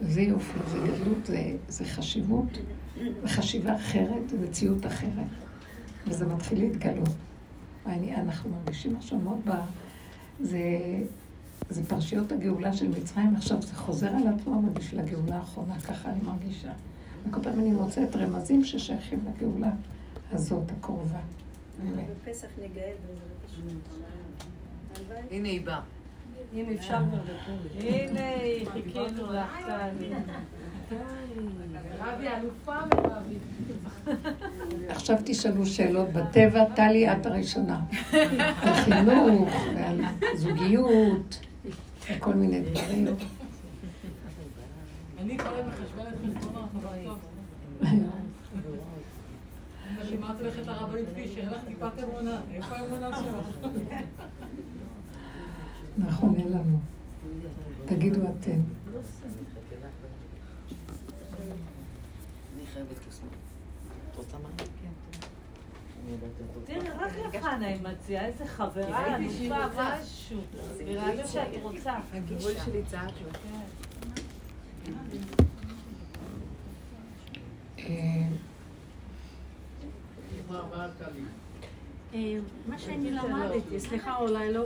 זה 0.00 0.22
יופי, 0.22 0.58
זה 0.66 0.78
גדלות, 0.78 1.26
זה, 1.26 1.56
זה 1.68 1.84
חשיבות, 1.84 2.58
זה 3.22 3.28
חשיבה 3.28 3.76
אחרת, 3.76 4.28
זה 4.28 4.38
מציאות 4.38 4.86
אחרת. 4.86 5.26
וזה 6.06 6.26
מתחיל 6.26 6.58
להתגלות. 6.60 7.14
ואני, 7.86 8.16
אנחנו 8.16 8.50
מרגישים 8.50 8.96
משהו 8.98 9.18
מאוד 9.18 9.38
ב... 9.44 9.50
זה, 10.40 10.58
זה 11.70 11.84
פרשיות 11.84 12.32
הגאולה 12.32 12.72
של 12.72 12.88
מצרים, 12.88 13.36
עכשיו 13.36 13.62
זה 13.62 13.74
חוזר 13.74 14.08
על 14.08 14.28
עצמו, 14.28 14.60
אבל 14.60 14.68
בשביל 14.68 15.00
הגאולה 15.00 15.36
האחרונה, 15.36 15.80
ככה 15.80 16.10
אני 16.10 16.20
מרגישה. 16.22 16.72
וכל 17.28 17.42
פעם 17.42 17.60
אני 17.60 17.70
מוצאת 17.70 18.16
רמזים 18.16 18.64
ששייכים 18.64 19.24
לגאולה 19.28 19.70
הזאת, 20.32 20.70
הקרובה. 20.78 21.18
בפסח 22.24 22.48
נגאל 22.58 22.92
בעזרת 23.06 23.44
השם. 23.46 23.62
הלוואי. 24.96 25.36
הנה 25.36 25.48
היא 25.48 25.66
באה. 25.66 25.80
אם 26.54 26.64
אפשר. 26.78 26.98
הנה, 27.80 28.20
חיכינו 28.72 29.32
לך, 29.32 29.58
טלי. 30.88 30.96
רבי 31.98 32.28
אלופה 32.28 32.74
מרבי. 32.94 33.36
עכשיו 34.88 35.16
תשאלו 35.24 35.66
שאלות 35.66 36.08
בטבע, 36.08 36.64
טלי, 36.74 37.12
את 37.12 37.26
הראשונה. 37.26 37.80
על 38.62 38.74
חינוך 38.74 39.48
ועל 39.76 40.00
זוגיות, 40.34 41.40
וכל 42.10 42.34
מיני 42.34 42.60
דברים. 42.60 43.06
אני 45.20 45.36
היום 45.38 45.68
מחשבנת 45.68 46.42
טוב. 46.42 46.49
אמא 47.82 47.92
לי, 50.02 50.16
מה 50.16 50.32
את 50.34 50.40
הולכת 50.40 50.66
לרבנית 50.66 51.08
פישר? 51.14 51.40
אין 51.40 51.48
לך 51.48 51.64
טיפת 51.66 51.92
אמונה. 52.04 52.40
איפה 52.54 52.76
האמונה 52.76 53.16
שלך? 53.16 53.66
נכון, 55.98 56.34
אין 56.36 56.48
לנו. 56.52 56.78
תגידו 57.84 58.20
אתם. 58.22 58.60
אני? 64.44 64.52
כן. 64.58 64.64
אני. 66.06 66.16
תראי, 66.64 66.88
רק 66.98 67.12
לחנה 67.34 67.66
היא 67.66 67.80
מציעה 67.82 68.26
איזה 68.26 68.46
חברה, 68.46 69.16
אלופה, 69.16 69.66
משהו. 69.76 70.40
נראה 70.84 71.14
לי 71.14 71.26
שאת 71.26 71.48
רוצה. 71.62 71.92
הגיבוי 72.12 72.54
שלי 72.64 72.82
צעק 72.86 73.10
לו. 73.24 73.30
אה, 82.14 82.38
מה 82.68 82.78
שאני 82.78 83.10
למדתי, 83.10 83.80
סליחה 83.80 84.16
אולי 84.16 84.52
לא 84.52 84.64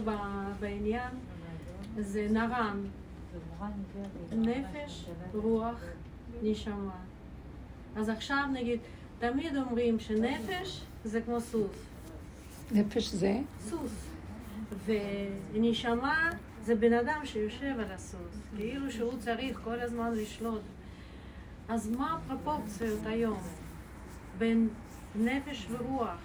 בעניין, 0.60 1.10
זה 1.98 2.26
נרם, 2.30 2.80
נפש, 4.32 5.04
רוח, 5.34 5.80
נשמה. 6.42 6.96
אז 7.96 8.08
עכשיו 8.08 8.44
נגיד, 8.52 8.80
תמיד 9.18 9.56
אומרים 9.56 10.00
שנפש 10.00 10.80
זה 11.04 11.20
כמו 11.20 11.40
סוס. 11.40 11.70
נפש 12.72 13.08
זה? 13.08 13.40
סוס. 13.60 14.06
ונשמה 15.52 16.30
זה 16.64 16.74
בן 16.74 16.92
אדם 16.92 17.20
שיושב 17.24 17.74
על 17.78 17.92
הסוס, 17.92 18.36
כאילו 18.56 18.90
שהוא 18.90 19.12
צריך 19.18 19.60
כל 19.64 19.80
הזמן 19.80 20.12
לשלוט. 20.14 20.60
אז 21.68 21.90
מה 21.90 22.16
הפרופורציות 22.16 23.06
היום 23.06 23.40
בין 24.38 24.68
נפש 25.14 25.66
ורוח 25.70 26.18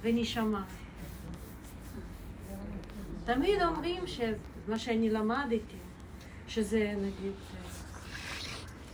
ונשמה? 0.00 0.64
תמיד 3.24 3.62
אומרים 3.62 4.06
שמה 4.06 4.78
שאני 4.78 5.10
למדתי, 5.10 5.76
שזה 6.48 6.94
נגיד, 6.96 7.32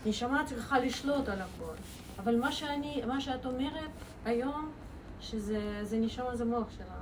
נשמה 0.07 0.43
צריכה 0.47 0.79
לשלוט 0.79 1.29
על 1.29 1.41
הכל. 1.41 1.75
אבל 2.19 2.41
מה 2.41 2.53
שאני, 2.53 3.03
מה 3.07 3.21
שאת 3.21 3.47
אומרת 3.47 3.91
היום, 4.25 4.69
שזה 5.21 5.81
זה 5.83 5.99
נשמה 5.99 6.37
זה 6.37 6.45
מוח 6.45 6.67
שלה. 6.77 6.95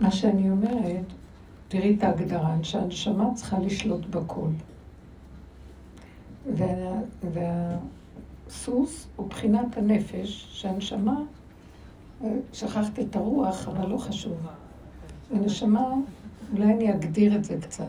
מה 0.00 0.10
שאני 0.10 0.50
אומרת, 0.50 1.04
תראי 1.68 1.96
את 1.98 2.02
ההגדרה, 2.02 2.56
שהנשמה 2.62 3.34
צריכה 3.34 3.58
לשלוט 3.58 4.06
בכל. 4.06 4.48
וה, 6.54 7.00
והסוס 7.32 9.08
הוא 9.16 9.28
בחינת 9.28 9.76
הנפש, 9.76 10.48
שהנשמה, 10.50 11.20
אה, 12.24 12.28
שכחת 12.52 12.98
את 12.98 13.16
הרוח, 13.16 13.68
אבל 13.68 13.88
לא 13.88 13.98
חשוב. 13.98 14.46
הנשמה, 15.32 15.94
אולי 16.52 16.72
אני 16.72 16.94
אגדיר 16.94 17.36
את 17.36 17.44
זה 17.44 17.58
קצת. 17.60 17.84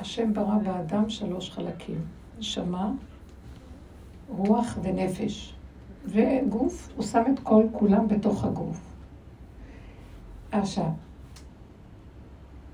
השם 0.00 0.32
ברא 0.32 0.58
באדם 0.58 1.10
שלוש 1.10 1.50
חלקים, 1.50 2.00
נשמה, 2.38 2.92
רוח 4.28 4.78
ונפש. 4.82 5.54
וגוף, 6.06 6.88
הוא 6.96 7.04
שם 7.04 7.22
את 7.34 7.38
כל 7.42 7.64
כולם 7.72 8.08
בתוך 8.08 8.44
הגוף. 8.44 8.80
עכשיו, 10.52 10.88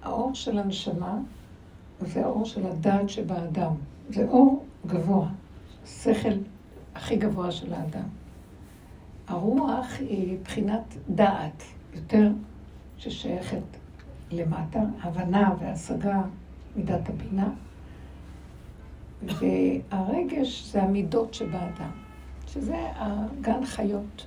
האור 0.03 0.35
של 0.35 0.59
הנשמה 0.59 1.19
זה 2.01 2.25
האור 2.25 2.45
של 2.45 2.67
הדעת 2.67 3.09
שבאדם. 3.09 3.73
זה 4.11 4.27
אור 4.29 4.65
גבוה, 4.87 5.29
שכל 5.87 6.29
הכי 6.95 7.17
גבוה 7.17 7.51
של 7.51 7.75
האדם. 7.75 8.09
הרוח 9.27 9.87
היא 10.01 10.39
בחינת 10.45 10.97
דעת, 11.09 11.63
יותר 11.95 12.31
ששייכת 12.99 13.63
למטה, 14.31 14.81
הבנה 15.03 15.55
והשגה, 15.61 16.23
מידת 16.77 17.09
הבינה. 17.09 17.51
והרגש 19.23 20.73
זה 20.73 20.83
המידות 20.83 21.35
שבאדם, 21.35 21.91
שזה 22.47 22.77
הגן 22.97 23.67
חיות. 23.67 24.27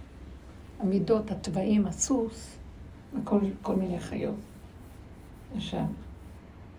המידות, 0.79 1.31
התוואים, 1.31 1.87
הסוס, 1.87 2.57
וכל 3.13 3.39
כל 3.61 3.75
מיני 3.75 3.99
חיות. 3.99 4.35
עכשיו, 5.55 5.83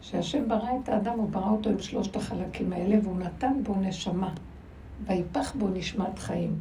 כשהשם 0.02 0.48
ברא 0.48 0.68
את 0.82 0.88
האדם, 0.88 1.18
הוא 1.18 1.28
ברא 1.30 1.50
אותו 1.50 1.70
עם 1.70 1.78
שלושת 1.78 2.16
החלקים 2.16 2.72
האלה, 2.72 2.96
והוא 3.02 3.18
נתן 3.18 3.52
בו 3.62 3.74
נשמה. 3.74 4.34
ויפח 5.06 5.54
בו 5.54 5.68
נשמת 5.68 6.18
חיים. 6.18 6.60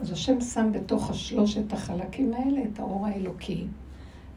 אז 0.00 0.12
השם 0.12 0.40
שם 0.40 0.72
בתוך 0.72 1.10
השלושת 1.10 1.72
החלקים 1.72 2.34
האלה 2.34 2.60
את 2.72 2.78
האור 2.78 3.06
האלוקי. 3.06 3.64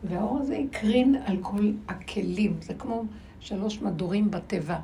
והאור 0.03 0.39
הזה 0.39 0.57
הקרין 0.57 1.15
על 1.25 1.37
כל 1.41 1.71
הכלים. 1.87 2.57
זה 2.61 2.73
כמו 2.73 3.03
שלוש 3.39 3.81
מדורים 3.81 4.31
בתיבה, 4.31 4.79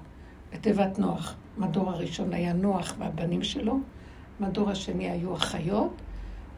בתיבת 0.54 1.00
נוח. 1.00 1.36
מדור 1.58 1.90
הראשון 1.90 2.34
היה 2.34 2.54
נוח 2.54 2.96
והבנים 2.98 3.44
שלו, 3.44 3.80
מדור 4.40 4.70
השני 4.70 5.10
היו 5.10 5.34
החיות, 5.34 5.94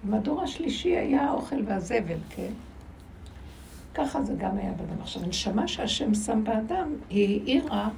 ומדור 0.05 0.41
השלישי 0.41 0.97
היה 0.97 1.21
האוכל 1.21 1.63
והזבל, 1.65 2.17
כן? 2.29 2.51
ככה 3.93 4.23
זה 4.23 4.33
גם 4.33 4.57
היה 4.57 4.71
באדם. 4.71 5.01
עכשיו, 5.01 5.23
הנשמה 5.23 5.67
שהשם 5.67 6.13
שם 6.13 6.43
באדם, 6.43 6.93
היא 7.09 7.41
האירה 7.41 7.89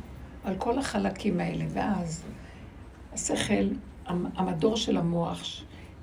על 0.43 0.55
כל 0.57 0.79
החלקים 0.79 1.39
האלה, 1.39 1.65
ואז 1.69 2.23
השכל, 3.13 3.67
המדור 4.05 4.77
של 4.77 4.97
המוח, 4.97 5.43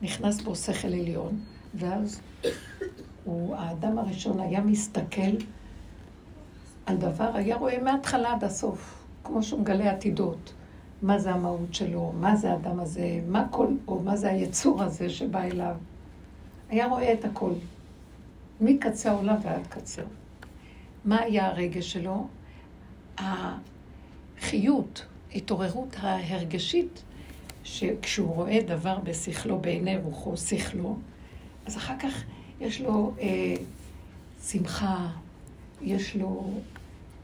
נכנס 0.02 0.40
בו 0.40 0.56
שכל 0.56 0.88
עליון, 0.88 1.40
ואז 1.74 2.20
הוא, 3.24 3.56
האדם 3.56 3.98
הראשון 3.98 4.40
היה 4.40 4.60
מסתכל 4.60 5.36
על 6.86 6.96
דבר, 6.96 7.30
היה 7.34 7.56
רואה 7.56 7.82
מההתחלה 7.82 8.32
עד 8.32 8.44
הסוף, 8.44 9.04
כמו 9.24 9.42
שהוא 9.42 9.60
מגלה 9.60 9.90
עתידות. 9.90 10.52
מה 11.02 11.18
זה 11.18 11.32
המהות 11.32 11.74
שלו, 11.74 12.12
מה 12.20 12.36
זה 12.36 12.52
האדם 12.52 12.80
הזה, 12.80 13.20
מה 13.28 13.46
כל, 13.50 13.66
או 13.88 14.00
מה 14.00 14.16
זה 14.16 14.30
היצור 14.30 14.82
הזה 14.82 15.10
שבא 15.10 15.42
אליו. 15.42 15.74
היה 16.68 16.86
רואה 16.86 17.12
את 17.12 17.24
הכל, 17.24 17.52
מקצה 18.62 19.10
העולם 19.10 19.36
ועד 19.42 19.66
קצה. 19.66 20.02
מה 21.04 21.20
היה 21.20 21.46
הרגש 21.46 21.92
שלו? 21.92 22.26
החיות, 23.18 25.06
התעוררות 25.34 25.96
ההרגשית, 26.00 27.02
שכשהוא 27.64 28.34
רואה 28.34 28.58
דבר 28.66 28.98
בשכלו, 28.98 29.58
בעיני 29.58 29.96
רוחו, 29.96 30.36
שכלו, 30.36 30.96
אז 31.66 31.76
אחר 31.76 31.98
כך 31.98 32.24
יש 32.60 32.80
לו 32.80 33.14
אה, 33.20 33.54
שמחה, 34.46 35.08
יש 35.82 36.16
לו 36.16 36.50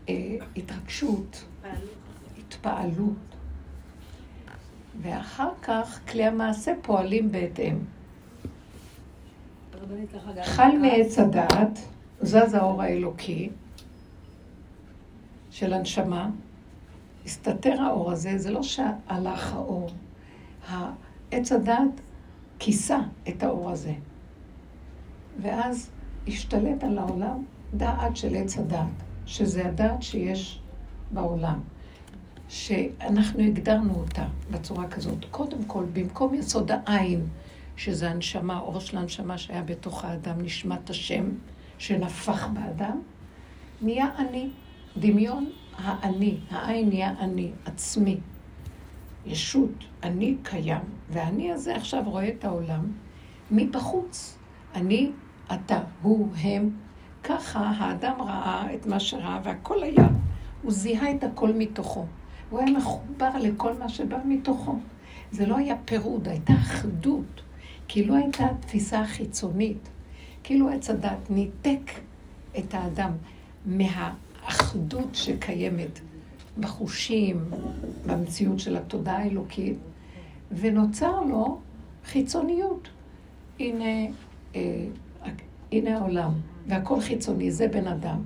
אה, 0.08 0.14
התרגשות, 0.56 1.44
התפעלות. 2.38 3.14
ואחר 5.02 5.50
כך 5.62 6.00
כלי 6.08 6.24
המעשה 6.24 6.72
פועלים 6.82 7.32
בהתאם. 7.32 7.78
חל 10.42 10.78
מעץ 10.78 11.18
הדעת, 11.18 11.78
זז 12.20 12.54
האור 12.54 12.82
האלוקי 12.82 13.50
של 15.50 15.72
הנשמה, 15.72 16.30
הסתתר 17.24 17.82
האור 17.82 18.12
הזה, 18.12 18.38
זה 18.38 18.50
לא 18.50 18.62
שהלך 18.62 19.54
האור. 19.54 19.90
עץ 21.30 21.52
הדעת 21.52 22.00
כיסה 22.58 22.98
את 23.28 23.42
האור 23.42 23.70
הזה. 23.70 23.92
ואז 25.42 25.90
השתלט 26.28 26.84
על 26.84 26.98
העולם 26.98 27.44
דעת 27.74 28.16
של 28.16 28.34
עץ 28.34 28.58
הדעת, 28.58 29.02
שזה 29.26 29.66
הדעת 29.66 30.02
שיש 30.02 30.60
בעולם. 31.10 31.60
שאנחנו 32.48 33.40
הגדרנו 33.42 33.94
אותה 33.94 34.24
בצורה 34.50 34.88
כזאת. 34.88 35.24
קודם 35.30 35.64
כל, 35.64 35.84
במקום 35.92 36.34
יסוד 36.34 36.70
העין, 36.70 37.26
שזה 37.78 38.10
הנשמה, 38.10 38.58
אור 38.58 38.80
של 38.80 38.98
הנשמה 38.98 39.38
שהיה 39.38 39.62
בתוך 39.62 40.04
האדם, 40.04 40.40
נשמת 40.40 40.90
השם, 40.90 41.24
שנפח 41.78 42.46
באדם, 42.46 43.00
נהיה 43.82 44.06
אני. 44.18 44.48
דמיון 44.96 45.50
האני, 45.76 46.38
העין 46.50 46.88
נהיה 46.88 47.14
אני, 47.18 47.50
עצמי. 47.64 48.16
ישות, 49.26 49.84
אני 50.02 50.36
קיים. 50.42 50.82
והאני 51.10 51.52
הזה 51.52 51.76
עכשיו 51.76 52.02
רואה 52.06 52.28
את 52.28 52.44
העולם 52.44 52.92
מבחוץ. 53.50 54.38
אני, 54.74 55.10
אתה, 55.54 55.80
הוא, 56.02 56.28
הם. 56.40 56.70
ככה 57.24 57.60
האדם 57.60 58.22
ראה 58.22 58.74
את 58.74 58.86
מה 58.86 59.00
שראה, 59.00 59.40
והכל 59.44 59.82
היה. 59.82 60.08
הוא 60.62 60.72
זיהה 60.72 61.14
את 61.14 61.24
הכל 61.24 61.52
מתוכו. 61.52 62.06
הוא 62.50 62.60
היה 62.60 62.70
מחובר 62.70 63.30
לכל 63.40 63.72
מה 63.78 63.88
שבא 63.88 64.18
מתוכו. 64.24 64.78
זה 65.30 65.46
לא 65.46 65.56
היה 65.56 65.74
פירוד, 65.84 66.28
הייתה 66.28 66.52
אחדות. 66.52 67.42
כאילו 67.88 68.16
הייתה 68.16 68.46
תפיסה 68.60 69.06
חיצונית. 69.06 69.88
כאילו 70.42 70.68
עץ 70.70 70.90
הדת 70.90 71.30
ניתק 71.30 71.90
את 72.58 72.74
האדם 72.74 73.12
מהאחדות 73.66 75.08
שקיימת 75.14 76.00
בחושים, 76.60 77.44
במציאות 78.06 78.60
של 78.60 78.76
התודעה 78.76 79.18
האלוקית, 79.18 79.76
ונוצר 80.52 81.20
לו 81.20 81.58
חיצוניות. 82.04 82.88
הנה, 83.60 84.12
אה, 84.54 84.86
הנה 85.72 85.98
העולם, 85.98 86.32
והכל 86.66 87.00
חיצוני, 87.00 87.50
זה 87.50 87.68
בן 87.68 87.86
אדם, 87.86 88.22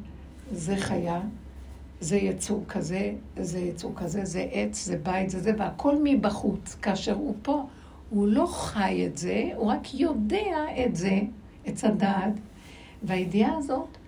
זה 0.52 0.76
חיה, 0.76 1.20
זה 2.00 2.16
יצור 2.16 2.64
כזה, 2.68 3.12
זה 3.40 3.58
יצור 3.58 3.92
כזה, 3.96 4.24
זה 4.24 4.46
עץ, 4.52 4.84
זה 4.84 4.96
בית, 4.96 5.30
זה 5.30 5.40
זה, 5.40 5.52
והכל 5.58 5.96
מבחוץ. 6.04 6.76
כאשר 6.82 7.14
הוא 7.14 7.34
פה, 7.42 7.66
הוא 8.12 8.28
לא 8.28 8.46
חי 8.46 9.06
את 9.06 9.18
זה, 9.18 9.50
הוא 9.56 9.70
רק 9.70 9.94
יודע 9.94 10.64
את 10.86 10.96
זה, 10.96 11.20
עץ 11.64 11.84
הדעת, 11.84 12.32
והידיעה 13.02 13.56
הזאת 13.56 13.98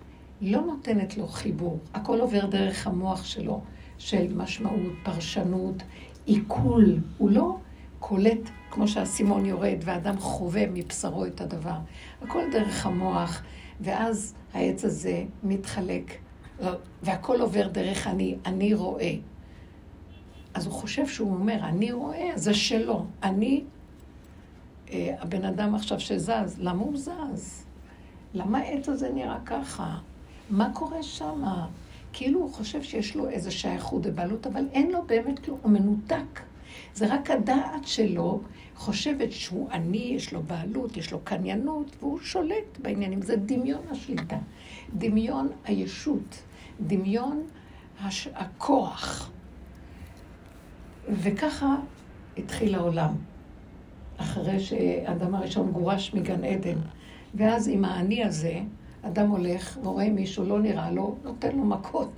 לא 0.41 0.61
נותנת 0.61 1.17
לו 1.17 1.27
חיבור. 1.27 1.79
הכל 1.93 2.21
עובר 2.21 2.45
דרך 2.45 2.87
המוח 2.87 3.23
שלו, 3.25 3.61
של 3.97 4.33
משמעות, 4.35 4.93
פרשנות, 5.03 5.83
עיכול. 6.25 6.97
הוא 7.17 7.29
לא 7.29 7.57
קולט 7.99 8.49
כמו 8.71 8.87
שהאסימון 8.87 9.45
יורד, 9.45 9.77
ואדם 9.83 10.17
חווה 10.17 10.63
מבשרו 10.73 11.25
את 11.25 11.41
הדבר. 11.41 11.77
הכל 12.21 12.43
דרך 12.51 12.85
המוח, 12.85 13.43
ואז 13.81 14.35
העץ 14.53 14.85
הזה 14.85 15.23
מתחלק 15.43 16.17
והכל 17.03 17.41
עובר 17.41 17.67
דרך 17.67 18.07
אני, 18.07 18.35
אני 18.45 18.73
רואה. 18.73 19.13
אז 20.53 20.65
הוא 20.65 20.73
חושב 20.73 21.07
שהוא 21.07 21.33
אומר, 21.33 21.57
אני 21.63 21.91
רואה, 21.91 22.31
זה 22.35 22.53
שלו. 22.53 23.05
אני, 23.23 23.63
הבן 24.91 25.45
אדם 25.45 25.75
עכשיו 25.75 25.99
שזז, 25.99 26.55
למה 26.59 26.81
הוא 26.81 26.97
זז? 26.97 27.65
למה 28.33 28.57
העץ 28.57 28.89
הזה 28.89 29.09
נראה 29.13 29.39
ככה? 29.45 29.97
מה 30.49 30.69
קורה 30.73 31.03
שם? 31.03 31.43
כאילו 32.13 32.39
הוא 32.39 32.53
חושב 32.53 32.83
שיש 32.83 33.15
לו 33.15 33.29
איזה 33.29 33.51
שייכות 33.51 34.01
ובעלות, 34.05 34.47
אבל 34.47 34.65
אין 34.71 34.91
לו 34.91 35.03
באמת 35.05 35.39
כלום, 35.39 35.59
הוא 35.61 35.71
מנותק. 35.71 36.41
זה 36.93 37.13
רק 37.13 37.31
הדעת 37.31 37.87
שלו 37.87 38.41
חושבת 38.75 39.31
שהוא 39.31 39.71
אני, 39.71 39.97
יש 39.97 40.33
לו 40.33 40.43
בעלות, 40.43 40.97
יש 40.97 41.11
לו 41.11 41.19
קניינות, 41.23 41.95
והוא 41.99 42.19
שולט 42.19 42.79
בעניינים. 42.81 43.21
זה 43.21 43.35
דמיון 43.35 43.81
השליטה, 43.91 44.37
דמיון 44.97 45.49
הישות, 45.65 46.43
דמיון 46.87 47.43
הש... 48.01 48.27
הכוח. 48.33 49.31
וככה 51.09 51.75
התחיל 52.37 52.75
העולם, 52.75 53.15
אחרי 54.17 54.59
שאדם 54.59 55.35
הראשון 55.35 55.71
גורש 55.71 56.13
מגן 56.13 56.43
עדן. 56.43 56.77
ואז 57.35 57.67
עם 57.67 57.85
האני 57.85 58.23
הזה, 58.23 58.59
אדם 59.01 59.29
הולך 59.29 59.77
ורואה 59.83 60.09
מישהו, 60.09 60.45
לא 60.45 60.59
נראה 60.59 60.91
לו, 60.91 61.15
נותן 61.23 61.55
לו 61.55 61.63
מכות. 61.63 62.09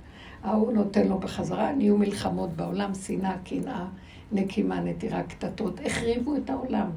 ההוא 0.42 0.72
נותן 0.72 1.06
לו 1.06 1.18
בחזרה, 1.18 1.72
נהיו 1.72 1.98
מלחמות 1.98 2.50
בעולם, 2.52 2.94
שנאה, 2.94 3.36
קנאה. 3.44 3.86
נקימה, 4.32 4.80
נטירה, 4.80 5.22
קטטות, 5.22 5.80
החריבו 5.84 6.36
את 6.36 6.50
העולם. 6.50 6.90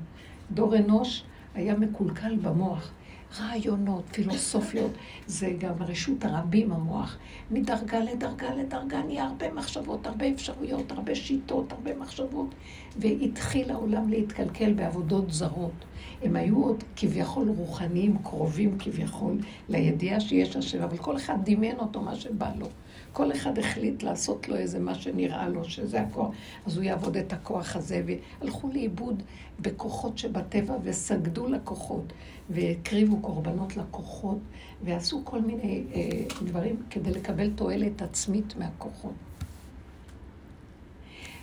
דור 0.51 0.77
אנוש 0.77 1.23
היה 1.55 1.75
מקולקל 1.75 2.35
במוח. 2.35 2.91
רעיונות, 3.39 4.03
פילוסופיות, 4.11 4.91
זה 5.27 5.53
גם 5.59 5.73
רשות 5.79 6.25
הרבים 6.25 6.71
המוח. 6.71 7.17
מדרגה 7.51 7.99
לדרגה 7.99 8.55
לדרגה 8.55 9.03
נהיה 9.03 9.23
הרבה 9.23 9.53
מחשבות, 9.53 10.07
הרבה 10.07 10.29
אפשרויות, 10.29 10.91
הרבה 10.91 11.15
שיטות, 11.15 11.71
הרבה 11.71 11.97
מחשבות, 11.97 12.55
והתחיל 12.97 13.71
העולם 13.71 14.09
להתקלקל 14.09 14.73
בעבודות 14.73 15.31
זרות. 15.31 15.85
הם 16.23 16.35
היו 16.35 16.63
עוד 16.63 16.83
כביכול 16.95 17.49
רוחניים, 17.49 18.17
קרובים 18.23 18.77
כביכול 18.79 19.37
לידיעה 19.69 20.19
שיש 20.19 20.55
השם, 20.55 20.83
אבל 20.83 20.97
כל 20.97 21.17
אחד 21.17 21.37
דמיין 21.43 21.79
אותו 21.79 22.01
מה 22.01 22.15
שבא 22.15 22.51
לו. 22.59 22.67
כל 23.13 23.31
אחד 23.31 23.59
החליט 23.59 24.03
לעשות 24.03 24.49
לו 24.49 24.55
איזה 24.55 24.79
מה 24.79 24.95
שנראה 24.95 25.49
לו, 25.49 25.65
שזה 25.69 26.01
הכוח, 26.01 26.35
אז 26.65 26.77
הוא 26.77 26.83
יעבוד 26.83 27.17
את 27.17 27.33
הכוח 27.33 27.75
הזה, 27.75 28.03
והלכו 28.05 28.69
לאיבוד 28.73 29.23
בכוחות 29.59 30.17
שבטבע 30.17 30.75
וסגדו 30.83 31.47
לכוחות, 31.47 32.13
והקריבו 32.49 33.19
קורבנות 33.21 33.77
לכוחות, 33.77 34.37
ועשו 34.83 35.21
כל 35.23 35.41
מיני 35.41 35.83
אה, 35.93 36.09
דברים 36.43 36.75
כדי 36.89 37.11
לקבל 37.11 37.49
תועלת 37.55 38.01
עצמית 38.01 38.53
מהכוחות. 38.57 39.13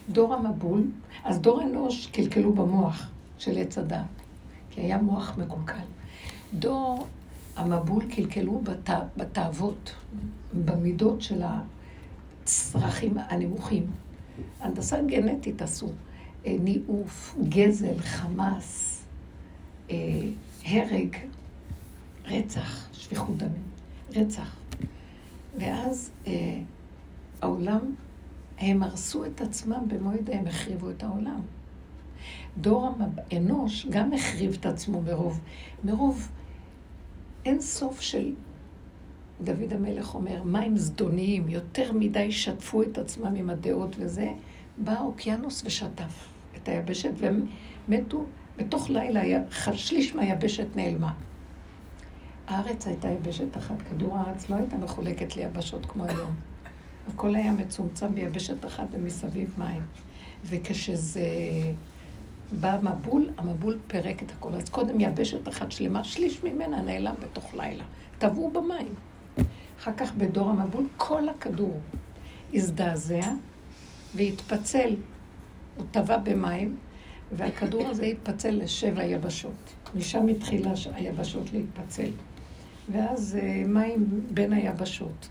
דור 0.08 0.34
המבול, 0.34 0.84
אז 1.24 1.40
דור 1.40 1.62
אנוש 1.62 2.06
קלקלו 2.06 2.52
במוח 2.52 3.10
של 3.38 3.58
עץ 3.58 3.78
הדת, 3.78 4.04
כי 4.70 4.80
היה 4.80 4.98
מוח 4.98 5.38
מקולקל. 5.38 5.74
דור 6.54 7.06
המבול 7.58 8.04
קלקלו 8.10 8.60
בת, 8.60 8.90
בתאוות, 9.16 9.94
במידות 10.64 11.22
של 11.22 11.42
הצרכים 12.44 13.14
הנמוכים. 13.18 13.86
הנדסה 14.60 15.02
גנטית 15.02 15.62
עשו, 15.62 15.88
אה, 16.46 16.56
ניאוף, 16.60 17.36
גזל, 17.48 17.98
חמאס, 17.98 19.02
אה, 19.90 19.96
הרג, 20.64 21.16
רצח, 22.26 22.88
שפיכות 22.92 23.36
דמים, 23.36 23.62
רצח. 24.16 24.56
ואז 25.58 26.10
אה, 26.26 26.60
העולם, 27.42 27.94
הם 28.58 28.82
הרסו 28.82 29.24
את 29.24 29.40
עצמם 29.40 29.84
במו 29.88 30.12
ידיהם, 30.12 30.46
החריבו 30.46 30.90
את 30.90 31.02
העולם. 31.02 31.40
דור 32.58 32.94
האנוש 33.30 33.86
גם 33.90 34.12
החריב 34.12 34.56
את 34.60 34.66
עצמו 34.66 35.02
מרוב, 35.02 35.40
מרוב 35.84 36.28
אין 37.48 37.60
סוף 37.60 38.00
של, 38.00 38.32
דוד 39.40 39.72
המלך 39.72 40.14
אומר, 40.14 40.42
מים 40.42 40.76
זדוניים, 40.76 41.48
יותר 41.48 41.92
מדי 41.92 42.32
שטפו 42.32 42.82
את 42.82 42.98
עצמם 42.98 43.34
עם 43.34 43.50
הדעות 43.50 43.96
וזה, 43.98 44.28
בא 44.78 44.92
האוקיינוס 44.92 45.62
ושטף 45.64 46.28
את 46.56 46.68
היבשת, 46.68 47.10
והם 47.16 47.46
מתו 47.88 48.24
בתוך 48.56 48.90
לילה, 48.90 49.44
שליש 49.74 50.14
מהיבשת 50.14 50.76
נעלמה. 50.76 51.12
הארץ 52.46 52.86
הייתה 52.86 53.08
יבשת 53.08 53.56
אחת, 53.56 53.82
כדור 53.82 54.16
הארץ 54.16 54.50
לא 54.50 54.56
הייתה 54.56 54.76
מחולקת 54.76 55.36
ליבשות 55.36 55.86
כמו 55.86 56.04
היום. 56.04 56.34
הכל 57.08 57.34
היה 57.34 57.52
מצומצם 57.52 58.14
ביבשת 58.14 58.66
אחת 58.66 58.86
ומסביב 58.90 59.54
מים. 59.58 59.82
וכשזה 60.44 61.30
בא 62.52 62.78
מבול, 62.82 63.30
המבול 63.36 63.78
פירק 63.86 64.22
את 64.22 64.30
הכל. 64.30 64.54
אז 64.54 64.68
קודם 64.68 65.00
יבשת 65.00 65.48
אחת 65.48 65.72
שלמה, 65.72 66.04
שליש 66.04 66.44
ממנה 66.44 66.82
נעלם 66.82 67.14
בתוך 67.22 67.54
לילה. 67.54 67.84
טבעו 68.18 68.50
במים. 68.50 68.94
אחר 69.80 69.92
כך 69.96 70.14
בדור 70.14 70.50
המבול, 70.50 70.86
כל 70.96 71.28
הכדור 71.28 71.80
הזדעזע 72.54 73.32
והתפצל. 74.14 74.94
הוא 75.76 75.86
טבע 75.90 76.16
במים, 76.16 76.76
והכדור 77.32 77.88
הזה 77.88 78.04
התפצל 78.04 78.50
לשבע 78.50 79.04
יבשות. 79.04 79.72
משם 79.94 80.28
התחילה 80.28 80.72
היבשות 80.94 81.52
להתפצל. 81.52 82.10
ואז 82.92 83.38
אה, 83.42 83.62
מים 83.66 84.06
בין 84.30 84.52
היבשות. 84.52 85.28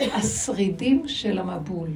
השרידים 0.00 1.08
של 1.08 1.38
המבול, 1.38 1.88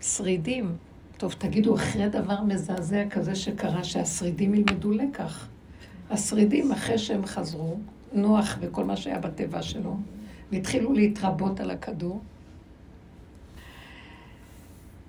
שרידים, 0.00 0.76
טוב, 1.18 1.32
תגידו, 1.38 1.74
אחרי 1.74 2.08
דבר 2.08 2.40
מזעזע 2.42 3.08
כזה 3.10 3.34
שקרה, 3.34 3.84
שהשרידים 3.84 4.54
ילמדו 4.54 4.92
לקח. 4.92 5.48
השרידים, 6.10 6.72
אחרי 6.72 6.98
שהם 6.98 7.26
חזרו, 7.26 7.78
נוח 8.12 8.58
וכל 8.60 8.84
מה 8.84 8.96
שהיה 8.96 9.18
בטבע 9.18 9.62
שלו, 9.62 9.96
והתחילו 10.52 10.92
להתרבות 10.92 11.60
על 11.60 11.70
הכדור, 11.70 12.20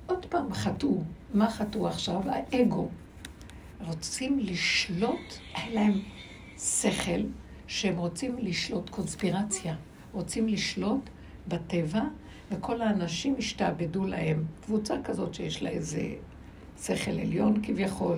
עוד 0.06 0.26
פעם 0.26 0.54
חטאו. 0.54 1.02
מה 1.34 1.50
חטאו 1.50 1.88
עכשיו? 1.88 2.22
האגו. 2.26 2.88
רוצים 3.88 4.40
לשלוט, 4.40 5.34
היה 5.54 5.74
להם 5.74 6.00
שכל 6.58 7.22
שהם 7.68 7.98
רוצים 7.98 8.36
לשלוט, 8.40 8.90
קונספירציה. 8.90 9.76
רוצים 10.12 10.48
לשלוט 10.48 11.10
בטבע, 11.48 12.02
וכל 12.52 12.82
האנשים 12.82 13.36
השתעבדו 13.38 14.06
להם. 14.06 14.44
קבוצה 14.66 14.96
כזאת 15.04 15.34
שיש 15.34 15.64
לה 15.64 15.70
איזה 15.70 16.02
שכל 16.82 17.12
עליון 17.12 17.62
כביכול, 17.64 18.18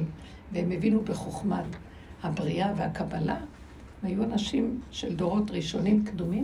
והם 0.51 0.71
הבינו 0.71 1.01
בחוכמת 1.01 1.65
הבריאה 2.23 2.73
והקבלה, 2.77 3.39
היו 4.03 4.23
אנשים 4.23 4.82
של 4.91 5.15
דורות 5.15 5.51
ראשונים 5.51 6.05
קדומים, 6.05 6.43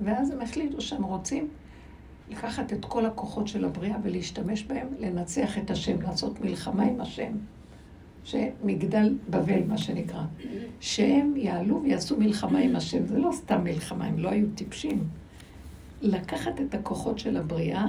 ואז 0.00 0.30
הם 0.30 0.40
החליטו 0.40 0.80
שהם 0.80 1.02
רוצים 1.02 1.48
לקחת 2.28 2.72
את 2.72 2.84
כל 2.84 3.06
הכוחות 3.06 3.48
של 3.48 3.64
הבריאה 3.64 3.96
ולהשתמש 4.02 4.64
בהם, 4.64 4.88
לנצח 4.98 5.58
את 5.58 5.70
השם, 5.70 6.02
לעשות 6.02 6.40
מלחמה 6.40 6.82
עם 6.82 7.00
השם. 7.00 7.32
שמגדל 8.24 9.18
בבל, 9.30 9.62
מה 9.68 9.78
שנקרא. 9.78 10.22
שהם 10.80 11.36
יעלו 11.36 11.82
ויעשו 11.82 12.16
מלחמה 12.16 12.58
עם 12.58 12.76
השם. 12.76 13.06
זה 13.06 13.18
לא 13.18 13.30
סתם 13.32 13.64
מלחמה, 13.64 14.04
הם 14.04 14.18
לא 14.18 14.28
היו 14.28 14.46
טיפשים. 14.54 15.08
לקחת 16.02 16.60
את 16.60 16.74
הכוחות 16.74 17.18
של 17.18 17.36
הבריאה, 17.36 17.86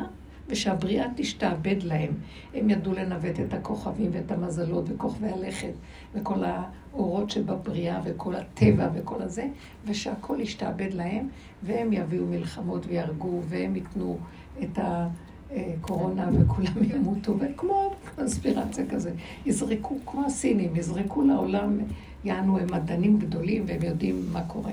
ושהבריאה 0.48 1.06
תשתעבד 1.16 1.84
להם. 1.84 2.12
הם 2.54 2.70
ידעו 2.70 2.94
לנווט 2.94 3.40
את 3.40 3.54
הכוכבים 3.54 4.10
ואת 4.14 4.32
המזלות 4.32 4.86
וכוכבי 4.88 5.28
הלכת, 5.28 5.74
וכל 6.14 6.44
האורות 6.44 7.30
שבבריאה 7.30 8.02
וכל 8.06 8.36
הטבע 8.36 8.90
וכל 8.94 9.22
הזה, 9.22 9.48
ושהכול 9.86 10.42
ישתעבד 10.42 10.94
להם, 10.94 11.28
והם 11.64 11.94
יביאו 11.94 12.26
מלחמות 12.26 12.86
ויהרגו, 12.88 13.42
והם 13.50 13.76
ייתנו 13.76 14.18
את 14.64 14.80
הקורונה 14.80 16.30
וכולם 16.34 16.84
ימותו, 16.96 17.40
וכמו 17.40 17.94
קונספירציה 18.16 18.86
כזה. 18.90 19.12
יזרקו, 19.46 19.98
כמו 20.06 20.26
הסינים, 20.26 20.76
יזרקו 20.76 21.22
לעולם, 21.22 21.80
יענו, 22.24 22.58
הם 22.58 22.68
מדענים 22.72 23.20
גדולים 23.20 23.64
והם 23.68 23.84
יודעים 23.84 24.26
מה 24.32 24.44
קורה. 24.44 24.72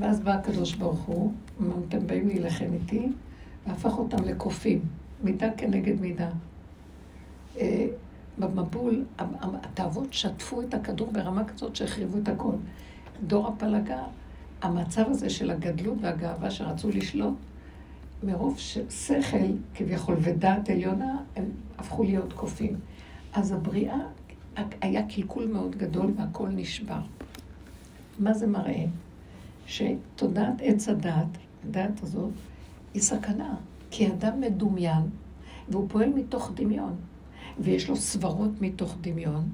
ואז 0.00 0.20
בא 0.20 0.32
הקדוש 0.32 0.74
ברוך 0.74 1.00
הוא, 1.00 1.32
אמר, 1.60 1.74
אתם 1.88 2.06
באים 2.06 2.28
להילחם 2.28 2.72
איתי, 2.72 3.08
והפך 3.66 3.98
אותם 3.98 4.24
לקופים, 4.24 4.80
מידה 5.22 5.50
כנגד 5.56 6.00
מידה. 6.00 6.30
אה, 7.58 7.86
במבול, 8.38 9.04
התאוות 9.18 10.12
שטפו 10.12 10.62
את 10.62 10.74
הכדור 10.74 11.12
ברמה 11.12 11.44
כזאת 11.44 11.76
שהחריבו 11.76 12.18
את 12.18 12.28
הכל. 12.28 12.52
דור 13.26 13.48
הפלגה, 13.48 14.02
המצב 14.62 15.04
הזה 15.08 15.30
של 15.30 15.50
הגדלות 15.50 15.98
והגאווה 16.00 16.50
שרצו 16.50 16.88
לשלוט, 16.88 17.34
מרוב 18.22 18.58
שכל, 18.90 19.36
כביכול, 19.74 20.16
ודעת 20.20 20.70
עליונה, 20.70 21.16
הם 21.36 21.44
הפכו 21.78 22.02
להיות 22.02 22.32
קופים. 22.32 22.76
אז 23.32 23.52
הבריאה, 23.52 23.98
היה 24.80 25.06
קלקול 25.08 25.46
מאוד 25.46 25.76
גדול 25.76 26.12
והכל 26.16 26.48
נשבר. 26.48 27.00
מה 28.18 28.34
זה 28.34 28.46
מראה? 28.46 28.84
שתודעת 29.70 30.54
עץ 30.62 30.88
הדעת, 30.88 31.38
הדעת 31.64 32.02
הזאת, 32.02 32.30
היא 32.94 33.02
סכנה. 33.02 33.54
כי 33.90 34.06
אדם 34.06 34.40
מדומיין, 34.40 35.02
והוא 35.68 35.86
פועל 35.88 36.08
מתוך 36.08 36.52
דמיון, 36.54 36.96
ויש 37.58 37.88
לו 37.88 37.96
סברות 37.96 38.50
מתוך 38.60 38.96
דמיון, 39.00 39.48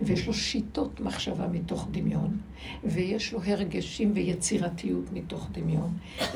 ויש 0.00 0.26
לו 0.26 0.34
שיטות 0.34 1.00
מחשבה 1.00 1.48
מתוך 1.48 1.88
דמיון, 1.90 2.38
ויש 2.84 3.32
לו 3.32 3.42
הרגשים 3.44 4.10
ויצירתיות 4.14 5.04
מתוך 5.12 5.48
דמיון, 5.52 5.90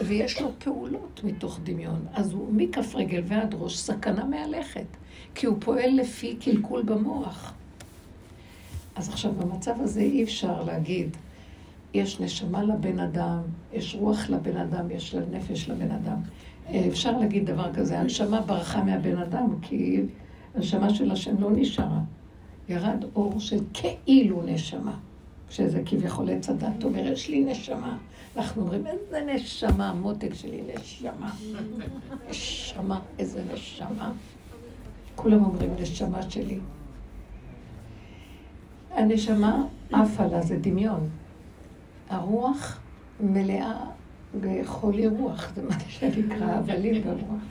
ויש 0.07 0.41
לו 0.43 0.51
פעולות 0.59 1.21
מתוך 1.25 1.61
דמיון. 1.63 2.07
אז 2.13 2.33
הוא 2.33 2.55
מכף 2.55 2.95
רגל 2.95 3.23
ועד 3.27 3.55
ראש 3.59 3.79
סכנה 3.79 4.25
מהלכת, 4.25 4.87
כי 5.35 5.47
הוא 5.47 5.57
פועל 5.61 5.91
לפי 5.97 6.37
קלקול 6.37 6.83
במוח. 6.83 7.53
אז 8.95 9.09
עכשיו, 9.09 9.33
במצב 9.33 9.75
הזה 9.81 10.01
אי 10.01 10.23
אפשר 10.23 10.65
להגיד, 10.65 11.17
יש 11.97 12.21
נשמה 12.21 12.63
לבן 12.63 13.01
אדם, 13.01 13.39
יש 13.73 13.97
רוח 14.01 14.31
לבן 14.31 14.57
אדם, 14.57 14.91
יש 14.91 15.15
נפש 15.15 15.69
לבן 15.69 15.91
אדם. 15.91 16.21
אפשר 16.89 17.19
להגיד 17.19 17.47
דבר 17.47 17.73
כזה, 17.75 18.01
הנשמה 18.01 18.41
ברחה 18.41 18.85
מהבן 18.85 19.19
אדם, 19.19 19.57
כי 19.63 20.03
הנשמה 20.55 20.95
של 20.95 21.13
השם 21.13 21.41
לא 21.41 21.51
נשארה. 21.51 22.01
ירד 22.69 23.05
אור 23.15 23.41
של 23.41 23.59
כאילו 23.75 24.43
נשמה, 24.43 24.97
שזה 25.51 25.83
כביכול 25.87 26.31
עץ 26.31 26.49
הדת, 26.49 26.85
אומר, 26.85 27.07
יש 27.07 27.29
לי 27.29 27.45
נשמה. 27.45 27.97
אנחנו 28.37 28.63
אומרים, 28.63 28.87
איזה 28.87 29.25
נשמה, 29.35 29.91
המותק 29.91 30.35
שלי, 30.35 30.63
נשמה. 30.75 31.31
נשמה, 32.31 33.01
איזה 33.19 33.43
נשמה. 33.55 34.13
כולם 35.15 35.45
אומרים, 35.45 35.71
נשמה 35.81 36.31
שלי. 36.31 36.59
הנשמה 38.91 39.65
עפה 39.93 40.27
לה, 40.27 40.43
זה 40.43 40.57
דמיון. 40.57 41.09
הרוח 42.09 42.81
מלאה 43.21 43.85
בחולי 44.41 45.07
רוח, 45.07 45.53
זה 45.55 45.63
מה 45.63 45.81
שנקרא, 45.89 46.47
הבלים 46.47 47.03
ברוח. 47.03 47.43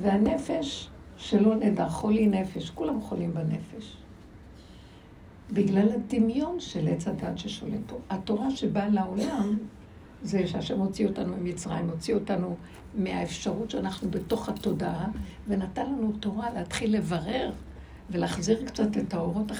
והנפש, 0.00 0.88
שלא 1.16 1.54
נדע, 1.54 1.88
חולי 1.88 2.26
נפש, 2.26 2.70
כולם 2.70 3.00
חולים 3.00 3.34
בנפש. 3.34 3.96
בגלל 5.52 5.88
הדמיון 5.92 6.60
של 6.60 6.88
עץ 6.88 7.08
הדת 7.08 7.38
ששולט 7.38 7.80
פה. 7.86 7.96
התורה 8.10 8.50
שבאה 8.50 8.88
לעולם, 8.88 9.56
זה 10.22 10.46
שהשם 10.46 10.78
הוציא 10.78 11.06
אותנו 11.06 11.36
ממצרים, 11.36 11.90
הוציא 11.90 12.14
אותנו 12.14 12.56
מהאפשרות 12.94 13.70
שאנחנו 13.70 14.10
בתוך 14.10 14.48
התודעה, 14.48 15.08
ונתן 15.48 15.86
לנו 15.86 16.12
תורה 16.20 16.50
להתחיל 16.50 16.96
לברר 16.96 17.50
ולהחזיר 18.10 18.64
קצת 18.66 18.96
את 18.96 19.14
האורות, 19.14 19.52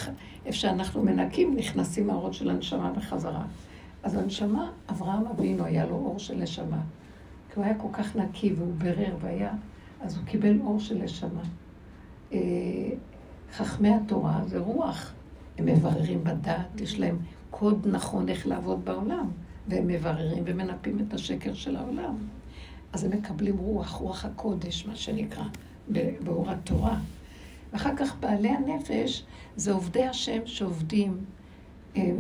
איפה 0.47 0.59
שאנחנו 0.59 1.03
מנקים, 1.03 1.57
נכנסים 1.57 2.11
האורות 2.11 2.35
של 2.35 2.51
הנשמה 2.51 2.91
בחזרה. 2.91 3.45
אז 4.03 4.15
הנשמה, 4.15 4.71
אברהם 4.91 5.27
אבינו 5.27 5.65
היה 5.65 5.87
לו 5.87 5.95
אור 5.95 6.19
של 6.19 6.35
נשמה. 6.35 6.81
כי 7.49 7.59
הוא 7.59 7.65
היה 7.65 7.75
כל 7.79 7.89
כך 7.93 8.17
נקי 8.17 8.53
והוא 8.53 8.75
ברר 8.79 9.17
והיה, 9.21 9.53
אז 10.01 10.17
הוא 10.17 10.25
קיבל 10.25 10.61
אור 10.61 10.81
של 10.81 10.95
נשמה. 10.95 11.43
אה, 12.33 12.39
חכמי 13.53 13.89
התורה 13.89 14.41
זה 14.47 14.59
רוח. 14.59 15.13
הם 15.59 15.67
מבררים 15.67 16.25
בדת, 16.25 16.81
יש 16.81 16.99
להם 16.99 17.19
קוד 17.51 17.87
נכון 17.91 18.29
איך 18.29 18.47
לעבוד 18.47 18.85
בעולם, 18.85 19.31
והם 19.69 19.87
מבררים 19.87 20.43
ומנפים 20.47 20.99
את 20.99 21.15
השקר 21.15 21.55
של 21.55 21.77
העולם. 21.77 22.15
אז 22.93 23.05
הם 23.05 23.11
מקבלים 23.11 23.59
רוח, 23.59 23.91
רוח 23.91 24.25
הקודש, 24.25 24.87
מה 24.87 24.97
שנקרא, 24.97 25.45
באור 26.25 26.51
התורה. 26.51 26.99
ואחר 27.73 27.97
כך 27.97 28.17
בעלי 28.21 28.49
הנפש 28.49 29.25
זה 29.57 29.73
עובדי 29.73 30.05
השם 30.05 30.41
שעובדים 30.45 31.25
אה, 31.97 32.13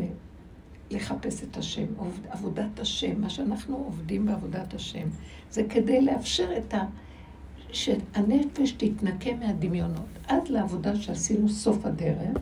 לחפש 0.92 1.42
את 1.42 1.56
השם, 1.56 1.86
עבודת 2.28 2.80
השם, 2.80 3.20
מה 3.20 3.30
שאנחנו 3.30 3.76
עובדים 3.76 4.26
בעבודת 4.26 4.74
השם, 4.74 5.08
זה 5.50 5.62
כדי 5.68 6.00
לאפשר 6.00 6.56
את 6.58 6.74
ה... 6.74 6.84
שהנפש 7.72 8.72
תתנקה 8.72 9.34
מהדמיונות. 9.34 10.18
עד 10.26 10.48
לעבודה 10.48 10.96
שעשינו 10.96 11.48
סוף 11.48 11.86
הדרך, 11.86 12.38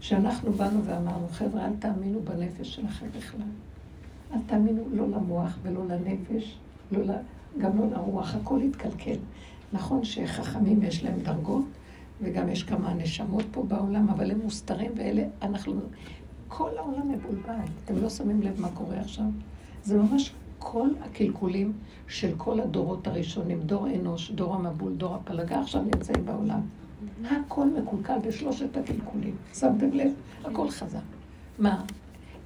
שאנחנו 0.00 0.52
באנו 0.52 0.84
ואמרנו, 0.84 1.28
חבר'ה, 1.28 1.66
אל 1.66 1.72
תאמינו 1.78 2.20
בנפש 2.20 2.74
שלכם 2.74 3.06
בכלל. 3.18 3.40
אל 4.34 4.38
תאמינו 4.46 4.84
לא 4.92 5.08
למוח 5.08 5.58
ולא 5.62 5.86
לנפש, 5.86 6.58
לא. 6.92 7.14
גם 7.58 7.78
לא 7.78 7.90
לרוח, 7.90 8.34
הכל 8.34 8.60
יתקלקל. 8.62 9.16
נכון 9.72 10.04
שחכמים 10.04 10.82
יש 10.82 11.04
להם 11.04 11.20
דרגות, 11.22 11.64
וגם 12.22 12.48
יש 12.48 12.62
כמה 12.62 12.94
נשמות 12.94 13.44
פה 13.50 13.62
בעולם, 13.62 14.08
אבל 14.08 14.30
הם 14.30 14.38
מוסתרים 14.38 14.90
ואלה, 14.96 15.22
אנחנו... 15.42 15.80
כל 16.48 16.70
העולם 16.78 17.12
מבולבל. 17.12 17.64
אתם 17.84 17.96
לא 18.02 18.10
שמים 18.10 18.42
לב 18.42 18.60
מה 18.60 18.68
קורה 18.74 19.00
עכשיו? 19.00 19.24
זה 19.84 19.98
ממש 19.98 20.32
כל 20.58 20.88
הקלקולים 21.00 21.72
של 22.08 22.32
כל 22.36 22.60
הדורות 22.60 23.06
הראשונים, 23.06 23.60
דור 23.60 23.88
אנוש, 23.88 24.30
דור 24.30 24.54
המבול, 24.54 24.92
דור 24.94 25.14
הפלגה, 25.14 25.60
עכשיו 25.60 25.82
נמצאים 25.82 26.26
בעולם. 26.26 26.60
הכל 27.24 27.66
מקולקל 27.70 28.18
בשלושת 28.28 28.76
הקלקולים. 28.76 29.36
שמתם 29.54 29.90
לב? 29.92 30.12
הכל 30.44 30.70
חזק. 30.70 30.98
מה? 31.58 31.84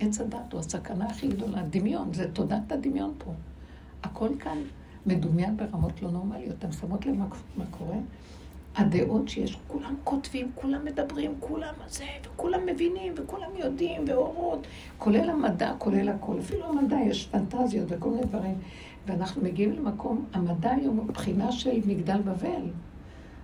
עץ 0.01 0.21
הדת 0.21 0.53
הוא 0.53 0.61
הסכנה 0.61 1.07
הכי 1.07 1.29
גדולה. 1.29 1.63
דמיון, 1.71 2.13
זה 2.13 2.31
תודעת 2.33 2.73
הדמיון 2.73 3.15
פה. 3.19 3.33
הכל 4.03 4.29
כאן 4.39 4.59
מדומיין 5.07 5.57
ברמות 5.57 6.03
לא 6.03 6.11
נורמליות. 6.11 6.55
אתם 6.59 6.73
שמות 6.73 7.07
לב 7.07 7.15
מה, 7.57 7.65
קורה? 7.71 7.97
הדעות 8.77 9.29
שיש, 9.29 9.59
כולם 9.69 9.95
כותבים, 10.05 10.51
כולם 10.55 10.85
מדברים, 10.85 11.35
כולם 11.41 11.75
זה, 11.89 12.05
וכולם 12.25 12.67
מבינים, 12.67 13.15
וכולם 13.17 13.51
יודעים, 13.57 14.05
ואורות, 14.07 14.67
כולל 14.99 15.31
המדע, 15.31 15.73
כולל 15.79 16.09
הכל. 16.09 16.39
אפילו 16.39 16.67
המדע, 16.69 16.97
יש 17.07 17.27
פנטזיות 17.27 17.87
וכל 17.89 18.11
מיני 18.11 18.23
דברים. 18.27 18.55
ואנחנו 19.07 19.43
מגיעים 19.43 19.73
למקום, 19.73 20.25
המדע 20.33 20.71
היום 20.71 20.97
הוא 20.97 21.07
בחינה 21.07 21.53
של 21.53 21.81
מגדל 21.87 22.21
בבל. 22.21 22.71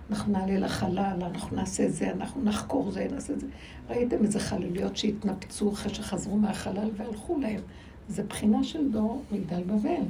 אנחנו 0.09 0.33
נעלה 0.33 0.59
לחלל, 0.59 1.19
אנחנו 1.21 1.55
נעשה 1.55 1.89
זה, 1.89 2.11
אנחנו 2.11 2.43
נחקור 2.43 2.91
זה, 2.91 3.07
נעשה 3.11 3.33
זה. 3.39 3.47
ראיתם 3.89 4.23
איזה 4.23 4.39
חלליות 4.39 4.97
שהתנפצו 4.97 5.71
אחרי 5.71 5.93
שחזרו 5.93 6.37
מהחלל 6.37 6.89
והלכו 6.97 7.39
להם. 7.39 7.61
זה 8.07 8.23
בחינה 8.23 8.63
של 8.63 8.91
דור 8.91 9.23
מגדל 9.31 9.63
בבל. 9.63 10.03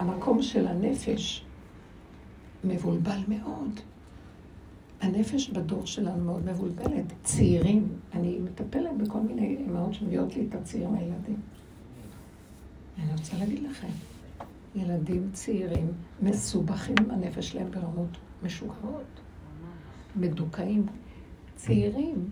והמקום 0.00 0.42
של 0.42 0.66
הנפש 0.66 1.44
מבולבל 2.64 3.18
מאוד. 3.28 3.80
הנפש 5.00 5.48
בדור 5.50 5.86
שלנו 5.86 6.24
מאוד 6.24 6.44
מבולבלת. 6.46 7.04
צעירים, 7.22 7.88
אני 8.12 8.38
מטפלת 8.38 8.96
בכל 8.96 9.20
מיני 9.20 9.56
אמהות 9.68 9.94
שמביאות 9.94 10.36
לי 10.36 10.46
את 10.48 10.54
הצעירים 10.54 10.94
הילדים. 10.94 11.40
אני 12.98 13.12
רוצה 13.12 13.36
להגיד 13.38 13.62
לכם, 13.62 13.88
ילדים 14.74 15.30
צעירים 15.32 15.92
מסובכים 16.22 16.94
עם 17.00 17.10
הנפש 17.10 17.48
שלהם 17.48 17.70
ברמות 17.70 18.08
משוגעות, 18.42 19.20
מדוכאים, 20.16 20.86
צעירים, 21.56 22.30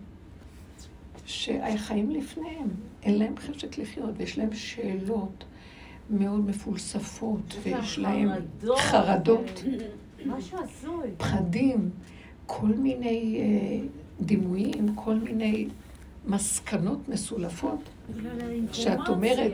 שהחיים 1.24 2.11
לפניהם, 2.11 2.68
אין 3.03 3.18
להם 3.18 3.37
חשק 3.37 3.78
לחיות, 3.78 4.11
ויש 4.16 4.39
להם 4.39 4.55
שאלות 4.55 5.45
מאוד 6.11 6.47
מפולספות, 6.47 7.57
ויש 7.62 7.99
להם 7.99 8.28
חרדות, 8.76 9.62
משהו 10.27 10.59
הזוי. 10.59 11.09
פחדים, 11.16 11.91
כל 12.47 12.66
מיני 12.66 13.41
אה, 13.41 13.87
דימויים, 14.21 14.95
כל 14.95 15.14
מיני 15.14 15.68
מסקנות 16.27 17.09
מסולפות, 17.09 17.81
שאת 18.73 19.09
אומרת, 19.09 19.53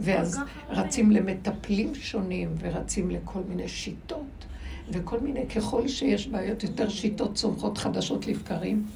ואז 0.00 0.40
רצים 0.68 1.10
למטפלים 1.10 1.94
שונים, 1.94 2.54
ורצים 2.58 3.10
לכל 3.10 3.40
מיני 3.48 3.68
שיטות, 3.68 4.46
וכל 4.92 5.20
מיני, 5.20 5.46
ככל 5.46 5.88
שיש 5.88 6.28
בעיות, 6.28 6.62
יותר 6.62 6.88
שיטות 6.88 7.34
צומחות 7.34 7.78
חדשות 7.78 8.26
לבקרים, 8.26 8.86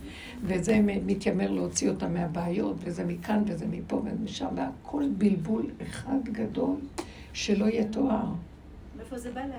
וזה 0.43 0.80
מתיימר 0.82 1.51
להוציא 1.51 1.90
אותם 1.90 2.14
מהבעיות, 2.14 2.76
וזה 2.78 3.05
מכאן 3.05 3.43
וזה 3.47 3.66
מפה 3.70 3.97
ומשם, 3.97 4.47
והכל 4.57 5.05
בלבול 5.18 5.66
אחד 5.82 6.24
גדול 6.24 6.76
שלא 7.32 7.66
יתואר. 7.66 8.26
מאיפה 8.97 9.18
זה 9.18 9.30
בא 9.30 9.40
להם? 9.40 9.51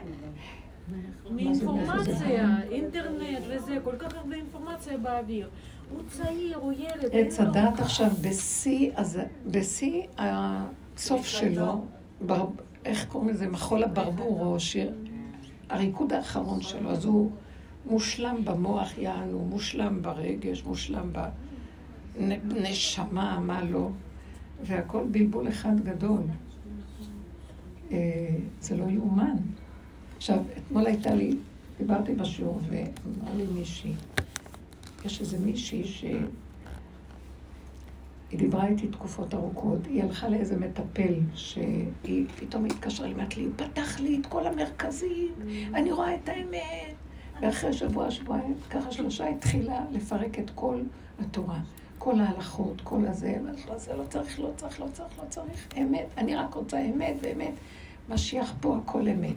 מאינפורמציה, 1.31 2.57
אינטרנט 2.71 3.43
וזה, 3.49 3.77
כל 3.83 3.95
כך 3.99 4.15
הרבה 4.15 4.35
אינפורמציה 4.35 4.97
באוויר. 4.97 5.49
הוא 5.91 6.01
צעיר, 6.07 6.57
הוא 6.57 6.73
ילד. 6.73 7.09
עץ 7.11 7.39
אין 7.39 7.47
לו- 7.47 7.53
הדת 7.53 7.79
עכשיו 7.79 8.09
בשיא, 8.21 8.91
אז 8.95 9.19
בשיא 9.51 10.01
הסוף 10.17 11.25
שלו, 11.25 11.81
בר, 12.25 12.45
איך 12.85 13.05
קוראים 13.05 13.29
לזה? 13.29 13.47
מחול 13.49 13.83
הברבור, 13.83 14.45
או 14.45 14.59
שיר, 14.59 14.93
הריקוד 15.69 16.13
האחרון 16.13 16.61
שלו, 16.61 16.89
אז 16.91 17.05
הוא 17.05 17.31
מושלם 17.85 18.45
במוח, 18.45 18.97
יענו, 18.97 19.39
מושלם 19.39 20.01
ברגש, 20.01 20.63
מושלם 20.63 21.11
בנשמה, 22.43 23.39
מה 23.39 23.63
לא, 23.63 23.89
והכל 24.63 25.03
בלבול 25.11 25.47
אחד 25.47 25.79
גדול. 25.83 26.21
אה, 27.91 27.97
זה 28.59 28.77
לא 28.77 28.85
יאומן. 28.89 29.35
עכשיו, 30.23 30.37
אתמול 30.57 30.85
הייתה 30.85 31.15
לי, 31.15 31.35
דיברתי 31.77 32.13
בשיעור, 32.13 32.59
ואמרה 32.69 33.35
לי 33.35 33.43
מישהי, 33.53 33.93
יש 35.05 35.21
איזה 35.21 35.39
מישהי 35.39 35.83
ש... 35.83 36.03
היא 38.31 38.39
דיברה 38.39 38.67
איתי 38.67 38.87
תקופות 38.87 39.33
ארוכות, 39.33 39.79
היא 39.85 40.03
הלכה 40.03 40.29
לאיזה 40.29 40.59
מטפל, 40.59 41.13
שהיא 41.35 42.25
פתאום 42.39 42.65
התקשרה 42.65 43.07
לי, 43.07 43.13
אמרת 43.13 43.37
לי, 43.37 43.43
הוא 43.43 43.51
פתח 43.55 43.99
לי 43.99 44.19
את 44.19 44.25
כל 44.25 44.47
המרכזים, 44.47 45.31
אני 45.73 45.91
רואה 45.91 46.15
את 46.15 46.29
האמת. 46.29 46.95
ואחרי 47.41 47.73
שבוע, 47.73 48.11
שבועיים, 48.11 48.53
ככה 48.69 48.91
שלושה, 48.91 49.29
התחילה 49.29 49.85
לפרק 49.91 50.39
את 50.39 50.51
כל 50.55 50.79
התורה, 51.19 51.59
כל 51.97 52.19
ההלכות, 52.19 52.81
כל 52.81 53.05
הזה. 53.07 53.37
לו, 53.67 53.79
זה 53.79 53.93
לא 53.93 54.03
צריך, 54.09 54.39
לא 54.39 54.49
צריך, 54.55 54.79
לא 54.79 54.87
צריך, 54.93 55.19
לא 55.19 55.23
צריך, 55.29 55.67
אמת, 55.77 56.05
אני 56.17 56.35
רק 56.35 56.53
רוצה 56.53 56.79
אמת 56.79 57.15
ואמת. 57.21 57.53
משיח 58.09 58.53
פה, 58.61 58.77
הכל 58.77 59.07
אמת. 59.07 59.35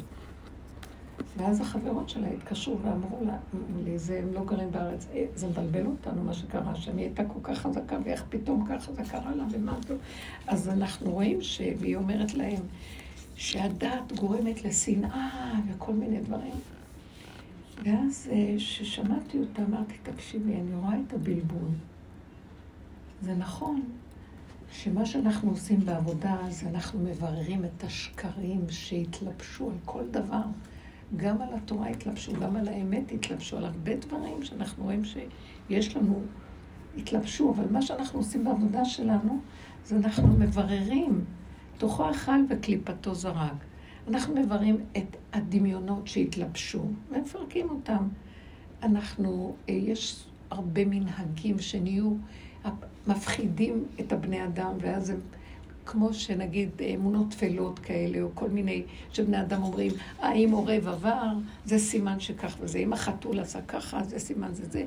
ואז 1.36 1.60
החברות 1.60 2.08
שלה 2.08 2.28
התקשרו 2.28 2.78
ואמרו 2.82 3.24
לה, 3.24 3.36
לי, 3.84 3.98
זה, 3.98 4.18
הם 4.18 4.34
לא 4.34 4.44
גרים 4.44 4.70
בארץ, 4.70 5.06
אה, 5.14 5.24
זה 5.34 5.48
מבלבל 5.48 5.86
אותנו 5.86 6.24
מה 6.24 6.34
שקרה, 6.34 6.74
שאני 6.74 7.02
הייתה 7.02 7.24
כל 7.24 7.40
כך 7.42 7.58
חזקה, 7.58 7.96
ואיך 8.04 8.24
פתאום 8.28 8.66
ככה 8.68 8.92
זה 8.92 9.02
קרה 9.10 9.34
לה, 9.34 9.44
ומה 9.50 9.78
זה? 9.88 9.96
אז 10.46 10.68
אנחנו 10.68 11.10
רואים 11.10 11.42
ש... 11.42 11.60
והיא 11.78 11.96
אומרת 11.96 12.34
להם, 12.34 12.62
שהדת 13.34 14.12
גורמת 14.16 14.64
לשנאה 14.64 15.52
וכל 15.68 15.92
מיני 15.92 16.20
דברים. 16.20 16.54
ואז 17.84 18.30
כששמעתי 18.56 19.38
אותה, 19.38 19.62
אמרתי, 19.62 19.94
תקשיבי, 20.02 20.54
אני 20.54 20.74
רואה 20.74 20.94
את 21.06 21.12
הבלבול. 21.12 21.68
זה 23.22 23.34
נכון 23.34 23.82
שמה 24.72 25.06
שאנחנו 25.06 25.50
עושים 25.50 25.80
בעבודה, 25.80 26.36
זה 26.48 26.68
אנחנו 26.68 27.00
מבררים 27.00 27.64
את 27.64 27.84
השקרים 27.84 28.60
שהתלבשו 28.68 29.70
על 29.70 29.76
כל 29.84 30.02
דבר. 30.10 30.42
גם 31.16 31.42
על 31.42 31.48
התורה 31.54 31.88
התלבשו, 31.88 32.32
גם 32.32 32.57
על 32.57 32.68
האמת 32.68 33.12
התלבשו, 33.12 33.57
על 33.57 33.64
הרבה 33.64 33.96
דברים 33.96 34.42
שאנחנו 34.42 34.84
רואים 34.84 35.02
שיש 35.04 35.96
לנו, 35.96 36.22
התלבשו, 36.96 37.50
אבל 37.50 37.64
מה 37.70 37.82
שאנחנו 37.82 38.18
עושים 38.18 38.44
בעבודה 38.44 38.84
שלנו, 38.84 39.40
זה 39.84 39.96
אנחנו 39.96 40.28
מבררים, 40.28 41.24
תוכו 41.78 42.11
אכל 42.11 42.40
וקליפתו 42.48 43.14
זרק. 43.14 43.64
אנחנו 44.09 44.34
מבררים 44.34 44.76
את 44.96 45.16
הדמיונות 45.32 46.07
שהתלבשו, 46.07 46.82
ומפרקים 47.11 47.70
אותם. 47.70 48.09
אנחנו, 48.82 49.57
אה, 49.68 49.74
יש 49.74 50.24
הרבה 50.50 50.84
מנהגים 50.84 51.59
שנהיו 51.59 52.12
מפחידים 53.07 53.84
את 54.00 54.12
הבני 54.12 54.44
אדם, 54.44 54.72
ואז 54.80 55.11
הם... 55.11 55.20
כמו 55.87 56.14
שנגיד 56.14 56.70
אמונות 56.95 57.30
טפלות 57.30 57.78
כאלה, 57.78 58.22
או 58.22 58.28
כל 58.34 58.49
מיני, 58.49 58.82
שבני 59.12 59.41
אדם 59.41 59.62
אומרים, 59.62 59.93
אה, 60.22 60.32
אם 60.32 60.51
עורב 60.53 60.89
עבר, 60.89 61.32
זה 61.64 61.78
סימן 61.78 62.20
שכך 62.20 62.57
וזה, 62.61 62.78
אם 62.78 62.93
החתול 62.93 63.41
עשה 63.41 63.61
ככה, 63.62 64.05
זה 64.05 64.18
סימן 64.18 64.55
זה 64.55 64.64
זה. 64.70 64.87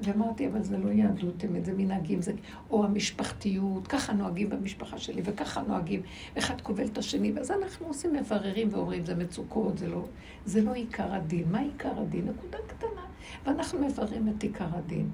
ואמרתי, 0.00 0.48
אבל 0.48 0.62
זה 0.62 0.78
לא 0.78 0.88
יהדות 0.88 1.44
אמת, 1.44 1.64
זה 1.64 1.72
מנהגים, 1.76 2.22
זה... 2.22 2.32
או 2.70 2.84
המשפחתיות, 2.84 3.86
ככה 3.86 4.12
נוהגים 4.12 4.50
במשפחה 4.50 4.98
שלי, 4.98 5.22
וככה 5.24 5.62
נוהגים, 5.68 6.02
אחד 6.38 6.60
קובל 6.60 6.84
את 6.84 6.98
השני, 6.98 7.32
ואז 7.32 7.50
אנחנו 7.50 7.86
עושים 7.86 8.12
מבררים 8.12 8.68
ואומרים, 8.70 9.04
זה 9.04 9.14
מצוקות, 9.14 9.78
זה 9.78 9.88
לא, 9.88 10.04
זה 10.44 10.62
לא 10.62 10.72
עיקר 10.72 11.14
הדין. 11.14 11.44
מה 11.50 11.60
עיקר 11.60 12.00
הדין? 12.00 12.28
נקודה 12.28 12.58
קטנה. 12.66 13.02
ואנחנו 13.46 13.86
מבררים 13.86 14.28
את 14.28 14.42
עיקר 14.42 14.68
הדין. 14.72 15.10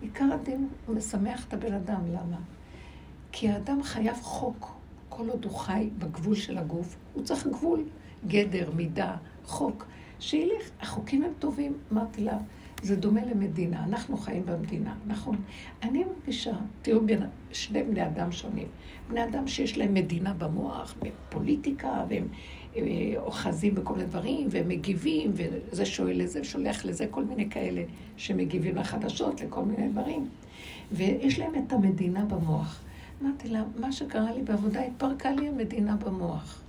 עיקר 0.00 0.32
הדין 0.32 0.68
משמח 0.88 1.46
את 1.48 1.54
הבן 1.54 1.72
אדם, 1.74 2.00
למה? 2.08 2.36
כי 3.32 3.48
האדם 3.48 3.82
חייב 3.82 4.16
חוק. 4.22 4.76
כל 5.08 5.28
עוד 5.28 5.44
הוא 5.44 5.54
חי 5.54 5.88
בגבול 5.98 6.34
של 6.34 6.58
הגוף, 6.58 6.96
הוא 7.14 7.24
צריך 7.24 7.46
גבול, 7.46 7.84
גדר, 8.26 8.70
מידה, 8.74 9.16
חוק. 9.44 9.86
שילך, 10.20 10.70
החוקים 10.80 11.22
הם 11.22 11.32
טובים. 11.38 11.72
אמרתי 11.92 12.24
לה, 12.24 12.38
זה 12.82 12.96
דומה 12.96 13.24
למדינה, 13.24 13.84
אנחנו 13.84 14.16
חיים 14.16 14.46
במדינה, 14.46 14.94
נכון? 15.06 15.36
אני 15.82 16.04
מרגישה, 16.04 16.52
תראו, 16.82 17.00
בין 17.00 17.22
שני 17.52 17.82
בני 17.82 18.06
אדם 18.06 18.32
שונים. 18.32 18.66
בני 19.08 19.24
אדם 19.24 19.48
שיש 19.48 19.78
להם 19.78 19.94
מדינה 19.94 20.34
במוח, 20.34 20.94
בפוליטיקה, 21.02 22.04
והם 22.08 22.28
אה, 22.76 22.82
אוחזים 23.16 23.74
בכל 23.74 23.94
מיני 23.94 24.06
דברים, 24.06 24.48
והם 24.50 24.68
מגיבים, 24.68 25.32
וזה 25.34 25.86
שואל 25.86 26.22
לזה, 26.22 26.44
שולח 26.44 26.84
לזה, 26.84 27.06
כל 27.10 27.24
מיני 27.24 27.50
כאלה 27.50 27.82
שמגיבים 28.16 28.76
לחדשות, 28.76 29.40
לכל 29.40 29.64
מיני 29.64 29.88
דברים. 29.88 30.28
ויש 30.92 31.38
להם 31.38 31.52
את 31.54 31.72
המדינה 31.72 32.24
במוח. 32.24 32.82
אמרתי 33.22 33.48
לה, 33.48 33.62
מה 33.76 33.92
שקרה 33.92 34.32
לי 34.32 34.42
בעבודה, 34.42 34.80
התפרקה 34.80 35.30
לי 35.30 35.48
המדינה 35.48 35.96
במוח. 35.96 36.62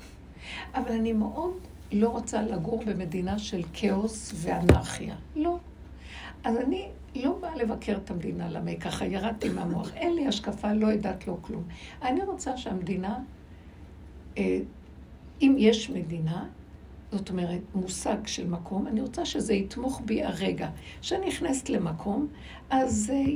אבל 0.75 0.91
אני 0.91 1.13
מאוד 1.13 1.53
לא 1.91 2.09
רוצה 2.09 2.41
לגור 2.41 2.83
במדינה 2.85 3.39
של 3.39 3.61
כאוס 3.73 4.33
ואנרכיה. 4.35 5.15
לא. 5.35 5.57
אז 6.43 6.57
אני 6.57 6.89
לא 7.15 7.37
באה 7.41 7.55
לבקר 7.55 7.97
את 8.03 8.11
המדינה, 8.11 8.49
למה 8.49 8.69
היא 8.69 8.79
ככה 8.79 9.05
ירדתי 9.05 9.49
מהמוח. 9.49 9.93
אין 9.93 10.15
לי 10.15 10.27
השקפה, 10.27 10.73
לא 10.73 10.87
יודעת 10.87 11.27
לא 11.27 11.37
כלום. 11.41 11.63
אני 12.01 12.23
רוצה 12.23 12.57
שהמדינה, 12.57 13.19
אה, 14.37 14.59
אם 15.41 15.55
יש 15.59 15.89
מדינה, 15.89 16.45
זאת 17.11 17.29
אומרת, 17.29 17.61
מושג 17.75 18.27
של 18.27 18.47
מקום, 18.47 18.87
אני 18.87 19.01
רוצה 19.01 19.25
שזה 19.25 19.53
יתמוך 19.53 20.01
בי 20.05 20.23
הרגע. 20.23 20.69
כשאני 21.01 21.27
נכנסת 21.27 21.69
למקום, 21.69 22.27
אז 22.69 23.11
אה, 23.13 23.33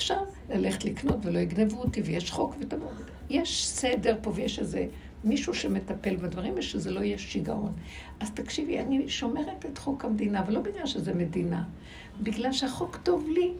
אפשר 0.00 0.20
ללכת 0.50 0.84
לקנות 0.84 1.16
ולא 1.22 1.38
יגנבו 1.38 1.76
אותי, 1.76 2.02
ויש 2.02 2.30
חוק 2.30 2.54
ותמור. 2.60 2.92
יש 3.30 3.68
סדר 3.68 4.16
פה 4.22 4.32
ויש 4.34 4.58
איזה 4.58 4.86
מישהו 5.24 5.54
שמטפל 5.54 6.16
בדברים 6.16 6.54
ושזה 6.56 6.90
לא 6.90 7.00
יהיה 7.00 7.18
שיגעון. 7.18 7.72
אז 8.20 8.30
תקשיבי, 8.30 8.78
אני 8.80 9.08
שומרת 9.08 9.66
את 9.66 9.78
חוק 9.78 10.04
המדינה, 10.04 10.42
ולא 10.46 10.60
בגלל 10.60 10.86
שזה 10.86 11.14
מדינה, 11.14 11.64
בגלל 12.22 12.52
שהחוק 12.52 12.96
טוב 13.02 13.28
לי. 13.28 13.52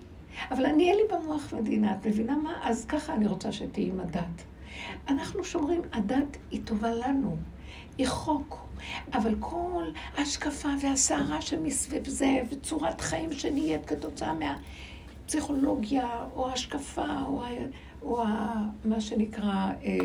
אבל 0.51 0.67
אני 0.67 0.91
אין 0.91 0.97
לי 0.97 1.03
במוח 1.13 1.55
מדינה, 1.55 1.93
את 1.93 2.07
מבינה 2.07 2.37
מה? 2.37 2.61
אז 2.63 2.85
ככה 2.85 3.15
אני 3.15 3.27
רוצה 3.27 3.53
שתהיי 3.53 3.89
עם 3.89 4.01
הדת. 4.01 4.43
אנחנו 5.09 5.45
שומרים, 5.45 5.83
הדת 5.93 6.37
היא 6.51 6.61
טובה 6.65 6.91
לנו, 6.91 7.37
היא 7.99 8.07
חוק. 8.07 8.67
אבל 9.13 9.35
כל 9.41 9.85
ההשקפה 10.17 10.69
והסערה 10.83 11.43
שמסביב 11.43 12.09
זה, 12.09 12.43
וצורת 12.51 13.01
חיים 13.01 13.33
שנהיית 13.33 13.87
כתוצאה 13.87 14.35
מהפסיכולוגיה, 15.35 16.09
או 16.37 16.51
השקפה, 16.51 17.23
או, 17.27 17.43
או 18.03 18.25
מה 18.85 19.01
שנקרא 19.01 19.73
אה, 19.85 19.99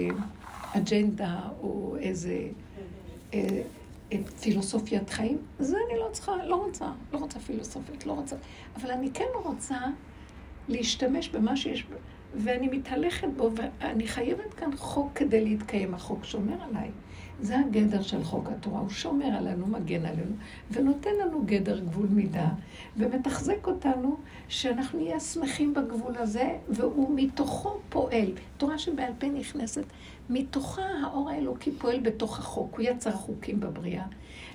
אג'נדה, 0.73 1.39
או 1.61 1.95
איזה 1.99 2.47
אה, 3.33 3.61
אה, 4.11 4.17
פילוסופיית 4.41 5.09
חיים, 5.09 5.37
זה 5.59 5.77
אני 5.89 5.99
לא 5.99 6.09
צריכה, 6.11 6.45
לא 6.45 6.55
רוצה, 6.55 6.85
לא 7.13 7.17
רוצה 7.17 7.39
פילוסופית, 7.39 8.05
לא 8.05 8.11
רוצה. 8.11 8.35
אבל 8.75 8.91
אני 8.91 9.11
כן 9.13 9.25
רוצה 9.43 9.77
להשתמש 10.67 11.29
במה 11.29 11.57
שיש, 11.57 11.87
ואני 12.35 12.67
מתהלכת 12.67 13.27
בו, 13.37 13.49
ואני 13.55 14.07
חייבת 14.07 14.53
כאן 14.53 14.75
חוק 14.77 15.11
כדי 15.15 15.43
להתקיים. 15.43 15.93
החוק 15.93 16.25
שומר 16.25 16.63
עליי. 16.63 16.91
זה 17.41 17.59
הגדר 17.59 18.01
של 18.01 18.23
חוק 18.23 18.49
התורה, 18.49 18.79
הוא 18.79 18.89
שומר 18.89 19.25
עלינו, 19.25 19.67
מגן 19.67 20.05
עלינו, 20.05 20.35
ונותן 20.71 21.09
לנו 21.21 21.43
גדר 21.45 21.79
גבול 21.79 22.07
מידה, 22.07 22.47
ומתחזק 22.97 23.67
אותנו 23.67 24.17
שאנחנו 24.47 24.99
נהיה 24.99 25.19
שמחים 25.19 25.73
בגבול 25.73 26.17
הזה, 26.17 26.57
והוא 26.69 27.11
מתוכו 27.15 27.77
פועל. 27.89 28.31
תורה 28.57 28.77
שבעל 28.77 29.11
פה 29.19 29.27
נכנסת, 29.27 29.83
מתוכה 30.29 30.85
האור 31.03 31.29
האלוקי 31.29 31.71
פועל 31.71 31.99
בתוך 31.99 32.39
החוק, 32.39 32.75
הוא 32.75 32.85
יצר 32.85 33.11
חוקים 33.11 33.59
בבריאה. 33.59 34.05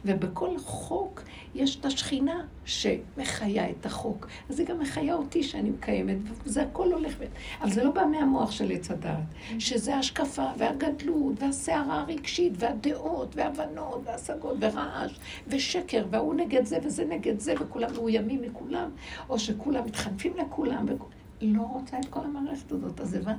ובכל 0.05 0.59
חוק 0.59 1.23
יש 1.55 1.77
את 1.77 1.85
השכינה 1.85 2.47
שמחיה 2.65 3.71
את 3.71 3.87
החוק. 3.87 4.27
אז 4.49 4.61
היא 4.61 4.67
גם 4.67 4.79
מחיה 4.79 5.15
אותי 5.15 5.43
שאני 5.43 5.71
מקיימת, 5.71 6.17
וזה 6.45 6.63
הכל 6.63 6.93
הולך. 6.93 7.15
אבל 7.61 7.71
זה 7.71 7.85
לא 7.85 7.91
בא 7.91 8.05
מהמוח 8.11 8.51
של 8.51 8.71
עץ 8.71 8.91
הדעת, 8.91 9.25
שזה 9.59 9.97
השקפה 9.97 10.47
והגדלות 10.59 11.43
והסערה 11.43 12.01
הרגשית 12.01 12.53
והדעות 12.57 13.37
והבנות 13.37 14.01
והשגות 14.05 14.57
ורעש 14.61 15.19
ושקר, 15.49 16.05
וההוא 16.11 16.35
נגד 16.35 16.65
זה 16.65 16.79
וזה 16.83 17.05
נגד 17.05 17.39
זה, 17.39 17.55
וכולם 17.61 17.93
מאוימים 17.95 18.43
מכולם, 18.43 18.91
או 19.29 19.39
שכולם 19.39 19.85
מתחנפים 19.85 20.33
לכולם. 20.37 20.87
וכ... 20.89 21.20
לא 21.43 21.63
רוצה 21.63 21.99
את 21.99 22.07
כל 22.11 22.21
המערכת 22.25 22.73
הזאת. 22.73 23.01
אז 23.01 23.15
הבנת, 23.15 23.37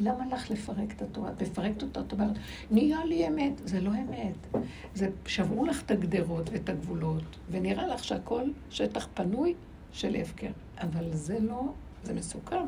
למה 0.00 0.26
לך 0.26 0.50
לפרק 0.50 0.92
את 0.96 1.02
התורה? 1.02 1.30
את 1.30 1.42
מפרקת 1.42 1.82
אותה, 1.82 2.00
את 2.00 2.12
אומרת, 2.12 2.36
נהיה 2.70 3.04
לי 3.04 3.28
אמת. 3.28 3.52
זה 3.64 3.80
לא 3.80 3.90
אמת. 3.90 4.62
זה, 4.94 5.08
שברו 5.26 5.66
לך 5.66 5.82
את 5.82 5.90
הגדרות 5.90 6.50
ואת 6.52 6.68
הגבולות, 6.68 7.36
ונראה 7.50 7.86
לך 7.86 8.04
שהכל 8.04 8.42
שטח 8.70 9.08
פנוי 9.14 9.54
של 9.92 10.16
הפקר. 10.16 10.50
אבל 10.78 11.12
זה 11.12 11.38
לא, 11.40 11.72
זה 12.02 12.14
מסוכן. 12.14 12.66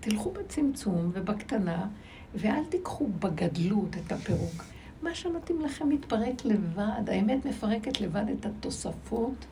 תלכו 0.00 0.30
בצמצום 0.30 1.10
ובקטנה, 1.12 1.88
ואל 2.34 2.64
תיקחו 2.68 3.06
בגדלות 3.18 3.96
את 3.96 4.12
הפירוק. 4.12 4.64
מה 5.02 5.14
שמתאים 5.14 5.60
לכם 5.60 5.88
מתפרק 5.88 6.44
לבד, 6.44 7.08
האמת 7.08 7.46
מפרקת 7.46 8.00
לבד 8.00 8.24
את 8.38 8.46
התוספות 8.46 9.46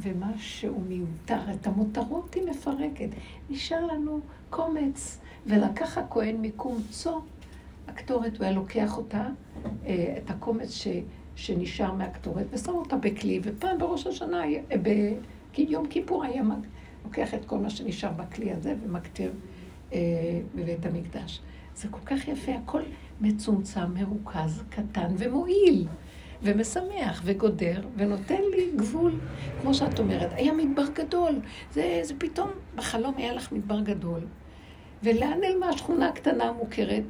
ומה 0.00 0.32
שהוא 0.38 0.82
מיותר, 0.88 1.40
את 1.54 1.66
המותרות 1.66 2.34
היא 2.34 2.42
מפרקת. 2.50 3.08
נשאר 3.50 3.86
לנו 3.86 4.20
קומץ, 4.50 5.18
ולקח 5.46 5.98
הכהן 5.98 6.36
מקומצו 6.42 7.20
הקטורת, 7.88 8.36
הוא 8.36 8.44
היה 8.44 8.52
לוקח 8.52 8.96
אותה, 8.96 9.28
אה, 9.86 10.14
את 10.18 10.30
הקומץ 10.30 10.70
ש, 10.70 10.88
שנשאר 11.36 11.92
מהקטורת, 11.92 12.46
ושם 12.50 12.72
אותה 12.72 12.96
בכלי, 12.96 13.40
ופעם 13.42 13.78
בראש 13.78 14.06
השנה, 14.06 14.42
ביום 15.54 15.86
כיפור 15.86 16.24
היה 16.24 16.42
לוקח 17.04 17.34
את 17.34 17.44
כל 17.44 17.58
מה 17.58 17.70
שנשאר 17.70 18.12
בכלי 18.12 18.52
הזה 18.52 18.74
ומקטיר 18.84 19.32
אה, 19.92 19.98
בבית 20.54 20.86
המקדש. 20.86 21.40
זה 21.76 21.88
כל 21.90 22.00
כך 22.06 22.28
יפה, 22.28 22.52
הכל 22.54 22.82
מצומצם, 23.20 23.94
מרוכז, 23.94 24.62
קטן 24.70 25.14
ומועיל. 25.18 25.86
ומשמח 26.42 27.22
וגודר 27.24 27.80
ונותן 27.96 28.40
לי 28.50 28.70
גבול, 28.76 29.12
כמו 29.60 29.74
שאת 29.74 29.98
אומרת. 29.98 30.32
היה 30.32 30.52
מדבר 30.52 30.86
גדול, 30.94 31.40
זה, 31.72 32.00
זה 32.02 32.14
פתאום, 32.18 32.50
בחלום 32.74 33.14
היה 33.16 33.32
לך 33.32 33.52
מדבר 33.52 33.80
גדול. 33.80 34.20
ולאן 35.02 35.38
נעלמה 35.40 35.68
השכונה 35.68 36.08
הקטנה 36.08 36.44
המוכרת? 36.44 37.02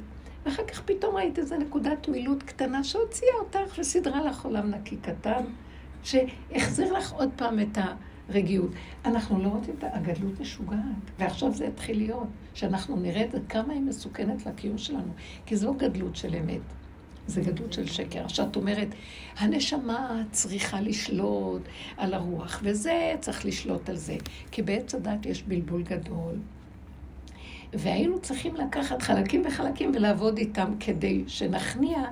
ואחר 0.45 0.63
כך 0.65 0.81
פתאום 0.81 1.15
ראית 1.15 1.39
איזו 1.39 1.57
נקודת 1.57 2.07
מילוט 2.07 2.43
קטנה 2.43 2.83
שהוציאה 2.83 3.35
אותך 3.39 3.79
וסידרה 3.79 4.21
לך 4.21 4.45
עולם 4.45 4.69
נקי 4.71 4.97
קטן, 4.97 5.43
שהחזיר 6.03 6.93
לך 6.93 7.11
עוד 7.11 7.29
פעם 7.35 7.59
את 7.59 7.77
הרגיעות. 8.29 8.71
אנחנו 9.05 9.43
לא 9.43 9.47
רוצים 9.47 9.75
את 9.77 9.83
הגדלות 9.93 10.39
משוגעת, 10.39 10.79
ועכשיו 11.19 11.53
זה 11.53 11.65
יתחיל 11.65 11.97
להיות, 11.97 12.27
שאנחנו 12.53 12.95
נראה 12.95 13.25
את 13.25 13.31
זה, 13.31 13.37
כמה 13.49 13.73
היא 13.73 13.81
מסוכנת 13.81 14.45
לקיום 14.45 14.77
שלנו, 14.77 15.11
כי 15.45 15.55
זו 15.55 15.73
גדלות 15.73 16.15
של 16.15 16.35
אמת. 16.35 16.78
זה 17.29 17.41
גדות 17.41 17.73
של 17.73 17.85
שקר. 17.85 18.27
שאת 18.27 18.55
אומרת, 18.55 18.87
הנשמה 19.37 20.23
צריכה 20.31 20.81
לשלוט 20.81 21.61
על 21.97 22.13
הרוח, 22.13 22.59
וזה 22.63 23.13
צריך 23.19 23.45
לשלוט 23.45 23.89
על 23.89 23.95
זה. 23.95 24.17
כי 24.51 24.61
בעץ 24.61 24.95
הדת 24.95 25.25
יש 25.25 25.43
בלבול 25.43 25.83
גדול. 25.83 26.35
והיינו 27.73 28.19
צריכים 28.21 28.55
לקחת 28.55 29.01
חלקים 29.01 29.43
וחלקים 29.45 29.91
ולעבוד 29.95 30.37
איתם 30.37 30.73
כדי 30.79 31.23
שנכניע 31.27 32.03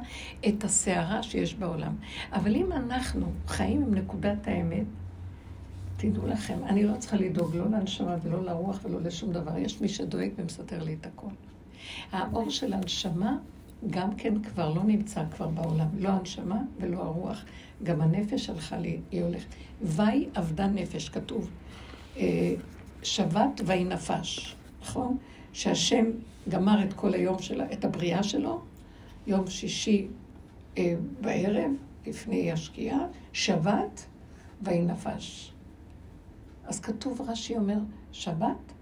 את 0.48 0.64
הסערה 0.64 1.24
שיש 1.24 1.56
בעולם. 1.56 1.96
אבל 2.34 2.56
אם 2.56 2.72
אנחנו 2.72 3.32
חיים 3.48 3.82
עם 3.82 3.96
נקודת 3.96 4.48
האמת, 4.48 4.86
תדעו 5.98 6.28
לכם, 6.28 6.58
אני 6.66 6.84
לא 6.84 6.94
צריכה 6.98 7.18
לדאוג 7.18 7.56
לא 7.56 7.66
לנשמה 7.66 8.16
ולא 8.24 8.46
לרוח 8.46 8.80
ולא 8.84 9.02
לשום 9.02 9.32
דבר. 9.32 9.58
יש 9.58 9.82
מי 9.82 9.90
שדואג 9.90 10.30
ומסדר 10.38 10.84
לי 10.84 10.96
את 11.02 11.06
הכל. 11.06 11.28
האור 12.12 12.50
של 12.50 12.74
הנשמה 12.74 13.38
גם 13.90 14.16
כן 14.16 14.42
כבר 14.42 14.74
לא 14.74 14.84
נמצא 14.84 15.24
כבר 15.32 15.48
בעולם, 15.48 15.88
לא 16.00 16.10
הנשמה 16.10 16.62
ולא 16.80 17.04
הרוח. 17.04 17.46
גם 17.84 18.02
הנפש 18.02 18.50
הלכה 18.50 18.78
לי, 18.78 19.00
היא 19.12 19.24
הולכת. 19.24 19.48
ויהי 19.82 20.28
אבדה 20.38 20.68
נפש, 20.68 21.10
כתוב. 21.10 21.50
אה, 22.18 22.54
שבת 23.04 23.62
ויהי 23.66 23.84
נפש, 23.84 24.56
נכון? 24.82 25.18
שהשם 25.54 26.06
גמר 26.50 26.84
את 26.84 26.94
כל 26.94 27.14
היום 27.14 27.40
שלה, 27.40 27.66
את 27.74 27.86
הבריאה 27.86 28.24
שלו, 28.24 28.62
יום 29.28 29.48
שישי 29.48 30.08
אה, 30.78 30.96
בערב, 31.22 31.72
לפני 32.08 32.52
השקיעה, 32.52 33.00
שבת 33.34 34.06
ויהי 34.62 34.82
נפש. 34.82 35.54
אז 36.66 36.80
כתוב, 36.80 37.22
רש"י 37.22 37.56
אומר, 37.56 37.78
שבת, 38.12 38.74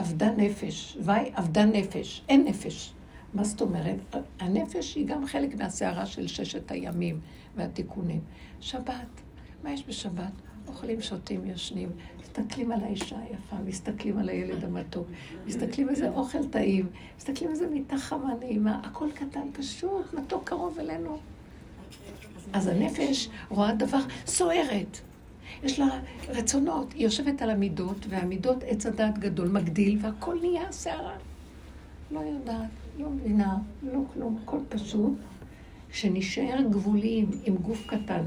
אבדה 0.00 0.30
נפש, 0.30 0.98
ויהי 1.04 1.30
אבדה 1.34 1.64
נפש, 1.64 2.22
אין 2.28 2.44
נפש. 2.44 2.94
מה 3.34 3.44
זאת 3.44 3.60
אומרת? 3.60 4.16
הנפש 4.40 4.94
היא 4.94 5.06
גם 5.06 5.26
חלק 5.26 5.54
מהסערה 5.54 6.06
של 6.06 6.26
ששת 6.26 6.70
הימים 6.70 7.20
והתיקונים. 7.56 8.20
שבת, 8.60 9.20
מה 9.64 9.72
יש 9.72 9.84
בשבת? 9.88 10.32
אוכלים, 10.68 11.00
שותים, 11.00 11.46
ישנים, 11.46 11.88
מסתכלים 12.20 12.72
על 12.72 12.84
האישה 12.84 13.16
היפה, 13.18 13.56
מסתכלים 13.64 14.18
על 14.18 14.28
הילד 14.28 14.64
המתוק, 14.64 15.06
מסתכלים 15.46 15.88
איזה 15.88 16.08
אוכל 16.08 16.46
טעים, 16.46 16.88
מסתכלים 17.18 17.50
איזה 17.50 17.66
מיטה 17.66 17.98
חמה 17.98 18.34
נעימה, 18.40 18.80
הכל 18.84 19.08
קטן, 19.14 19.48
פשוט, 19.52 20.14
מתוק 20.14 20.48
קרוב 20.48 20.78
אלינו. 20.78 21.18
אז 22.52 22.66
הנפש 22.66 23.28
רואה 23.48 23.74
דבר 23.74 24.00
סוערת. 24.26 24.98
יש 25.62 25.80
לה 25.80 26.00
רצונות, 26.28 26.92
היא 26.92 27.04
יושבת 27.04 27.42
על 27.42 27.50
המידות, 27.50 28.06
והמידות 28.08 28.64
עץ 28.66 28.86
הדעת 28.86 29.18
גדול 29.18 29.48
מגדיל, 29.48 29.98
והכל 30.00 30.38
נהיה 30.40 30.72
סערה. 30.72 31.16
לא 32.10 32.20
יודעת. 32.20 32.87
לא 32.98 33.10
מבינה, 33.10 33.58
לא 33.82 34.00
כלום, 34.14 34.38
הכל 34.42 34.58
פשוט. 34.68 35.12
שנשאר 35.92 36.62
גבוליים 36.70 37.30
עם 37.44 37.56
גוף 37.56 37.86
קטן, 37.86 38.22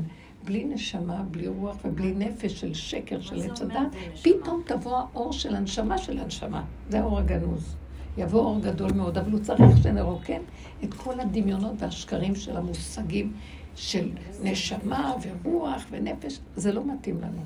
בלי 0.46 0.64
נשמה, 0.64 1.24
בלי 1.32 1.48
רוח 1.48 1.78
ובלי 1.86 2.14
נפש 2.14 2.60
של 2.60 2.74
שקר, 2.74 3.22
של 3.22 3.52
עץ 3.52 3.62
הדת, 3.62 3.96
פתאום 4.24 4.62
תבוא 4.66 4.98
האור 4.98 5.34
של 5.34 5.56
הנשמה 5.56 5.98
של 5.98 6.20
הנשמה. 6.20 6.64
זה 6.90 7.00
האור 7.00 7.20
הגנוז. 7.20 7.76
יבוא 8.18 8.40
אור 8.40 8.60
גדול 8.60 8.94
מאוד, 8.94 9.18
אבל 9.18 9.32
הוא 9.32 9.40
צריך 9.40 9.84
שנרוקן 9.84 10.42
את 10.84 10.94
כל 10.94 11.20
הדמיונות 11.20 11.74
והשקרים 11.78 12.36
של 12.36 12.58
המושגים 12.58 13.34
של 13.76 14.10
נשמה 14.44 15.14
ורוח 15.22 15.86
ונפש, 15.92 16.40
זה 16.56 16.74
לא 16.74 16.86
מתאים 16.86 17.22
לנו. 17.22 17.42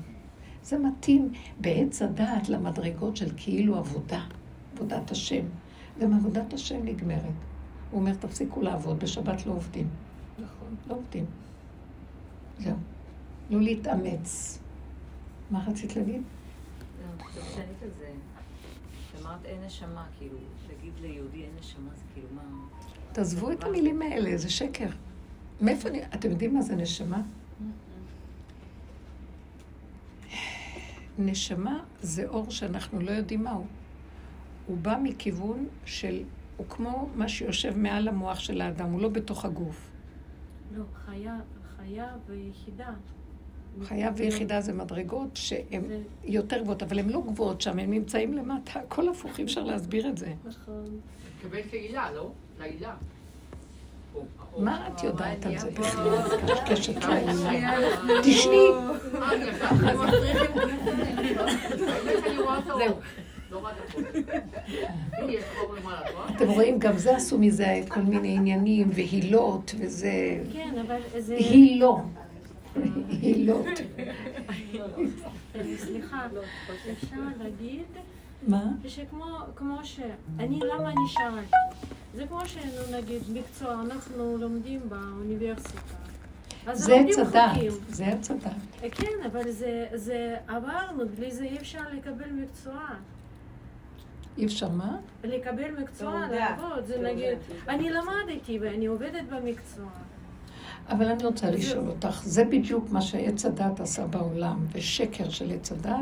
זה 0.62 0.78
מתאים 0.78 1.32
בעץ 1.60 2.02
הדעת 2.02 2.48
למדרגות 2.48 3.16
של 3.16 3.28
כאילו 3.36 3.76
עבודה, 3.76 4.20
עבודת 4.74 5.10
השם. 5.10 5.44
גם 6.00 6.14
עבודת 6.14 6.52
השם 6.52 6.84
נגמרת. 6.84 7.22
הוא 7.90 8.00
אומר, 8.00 8.14
תפסיקו 8.14 8.62
לעבוד, 8.62 9.00
בשבת 9.00 9.46
לא 9.46 9.52
עובדים. 9.52 9.88
נכון, 10.38 10.74
לא 10.88 10.94
עובדים. 10.94 11.24
זהו. 12.58 12.76
לא 13.50 13.60
להתאמץ. 13.60 14.58
מה 15.50 15.64
רצית 15.66 15.96
להגיד? 15.96 16.22
כשענית 17.18 17.82
על 17.82 17.90
זה, 17.98 18.12
אמרת 19.22 19.44
אין 19.44 19.64
נשמה, 19.66 20.06
כאילו, 20.18 20.36
להגיד 20.68 20.92
ליהודי 21.00 21.42
אין 21.42 21.50
נשמה, 21.60 21.90
זה 21.96 22.02
כאילו 22.14 22.28
מה... 22.34 22.42
תעזבו 23.12 23.52
את 23.52 23.64
המילים 23.64 24.02
האלה, 24.02 24.36
זה 24.36 24.50
שקר. 24.50 24.88
מאיפה 25.60 25.88
אני... 25.88 26.00
אתם 26.14 26.30
יודעים 26.30 26.54
מה 26.54 26.62
זה 26.62 26.76
נשמה? 26.76 27.22
נשמה 31.18 31.84
זה 32.02 32.28
אור 32.28 32.50
שאנחנו 32.50 33.00
לא 33.00 33.10
יודעים 33.10 33.44
מהו. 33.44 33.64
הוא 34.66 34.76
בא 34.82 34.96
מכיוון 35.02 35.66
של... 35.84 36.22
הוא 36.56 36.66
כמו 36.68 37.08
מה 37.14 37.28
שיושב 37.28 37.78
מעל 37.78 38.08
המוח 38.08 38.38
של 38.38 38.60
האדם, 38.60 38.90
הוא 38.92 39.00
לא 39.02 39.08
בתוך 39.08 39.44
הגוף. 39.44 39.90
לא, 40.76 40.84
חיה, 41.06 41.36
חיה 41.76 42.06
ויחידה. 42.26 42.88
חיה 43.82 44.10
ויחידה 44.16 44.60
זה 44.60 44.72
מדרגות 44.72 45.28
שהן 45.34 45.82
זה- 45.88 46.00
יותר 46.24 46.62
גבוהות, 46.62 46.82
אבל 46.82 46.98
הן 46.98 47.08
לא 47.08 47.22
גבוהות 47.26 47.60
שם, 47.60 47.78
הן 47.78 47.90
נמצאים 47.90 48.34
למטה, 48.34 48.80
הכל 48.80 49.08
הפוך, 49.08 49.38
אי 49.38 49.44
אפשר 49.44 49.64
להסביר 49.64 50.08
את 50.08 50.18
זה. 50.18 50.32
נכון. 50.44 50.84
תקבל 51.40 51.62
תהילה, 51.70 52.12
לא? 52.12 52.30
להילה. 52.60 52.94
או- 54.14 54.24
או- 54.54 54.62
מה 54.62 54.88
את 54.88 55.02
יודעת 55.04 55.46
על 55.46 55.58
זה 55.58 55.70
קשקשת. 56.66 56.96
אנחנו- 56.96 57.50
תשני. 58.22 58.56
אה, 58.56 59.66
אתם 66.36 66.48
רואים, 66.48 66.78
גם 66.78 66.98
זה 66.98 67.16
עשו 67.16 67.38
מזה 67.38 67.80
כל 67.88 68.00
מיני 68.00 68.36
עניינים 68.36 68.90
והילות, 68.94 69.74
וזה... 69.78 70.40
כן, 70.52 70.74
אבל 70.86 71.00
זה... 71.18 71.36
הילו. 71.36 71.98
הילות. 73.22 73.66
סליחה, 75.76 76.26
אפשר 76.92 77.16
להגיד 77.38 77.84
מה? 78.48 78.64
שכמו 78.88 79.24
כמו 79.56 79.78
ש... 79.84 80.00
אני, 80.38 80.60
למה 80.60 80.88
אני 80.88 81.00
שאלתי? 81.08 81.86
זה 82.14 82.26
כמו 82.26 82.40
שנו 82.46 82.98
נגיד 82.98 83.22
מקצוע, 83.32 83.74
אנחנו 83.74 84.36
לומדים 84.38 84.80
באוניברסיטה. 84.88 85.80
זה 86.72 86.96
חוקים. 87.24 87.72
זה 87.88 88.06
הדת. 88.06 88.44
כן, 88.92 89.30
אבל 89.32 89.50
זה 89.94 90.36
עברנו, 90.48 91.04
בלי 91.16 91.30
זה 91.30 91.44
אי 91.44 91.56
אפשר 91.56 91.82
לקבל 91.92 92.30
מקצוע. 92.32 92.80
אי 94.38 94.46
אפשר 94.46 94.68
מה? 94.68 94.96
לקבל 95.24 95.70
מקצוע. 95.82 96.26
לעבוד, 96.30 96.86
זה 96.86 96.98
נגיד, 97.02 97.38
אני 97.68 97.90
למדתי 97.90 98.58
ואני 98.58 98.86
עובדת 98.86 99.24
במקצוע. 99.30 99.84
אבל 100.88 101.06
אני 101.06 101.24
רוצה 101.24 101.50
לשאול 101.50 101.88
אותך, 101.88 102.22
זה 102.24 102.44
בדיוק 102.44 102.90
מה 102.90 103.02
שעץ 103.02 103.44
הדת 103.46 103.80
עשה 103.80 104.06
בעולם, 104.06 104.66
ושקר 104.72 105.28
של 105.28 105.50
עץ 105.52 105.72
הדת, 105.72 105.96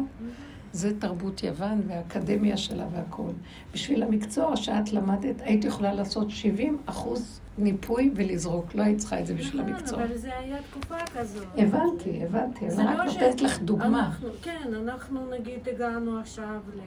זה 0.72 1.00
תרבות 1.00 1.42
יוון 1.42 1.80
והאקדמיה 1.86 2.56
שלה 2.56 2.86
והכול. 2.92 3.32
בשביל 3.74 4.02
המקצוע 4.02 4.56
שאת 4.56 4.92
למדת, 4.92 5.40
היית 5.40 5.64
יכולה 5.64 5.92
לעשות 5.94 6.30
70 6.30 6.78
אחוז 6.86 7.40
ניפוי 7.58 8.10
ולזרוק. 8.14 8.74
לא 8.74 8.82
היית 8.82 8.98
צריכה 8.98 9.20
את 9.20 9.26
זה 9.26 9.34
בשביל 9.34 9.62
נכון, 9.62 9.74
המקצוע. 9.74 10.04
אבל 10.04 10.16
זה 10.16 10.38
היה 10.38 10.56
תקופה 10.70 10.94
כזאת. 11.18 11.46
הבנתי, 11.58 12.24
הבנתי. 12.24 12.66
אני 12.68 12.84
רק 12.86 12.96
לא 12.98 13.04
נותנת 13.04 13.40
לך 13.42 13.60
דוגמה. 13.60 14.12
כן, 14.42 14.74
אנחנו 14.82 15.30
נגיד 15.30 15.68
הגענו 15.74 16.18
עכשיו 16.18 16.46
ל- 16.76 16.80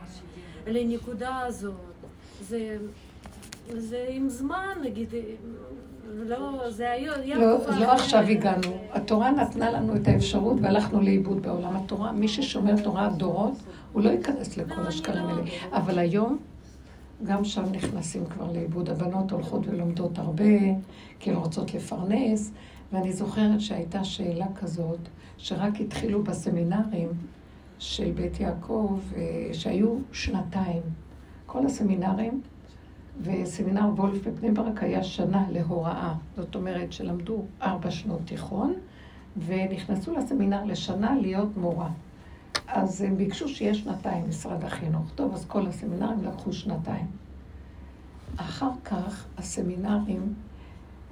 לנקודה 0.68 1.40
הזאת. 1.40 1.74
זה, 2.42 2.78
זה 3.78 4.06
עם 4.10 4.30
זמן, 4.30 4.74
נגיד, 4.84 5.08
לא, 6.16 6.70
זה 6.70 6.92
היה... 6.92 7.12
לא, 7.36 7.58
לא. 7.80 7.92
עכשיו 7.92 8.20
הגענו. 8.20 8.72
התורה 8.92 9.32
נתנה 9.32 9.72
לנו 9.72 9.96
את 9.96 10.08
האפשרות 10.08 10.58
והלכנו 10.62 11.02
לאיבוד 11.02 11.42
בעולם 11.42 11.76
התורה. 11.76 12.12
מי 12.12 12.28
ששומר 12.28 12.82
תורה 12.84 13.10
דורות, 13.10 13.54
הוא 13.94 14.04
לא 14.04 14.10
ייכנס 14.10 14.58
לכל 14.58 14.82
לא, 14.82 14.88
השקלים 14.88 15.24
אני 15.24 15.34
לא- 15.34 15.38
האלה. 15.38 15.78
אבל 15.78 16.00
היום, 16.00 16.38
גם 17.24 17.46
שם 17.46 17.64
נכנסים 17.72 18.26
כבר 18.26 18.52
לאיבוד. 18.52 18.90
הבנות 18.90 19.32
הולכות 19.32 19.68
ולומדות 19.68 20.18
הרבה, 20.20 20.44
כי 21.20 21.30
הן 21.30 21.36
רוצות 21.36 21.74
לפרנס. 21.74 22.52
ואני 22.94 23.14
זוכרת 23.14 23.62
שהייתה 23.62 24.04
שאלה 24.04 24.46
כזאת, 24.56 25.00
שרק 25.38 25.82
התחילו 25.82 26.24
בסמינרים 26.24 27.10
של 27.80 28.12
בית 28.12 28.40
יעקב, 28.40 29.00
אה, 29.16 29.50
שהיו 29.54 29.98
שנתיים. 30.12 30.82
כל 31.46 31.66
הסמינרים, 31.66 32.42
וסמינר 33.22 33.90
וולף 33.96 34.28
בבני 34.28 34.52
ברק 34.52 34.84
היה 34.84 35.04
שנה 35.04 35.46
להוראה. 35.52 36.14
זאת 36.36 36.56
אומרת 36.56 36.94
שלמדו 36.94 37.44
ארבע 37.62 37.92
שנות 37.92 38.22
תיכון, 38.26 38.74
ונכנסו 39.46 40.16
לסמינר 40.16 40.66
לשנה 40.66 41.16
להיות 41.16 41.58
מורה. 41.58 41.90
אז 42.68 43.02
הם 43.02 43.18
ביקשו 43.18 43.50
שיהיה 43.50 43.74
שנתיים, 43.74 44.30
משרד 44.30 44.64
החינוך. 44.64 45.12
טוב, 45.16 45.34
אז 45.34 45.46
כל 45.46 45.68
הסמינרים 45.68 46.24
לקחו 46.24 46.54
שנתיים. 46.54 47.06
אחר 48.38 48.72
כך 48.86 49.26
הסמינרים, 49.38 50.34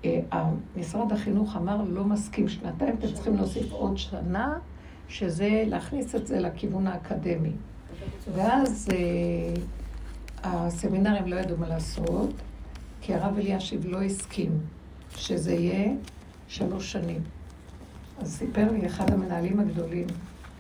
אה, 0.05 0.49
משרד 0.78 1.11
החינוך 1.11 1.55
אמר, 1.55 1.82
לא 1.88 2.03
מסכים 2.03 2.47
שנתיים, 2.47 2.95
אתם 2.99 3.13
צריכים 3.13 3.36
להוסיף 3.36 3.72
עוד 3.72 3.97
שנה, 3.97 4.57
שזה 5.10 5.64
להכניס 5.68 6.16
את 6.16 6.28
זה 6.28 6.39
לכיוון 6.39 6.88
האקדמי. 6.88 7.51
ואז 8.34 8.88
אה, 8.91 9.53
הסמינרים 10.43 11.28
לא 11.28 11.36
ידעו 11.36 11.58
מה 11.58 11.68
לעשות, 11.68 12.34
כי 13.01 13.14
הרב 13.14 13.38
אלישיב 13.38 13.86
לא 13.86 14.01
הסכים 14.01 14.60
שזה 15.16 15.53
יהיה 15.53 15.93
שלוש 16.47 16.91
שנים. 16.91 17.22
אז 18.20 18.38
סיפר 18.38 18.72
לי 18.72 18.86
אחד 18.86 19.12
המנהלים 19.12 19.60
הגדולים, 19.60 20.08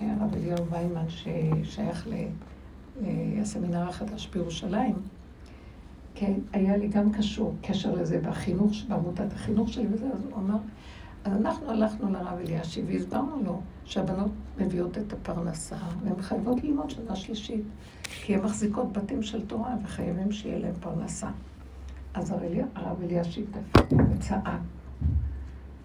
הרב 0.01 0.33
אליהו 0.33 0.65
ויימן, 0.69 1.05
ששייך 1.09 2.07
לסמינר 3.01 3.89
החדש 3.89 4.27
בירושלים, 4.27 4.95
כן, 6.15 6.33
היה 6.53 6.77
לי 6.77 6.87
גם 6.87 7.11
קשור, 7.11 7.55
קשר 7.61 7.95
לזה 7.95 8.19
בחינוך, 8.21 8.71
בעמותת 8.87 9.33
החינוך 9.33 9.69
שלי 9.69 9.85
וזה, 9.91 10.05
אז 10.13 10.25
הוא 10.25 10.37
אמר, 10.37 10.57
אז 11.25 11.33
אנחנו 11.33 11.69
הלכנו 11.71 12.11
לרב 12.11 12.37
אלישיב 12.39 12.85
והסברנו 12.87 13.43
לו 13.43 13.61
שהבנות 13.85 14.31
מביאות 14.57 14.97
את 14.97 15.13
הפרנסה 15.13 15.75
והן 16.03 16.21
חייבות 16.21 16.63
ללמוד 16.63 16.89
שנה 16.89 17.15
שלישית, 17.15 17.63
כי 18.03 18.35
הן 18.35 18.41
מחזיקות 18.41 18.93
בתים 18.93 19.23
של 19.23 19.45
תורה 19.45 19.75
וחייבים 19.83 20.31
שיהיה 20.31 20.59
להם 20.59 20.73
פרנסה. 20.79 21.29
אז 22.13 22.31
הרב 22.31 22.43
אלי- 22.43 22.61
הרב 22.75 23.01
אלישיב 23.01 23.45
דפק 23.51 23.85
וצעק, 24.15 24.59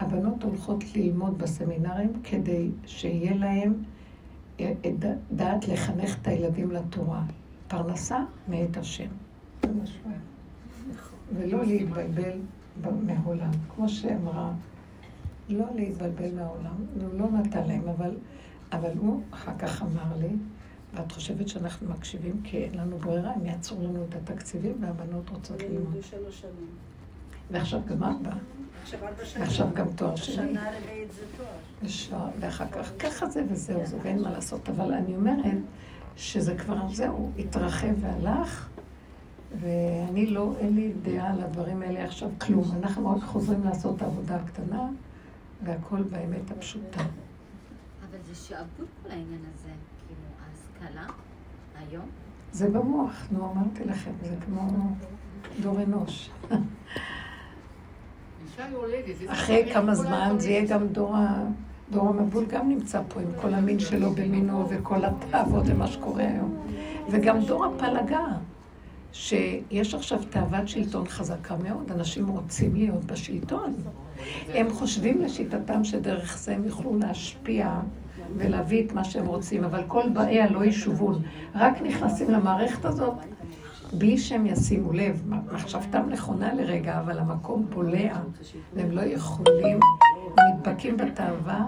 הבנות 0.01 0.43
הולכות 0.43 0.85
ללמוד 0.97 1.39
בסמינרים 1.39 2.13
כדי 2.25 2.69
שיהיה 2.87 3.35
להם 3.37 3.75
אה, 4.61 4.73
דעת 5.33 5.69
לחנך 5.69 6.17
את 6.23 6.27
הילדים 6.29 6.71
לתורה. 6.71 7.23
פרנסה 7.69 8.19
מאת 8.49 8.77
השם. 8.77 9.09
זה 9.63 9.73
מה 9.73 9.87
שהוא 9.87 10.03
אומר. 10.05 10.17
ולא 11.35 11.65
להתבלבל 11.65 12.39
מהעולם. 13.07 13.51
כמו 13.75 13.89
שאמרה, 13.89 14.53
לא 15.51 15.65
להתבלבל 15.75 16.35
מהעולם. 16.35 16.75
הוא 17.01 17.21
לא 17.21 17.31
נתן 17.31 17.67
להם, 17.67 17.89
אבל, 17.89 18.17
אבל 18.73 18.91
הוא 18.99 19.23
אחר 19.31 19.53
כך 19.59 19.83
אמר 19.83 20.17
לי, 20.21 20.31
ואת 20.95 21.13
חושבת 21.13 21.49
שאנחנו 21.49 21.89
מקשיבים 21.89 22.41
כי 22.45 22.57
אין 22.57 22.75
לנו 22.75 22.99
ברירה, 22.99 23.33
הם 23.33 23.47
יעצרו 23.47 23.85
לנו 23.85 24.05
את 24.09 24.15
התקציבים 24.15 24.77
והבנות 24.81 25.31
רוצות 25.31 25.63
ללמוד. 25.63 25.83
לימדו 25.83 26.03
שלוש 26.03 26.41
שנים. 26.41 26.69
ועכשיו 27.51 27.81
גם 27.87 28.03
עכשיו 28.83 29.01
ארבע 29.07 29.25
שנים. 29.25 29.47
ועכשיו 29.47 29.69
גם 29.75 29.87
תואר 29.97 30.17
שני. 30.17 30.35
שנה 30.35 30.71
רביעית 30.71 31.13
זה 31.13 31.23
תואר. 31.37 32.29
ואחר 32.41 32.67
כך, 32.67 32.93
ככה 32.99 33.29
זה 33.29 33.45
וזהו 33.51 33.87
זה, 33.87 33.97
ואין 34.03 34.23
מה 34.23 34.31
לעשות. 34.31 34.69
אבל 34.69 34.93
אני 34.93 35.17
אומרת 35.17 35.59
שזה 36.17 36.55
כבר, 36.57 36.89
זהו, 36.89 37.31
התרחב 37.39 37.95
והלך, 38.01 38.69
ואני 39.61 40.27
לא, 40.27 40.55
אין 40.59 40.75
לי 40.75 40.93
דעה 41.03 41.33
על 41.33 41.41
הדברים 41.43 41.83
האלה 41.83 42.05
עכשיו, 42.05 42.29
כלום. 42.39 42.65
אנחנו 42.83 43.11
רק 43.11 43.23
חוזרים 43.23 43.65
לעשות 43.65 43.97
את 43.97 44.03
העבודה 44.03 44.37
הקטנה, 44.37 44.89
והכל 45.65 46.03
באמת 46.03 46.51
הפשוטה. 46.51 47.01
אבל 48.11 48.19
זה 48.29 48.35
שעבוד 48.35 48.87
כל 49.03 49.11
העניין 49.11 49.41
הזה, 49.55 49.69
כאילו, 50.07 50.21
ההשכלה, 50.45 51.15
היום, 51.75 52.07
זה 52.53 52.71
במוח, 52.71 53.27
נו, 53.31 53.53
אמרתי 53.53 53.85
לכם, 53.85 54.11
זה 54.23 54.35
כמו 54.45 54.69
דור 55.61 55.83
אנוש. 55.83 56.31
אחרי 59.29 59.71
כמה 59.73 59.95
זמן 59.95 60.35
זה 60.39 60.51
יהיה. 60.51 60.67
גם 60.67 60.89
דור 60.89 61.17
ה... 61.17 61.45
דור 61.91 62.09
המבול 62.09 62.45
גם 62.47 62.69
נמצא 62.69 63.03
פה 63.09 63.21
עם 63.21 63.29
כל 63.41 63.55
המין 63.55 63.79
שלו 63.79 64.11
במינו 64.11 64.69
וכל 64.71 65.05
התאוות 65.05 65.65
ומה 65.67 65.87
שקורה 65.87 66.23
היום. 66.23 66.67
וגם 67.11 67.41
דור 67.41 67.65
הפלגה, 67.65 68.27
שיש 69.13 69.95
עכשיו 69.95 70.21
תאוות 70.31 70.69
שלטון 70.69 71.09
חזקה 71.09 71.57
מאוד, 71.57 71.93
אנשים 71.93 72.29
רוצים 72.29 72.75
להיות 72.75 73.05
בשלטון. 73.05 73.75
הם 74.55 74.71
חושבים 74.71 75.21
לשיטתם 75.23 75.85
שדרך 75.85 76.39
זה 76.39 76.55
הם 76.55 76.65
יוכלו 76.65 76.99
להשפיע 76.99 77.81
ולהביא 78.37 78.87
את 78.87 78.93
מה 78.93 79.05
שהם 79.05 79.27
רוצים, 79.27 79.65
אבל 79.65 79.83
כל 79.89 80.09
באיה 80.13 80.51
לא 80.51 80.65
ישובון. 80.65 81.23
רק 81.55 81.83
נכנסים 81.83 82.31
למערכת 82.31 82.85
הזאת 82.85 83.15
בלי 83.93 84.19
שהם 84.19 84.47
ישימו 84.47 84.93
לב. 84.93 85.23
מחשבתם 85.53 86.09
נכונה 86.09 86.55
לרגע, 86.55 87.01
אבל 87.01 87.19
המקום 87.19 87.67
בולע, 87.71 88.21
והם 88.75 88.91
לא 88.91 89.01
יכולים, 89.01 89.81
נדבקים 90.55 90.97
בתאווה 90.97 91.67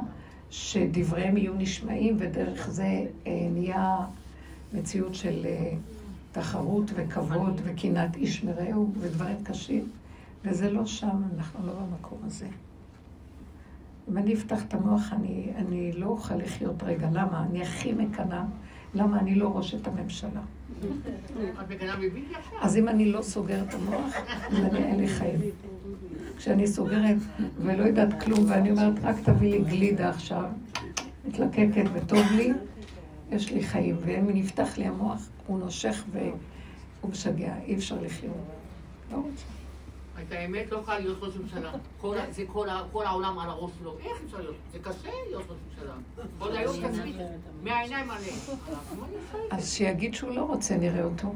שדבריהם 0.51 1.37
יהיו 1.37 1.55
נשמעים, 1.55 2.17
ודרך 2.19 2.71
זה 2.71 3.07
אה, 3.27 3.47
נהיה 3.53 3.97
מציאות 4.73 5.15
של 5.15 5.43
אה, 5.45 5.73
תחרות 6.33 6.91
וכבוד 6.95 7.61
וקנאת 7.65 8.17
איש 8.17 8.45
מרעהו 8.45 8.93
ודברים 9.01 9.37
קשים, 9.43 9.89
וזה 10.45 10.71
לא 10.71 10.87
שם, 10.87 11.23
אנחנו 11.37 11.67
לא 11.67 11.73
במקום 11.73 12.19
הזה. 12.25 12.47
אם 14.11 14.19
אני 14.19 14.35
אפתח 14.35 14.65
את 14.65 14.75
המוח, 14.75 15.13
אני, 15.13 15.53
אני 15.57 15.93
לא 15.93 16.07
אוכל 16.07 16.35
לחיות 16.35 16.83
רגע. 16.83 17.09
למה? 17.13 17.45
אני 17.51 17.63
הכי 17.63 17.93
מקנאה. 17.93 18.45
למה 18.95 19.21
אני 19.21 19.35
לא 19.35 19.57
ראשת 19.57 19.87
הממשלה? 19.87 20.41
אז 22.61 22.77
אם 22.77 22.89
אני 22.89 23.13
לא 23.13 23.23
סוגרת 23.23 23.69
את 23.69 23.75
המוח, 23.75 24.15
אז 24.51 24.59
אני 24.59 24.79
אין 24.79 25.01
לי 25.01 25.09
חיים. 25.09 25.41
כשאני 26.37 26.67
סוגרת 26.67 27.17
ולא 27.59 27.83
יודעת 27.83 28.23
כלום, 28.23 28.45
ואני 28.49 28.71
אומרת, 28.71 28.95
רק 29.03 29.17
תביא 29.23 29.51
לי 29.51 29.65
גלידה 29.65 30.09
עכשיו, 30.09 30.45
מתלקקת 31.29 31.85
וטוב 31.93 32.27
לי, 32.37 32.53
יש 33.31 33.53
לי 33.53 33.63
חיים. 33.63 33.97
ואם 34.01 34.31
נפתח 34.35 34.79
לי 34.79 34.85
המוח, 34.85 35.29
הוא 35.47 35.59
נושך 35.59 36.05
והוא 36.13 37.11
משגע, 37.11 37.55
אי 37.67 37.75
אפשר 37.75 38.03
לחיות. 38.03 38.37
לא 39.13 39.17
רוצה. 39.17 39.62
את 40.29 40.33
האמת 40.33 40.73
לא 40.73 40.79
יכולה 40.79 40.99
להיות 40.99 41.19
ראש 41.21 41.37
ממשלה. 41.37 41.71
כל, 42.01 42.17
זה 42.31 42.43
כל, 42.53 42.69
כל 42.93 43.07
העולם 43.07 43.39
על 43.39 43.51
הראש 43.51 43.71
שלו. 43.81 43.97
איך 43.99 44.19
אפשר 44.27 44.41
להיות? 44.41 44.55
זה 44.73 44.79
קשה 44.79 45.09
להיות 45.29 45.43
ראש 45.49 45.59
ממשלה. 45.69 45.95
כל 46.39 46.57
היום 46.57 46.77
תצביע, 46.77 47.27
מהעיניים 47.63 48.11
עליהם. 48.11 48.37
אז 49.51 49.73
שיגיד 49.73 50.15
שהוא 50.15 50.31
לא 50.31 50.43
רוצה, 50.43 50.77
נראה 50.77 51.05
אותו. 51.05 51.29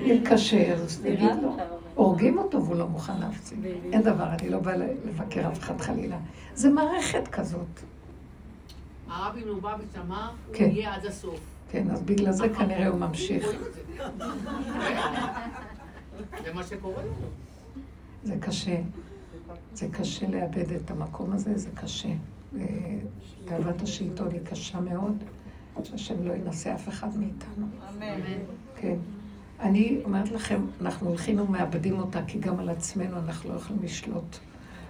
אם 0.00 0.16
קשה, 0.30 0.74
אז 0.74 1.00
נגיד 1.04 1.30
לו. 1.42 1.56
הורגים 1.94 2.38
אותו 2.38 2.64
והוא 2.64 2.76
לא 2.76 2.86
מוכן 2.86 3.20
להפסיק. 3.20 3.58
אין 3.92 4.02
דבר, 4.02 4.24
אני 4.24 4.50
לא 4.50 4.58
באה 4.58 4.76
לבקר 4.76 5.48
אף 5.48 5.58
אחד 5.58 5.80
חלילה. 5.80 6.16
זה 6.54 6.70
מערכת 6.70 7.28
כזאת. 7.28 7.80
הרבי 9.08 9.44
מלובביץ' 9.44 9.96
אמר, 10.06 10.30
הוא 10.46 10.54
כן. 10.54 10.70
יהיה 10.72 10.94
עד 10.94 11.06
הסוף. 11.06 11.40
כן, 11.70 11.90
אז 11.90 12.02
בגלל 12.02 12.32
זה 12.32 12.48
כנראה 12.48 12.86
הוא 12.86 12.98
ממשיך. 12.98 13.46
זה 16.44 16.52
מה 16.54 16.62
שקורה 16.62 17.02
לנו. 17.02 17.12
זה 18.24 18.34
קשה. 18.40 18.80
זה 19.74 19.88
קשה 19.88 20.28
לאבד 20.28 20.72
את 20.72 20.90
המקום 20.90 21.32
הזה, 21.32 21.58
זה 21.58 21.70
קשה. 21.74 22.08
תאוות 23.44 23.82
השלטון 23.82 24.30
היא 24.30 24.40
קשה 24.44 24.80
מאוד, 24.80 25.24
שהשם 25.84 26.26
לא 26.26 26.32
ינסה 26.32 26.74
אף 26.74 26.88
אחד 26.88 27.16
מאיתנו. 27.16 27.66
אמן. 27.90 28.20
כן. 28.76 28.96
אני 29.60 30.00
אומרת 30.04 30.30
לכם, 30.30 30.66
אנחנו 30.80 31.08
הולכים 31.08 31.40
ומאבדים 31.40 31.98
אותה, 31.98 32.20
כי 32.26 32.38
גם 32.38 32.58
על 32.58 32.68
עצמנו 32.68 33.18
אנחנו 33.18 33.50
לא 33.50 33.54
יכולים 33.54 33.82
לשלוט. 33.82 34.36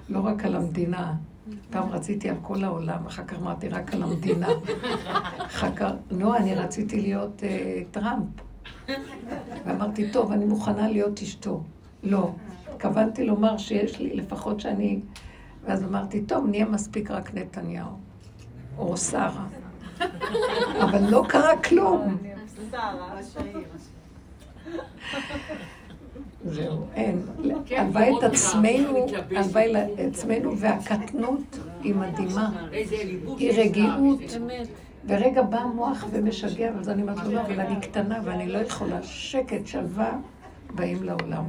לא 0.09 0.21
רק 0.21 0.45
על 0.45 0.57
המדינה. 0.57 1.15
פעם 1.71 1.89
רציתי 1.89 2.31
על 2.31 2.37
כל 2.43 2.65
העולם, 2.65 3.07
אחר 3.07 3.25
כך 3.25 3.39
אמרתי 3.39 3.69
רק 3.69 3.95
על 3.95 4.03
המדינה. 4.03 4.49
אחר 5.47 5.75
כך, 5.77 5.91
לא, 6.11 6.37
אני 6.37 6.55
רציתי 6.55 7.01
להיות 7.01 7.43
אה, 7.45 7.83
טראמפ. 7.91 8.27
ואמרתי, 9.67 10.11
טוב, 10.11 10.33
אני 10.33 10.45
מוכנה 10.45 10.89
להיות 10.89 11.23
אשתו. 11.23 11.63
לא. 12.03 12.31
התכוונתי 12.75 13.25
לומר 13.25 13.57
שיש 13.59 13.99
לי, 13.99 14.15
לפחות 14.15 14.61
שאני... 14.61 15.01
ואז 15.65 15.85
אמרתי, 15.85 16.23
טוב, 16.23 16.47
נהיה 16.47 16.65
מספיק 16.65 17.11
רק 17.11 17.35
נתניהו. 17.35 17.91
או 18.79 18.97
שרה. 18.97 19.47
אבל 20.83 21.11
לא 21.11 21.25
קרה 21.29 21.63
כלום. 21.63 22.17
זהו, 26.45 26.87
אין. 26.95 27.23
הלוואי 27.71 28.19
את 28.19 28.23
עצמנו, 28.23 29.07
הלוואי 29.37 29.73
לעצמנו, 29.73 30.59
והקטנות 30.59 31.59
היא 31.83 31.95
מדהימה. 31.95 32.51
היא 33.39 33.53
רגיעות. 33.57 34.21
ורגע 35.07 35.43
בא 35.43 35.59
המוח 35.59 36.05
ומשגע, 36.11 36.71
ואז 36.77 36.89
אני 36.89 37.03
אומרת 37.03 37.25
לו, 37.25 37.33
לא, 37.33 37.41
אבל 37.41 37.61
אני 37.61 37.81
קטנה 37.81 38.21
ואני 38.25 38.49
לא 38.49 38.59
יכולה. 38.59 39.03
שקט, 39.03 39.67
שלווה, 39.67 40.19
באים 40.75 41.03
לעולם. 41.03 41.45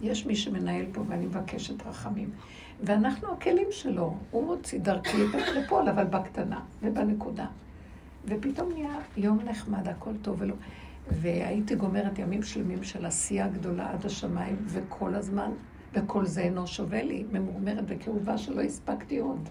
יש 0.00 0.26
מי 0.26 0.36
שמנהל 0.36 0.84
פה 0.92 1.02
ואני 1.08 1.26
מבקשת 1.26 1.86
רחמים. 1.86 2.30
ואנחנו 2.82 3.32
הכלים 3.32 3.66
שלו. 3.70 4.14
הוא 4.30 4.46
מוציא 4.46 4.80
דרכי 4.80 5.16
לפועל, 5.56 5.88
אבל 5.88 6.04
בקטנה 6.04 6.60
ובנקודה. 6.82 7.46
ופתאום 8.24 8.72
נהיה 8.72 8.98
יום 9.16 9.38
נחמד, 9.44 9.88
הכל 9.88 10.12
טוב 10.22 10.36
ולא. 10.38 10.54
והייתי 11.10 11.74
גומרת 11.74 12.18
ימים 12.18 12.42
שלמים 12.42 12.84
של 12.84 13.06
עשייה 13.06 13.48
גדולה 13.48 13.90
עד 13.90 14.06
השמיים, 14.06 14.56
וכל 14.66 15.14
הזמן, 15.14 15.50
וכל 15.94 16.26
זה 16.26 16.40
אינו 16.40 16.66
שווה 16.66 17.02
לי, 17.02 17.24
ממורמרת 17.32 17.84
וכאובה 17.86 18.38
שלא 18.38 18.60
הספקתי 18.60 19.18
עוד. 19.18 19.48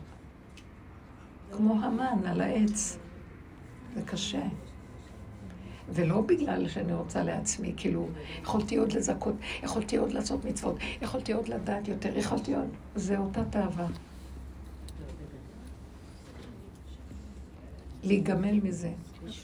כמו 1.51 1.73
המן 1.73 2.25
על 2.27 2.41
העץ. 2.41 2.97
זה 3.95 4.01
קשה. 4.01 4.41
ולא 5.89 6.21
בגלל 6.21 6.67
שאני 6.67 6.93
רוצה 6.93 7.23
לעצמי, 7.23 7.73
כאילו, 7.77 8.07
יכולתי 8.41 8.77
עוד 8.77 8.91
לזכות, 8.93 9.35
יכולתי 9.63 9.97
עוד 9.97 10.11
לעשות 10.11 10.45
מצוות, 10.45 10.75
יכולתי 11.01 11.33
עוד 11.33 11.47
לדעת 11.47 11.87
יותר, 11.87 12.17
יכולתי 12.17 12.55
עוד... 12.55 12.67
זה 12.95 13.17
אותה 13.17 13.43
תאווה. 13.49 13.87
להיגמל 18.03 18.59
מזה. 18.63 18.91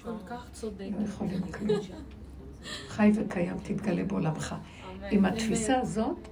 כל 0.04 0.12
כך 0.28 0.46
צודק. 0.54 0.86
לא 1.00 1.06
יכולים. 1.06 1.42
חי 2.88 3.12
וקיים, 3.16 3.58
תתגלה 3.64 4.04
בעולמך. 4.04 4.56
עם 5.12 5.26
התפיסה 5.26 5.80
הזאת, 5.80 6.28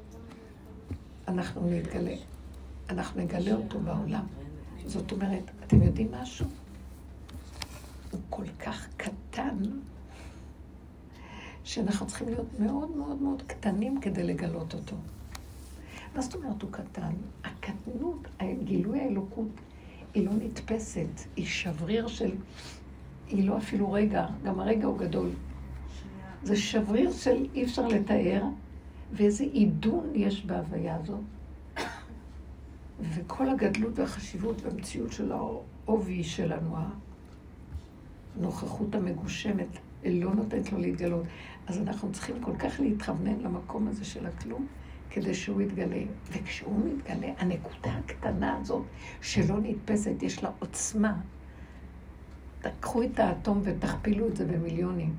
אנחנו 1.28 1.70
נתגלה. 1.70 2.16
אנחנו 2.90 3.22
נגלה 3.22 3.54
אותו 3.56 3.80
בעולם. 3.80 4.26
זאת 4.86 5.12
אומרת, 5.12 5.52
אתם 5.68 5.84
יודעים 5.84 6.12
משהו? 6.22 6.46
כל 8.30 8.46
כך 8.60 8.88
קטן, 8.98 9.58
שאנחנו 11.64 12.08
צריכים 12.08 12.28
להיות 12.28 12.60
מאוד 12.60 12.98
מאוד 12.98 13.22
מאוד 13.22 13.44
קטנים 13.48 14.02
כדי 14.02 14.24
לגלות 14.24 14.74
אותו. 14.74 14.96
מה 16.16 16.22
זאת 16.22 16.36
אומרת 16.36 16.62
הוא 16.62 16.72
קטן? 16.72 17.12
הקטנות, 17.44 18.28
גילוי 18.64 19.00
האלוקות, 19.00 19.48
היא 20.14 20.26
לא 20.26 20.32
נתפסת, 20.34 21.08
היא 21.36 21.46
שבריר 21.46 22.08
של... 22.08 22.32
היא 23.28 23.48
לא 23.48 23.58
אפילו 23.58 23.92
רגע, 23.92 24.26
גם 24.44 24.60
הרגע 24.60 24.88
הוא 24.88 24.98
גדול. 24.98 25.30
זה 26.44 26.58
שבריר 26.58 27.12
של 27.12 27.48
אי 27.54 27.64
אפשר 27.64 27.88
לתאר, 27.88 28.44
ואיזה 29.14 29.44
עידון 29.44 30.12
יש 30.14 30.46
בהוויה 30.46 30.96
הזאת. 30.96 31.20
וכל 33.02 33.50
הגדלות 33.50 34.00
והחשיבות 34.00 34.62
והמציאות 34.62 35.12
של 35.12 35.32
העובי 35.32 36.24
שלנו, 36.24 36.76
הנוכחות 38.40 38.96
המגושמת, 38.96 39.68
לא 40.06 40.34
נותנת 40.36 40.72
לו 40.72 40.80
להתגלות. 40.80 41.24
אז 41.68 41.78
אנחנו 41.78 42.12
צריכים 42.12 42.36
כל 42.42 42.56
כך 42.60 42.80
להתכוונן 42.80 43.40
למקום 43.40 43.88
הזה 43.88 44.06
של 44.06 44.26
הכלום, 44.26 44.68
כדי 45.10 45.34
שהוא 45.34 45.62
יתגלה. 45.62 46.02
וכשהוא 46.32 46.80
מתגלה, 46.86 47.28
הנקודה 47.38 47.92
הקטנה 47.92 48.58
הזאת, 48.62 48.84
שלא 49.22 49.56
נתפסת, 49.62 50.24
יש 50.24 50.44
לה 50.44 50.50
עוצמה. 50.60 51.18
תקחו 52.62 53.04
את 53.04 53.20
האטום 53.20 53.62
ותכפילו 53.64 54.28
את 54.28 54.36
זה 54.36 54.46
במיליונים. 54.46 55.16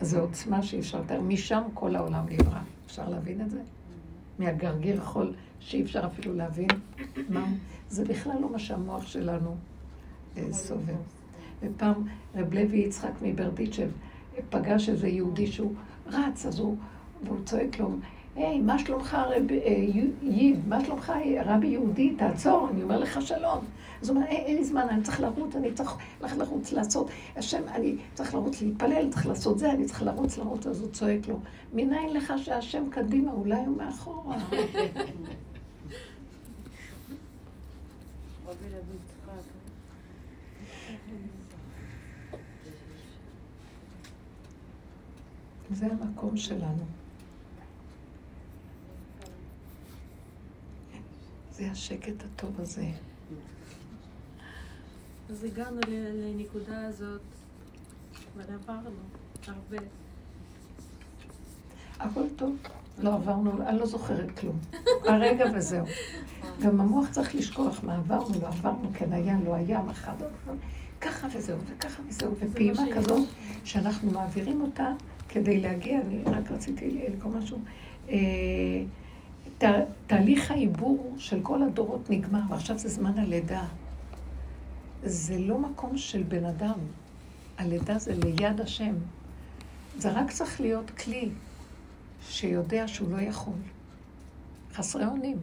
זו 0.00 0.20
עוצמה 0.20 0.62
שאי 0.62 0.80
אפשר 0.80 1.00
לתאר. 1.00 1.20
משם 1.20 1.62
כל 1.74 1.96
העולם 1.96 2.24
נברא. 2.28 2.60
אפשר 2.86 3.08
להבין 3.08 3.40
את 3.40 3.50
זה? 3.50 3.60
מהגרגיר 4.38 5.04
חול 5.04 5.34
שאי 5.60 5.82
אפשר 5.82 6.06
אפילו 6.06 6.34
להבין 6.34 6.68
מה. 7.28 7.46
זה 7.88 8.04
בכלל 8.04 8.40
לא 8.40 8.52
מה 8.52 8.58
שהמוח 8.58 9.06
שלנו 9.06 9.56
אה, 10.36 10.52
סובב. 10.52 11.17
ופעם 11.62 11.94
רב 12.34 12.54
לוי 12.54 12.78
יצחק 12.78 13.12
מברדיצ'ב 13.22 13.88
פגש 14.50 14.88
איזה 14.88 15.08
יהודי 15.08 15.46
שהוא 15.46 15.72
רץ, 16.06 16.46
אז 16.46 16.58
הוא, 16.58 16.76
והוא 17.24 17.38
צועק 17.44 17.78
לו, 17.78 17.90
היי, 18.36 18.60
מה 18.60 18.78
שלומך 18.78 19.14
רב 19.14 19.52
אה, 19.52 19.84
ייד? 20.22 20.68
מה 20.68 20.84
שלומך 20.84 21.12
רבי 21.44 21.66
יהודי? 21.66 22.14
תעצור, 22.18 22.68
אני 22.70 22.82
אומר 22.82 22.98
לך 22.98 23.22
שלום. 23.22 23.64
אז 24.02 24.08
הוא 24.08 24.16
אומר, 24.16 24.28
"היי, 24.28 24.36
אין 24.36 24.56
לי 24.56 24.64
זמן, 24.64 24.86
אני 24.90 25.02
צריך 25.02 25.20
לרוץ, 25.20 25.56
אני 25.56 25.72
צריך 25.72 25.96
ללכת 26.20 26.36
לרוץ 26.36 26.72
לעשות, 26.72 27.10
השם, 27.36 27.62
אני 27.68 27.96
צריך 28.14 28.34
לרוץ 28.34 28.62
להתפלל, 28.62 29.10
צריך 29.10 29.26
לעשות 29.26 29.58
זה, 29.58 29.72
אני 29.72 29.84
צריך 29.84 30.02
לרוץ 30.02 30.38
לרוץ, 30.38 30.66
אז 30.66 30.80
הוא 30.80 30.90
צועק 30.90 31.28
לו, 31.28 31.40
מניין 31.72 32.12
לך 32.12 32.32
שהשם 32.36 32.84
קדימה, 32.90 33.32
אולי 33.32 33.64
הוא 33.66 33.76
מאחורה. 33.76 34.36
זה 45.70 45.86
המקום 45.86 46.36
שלנו. 46.36 46.84
זה 51.50 51.70
השקט 51.70 52.24
הטוב 52.24 52.60
הזה. 52.60 52.86
אז 55.30 55.44
הגענו 55.44 55.80
לנקודה 55.90 56.86
הזאת, 56.86 57.20
ועברנו 58.36 58.90
הרבה. 59.46 59.76
הכל 61.98 62.24
טוב. 62.36 62.56
לא 62.98 63.14
עברנו, 63.14 63.68
אני 63.68 63.78
לא 63.78 63.86
זוכרת 63.86 64.38
כלום. 64.38 64.58
הרגע 65.04 65.44
וזהו. 65.54 65.84
גם 66.62 66.80
המוח 66.80 67.10
צריך 67.10 67.34
לשכוח 67.34 67.84
מה 67.84 67.96
עברנו, 67.96 68.40
לא 68.42 68.46
עברנו, 68.46 68.90
כן 68.94 69.12
היה, 69.12 69.36
לא 69.44 69.54
היה, 69.54 69.82
מחר. 69.82 70.12
ככה 71.00 71.26
וזהו, 71.34 71.58
וככה 71.66 72.02
וזהו, 72.08 72.34
ופעימה. 72.38 72.82
כזאת 72.94 73.28
שאנחנו 73.64 74.10
מעבירים 74.10 74.60
אותה 74.60 74.92
כדי 75.28 75.60
להגיע, 75.60 76.00
אני 76.00 76.22
רק 76.24 76.50
רציתי 76.50 76.98
לקרוא 77.16 77.32
משהו. 77.32 77.58
אה, 78.08 78.16
תה- 79.58 79.80
תהליך 80.06 80.50
העיבור 80.50 81.14
של 81.18 81.40
כל 81.42 81.62
הדורות 81.62 82.10
נגמר, 82.10 82.40
ועכשיו 82.50 82.78
זה 82.78 82.88
זמן 82.88 83.18
הלידה. 83.18 83.64
זה 85.02 85.38
לא 85.38 85.58
מקום 85.58 85.96
של 85.98 86.22
בן 86.22 86.44
אדם. 86.44 86.78
הלידה 87.58 87.98
זה 87.98 88.14
ליד 88.14 88.60
השם. 88.60 88.94
זה 89.98 90.10
רק 90.12 90.30
צריך 90.30 90.60
להיות 90.60 90.90
כלי 90.90 91.28
שיודע 92.28 92.88
שהוא 92.88 93.10
לא 93.10 93.20
יכול. 93.20 93.54
חסרי 94.74 95.06
אונים. 95.06 95.36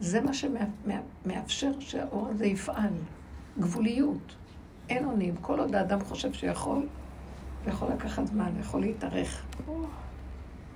זה 0.00 0.20
מה 0.20 0.30
שמאפשר 0.34 1.80
שהאור 1.80 2.28
הזה 2.28 2.46
יפעל. 2.46 2.90
גבוליות. 3.60 4.34
אין 4.88 5.04
אונים. 5.04 5.34
כל 5.40 5.60
עוד 5.60 5.74
האדם 5.74 6.00
חושב 6.04 6.32
שיכול, 6.32 6.86
הוא 7.64 7.72
יכול 7.72 7.88
לקחת 7.92 8.26
זמן, 8.26 8.52
יכול 8.60 8.80
להתארך. 8.80 9.42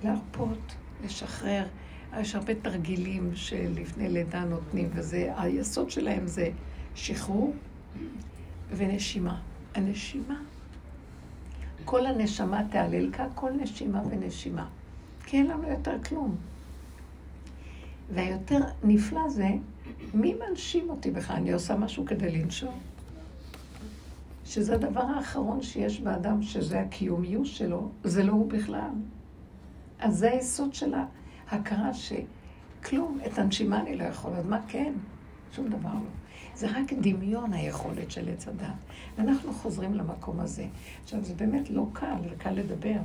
להרפות, 0.03 0.75
לשחרר. 1.05 1.65
יש 2.19 2.35
הרבה 2.35 2.55
תרגילים 2.55 3.31
שלפני 3.35 4.09
לידה 4.09 4.45
נותנים, 4.45 4.89
וזה, 4.93 5.33
היסוד 5.37 5.89
שלהם 5.89 6.27
זה 6.27 6.49
שחרור 6.95 7.55
ונשימה. 8.71 9.41
הנשימה, 9.75 10.39
כל 11.85 12.05
הנשמה 12.05 12.61
תהללך, 12.71 13.21
כל 13.35 13.51
נשימה 13.51 14.01
ונשימה. 14.09 14.67
כי 15.25 15.37
אין 15.37 15.47
לנו 15.47 15.69
יותר 15.69 16.03
כלום. 16.03 16.35
והיותר 18.13 18.59
נפלא 18.83 19.29
זה, 19.29 19.49
מי 20.13 20.35
מנשים 20.49 20.89
אותי 20.89 21.11
בכלל? 21.11 21.35
אני 21.35 21.53
עושה 21.53 21.75
משהו 21.75 22.05
כדי 22.05 22.31
לנשום? 22.31 22.79
שזה 24.49 24.75
הדבר 24.75 25.01
האחרון 25.01 25.61
שיש 25.61 26.01
באדם, 26.01 26.41
שזה 26.41 26.81
הקיומיות 26.81 27.45
שלו, 27.45 27.89
זה 28.03 28.23
לא 28.23 28.31
הוא 28.31 28.49
בכלל. 28.49 28.89
אז 29.99 30.17
זה 30.17 30.31
היסוד 30.31 30.73
של 30.73 30.93
ההכרה 31.47 31.91
שכלום, 31.93 33.19
את 33.25 33.39
הנשימה 33.39 33.79
אני 33.81 33.95
לא 33.95 34.03
יכול, 34.03 34.33
אז 34.33 34.45
מה 34.45 34.59
כן? 34.67 34.93
שום 35.51 35.67
דבר 35.67 35.93
לא. 35.93 36.09
זה 36.55 36.67
רק 36.67 36.93
דמיון 36.93 37.53
היכולת 37.53 38.11
של 38.11 38.29
עץ 38.29 38.47
הדת. 38.47 38.67
אנחנו 39.19 39.53
חוזרים 39.53 39.93
למקום 39.93 40.39
הזה. 40.39 40.65
עכשיו, 41.03 41.23
זה 41.23 41.33
באמת 41.33 41.69
לא 41.69 41.85
קל, 41.93 42.15
זה 42.29 42.35
קל 42.37 42.51
לדבר, 42.51 42.99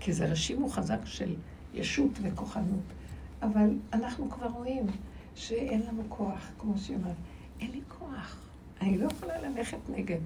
כי 0.00 0.12
זה 0.12 0.26
רשימו 0.26 0.68
חזק 0.68 1.00
של 1.04 1.34
ישות 1.74 2.10
וכוחנות. 2.22 2.92
אבל 3.42 3.68
אנחנו 3.92 4.30
כבר 4.30 4.46
רואים 4.46 4.86
שאין 5.34 5.82
לנו 5.88 6.02
כוח, 6.08 6.50
כמו 6.58 6.78
שהיא 6.78 6.96
אומרת. 6.96 7.16
אין 7.60 7.70
לי 7.70 7.80
כוח. 7.98 8.40
אני 8.80 8.98
לא 8.98 9.06
יכולה 9.06 9.48
ללכת 9.48 9.78
נגד. 9.88 10.20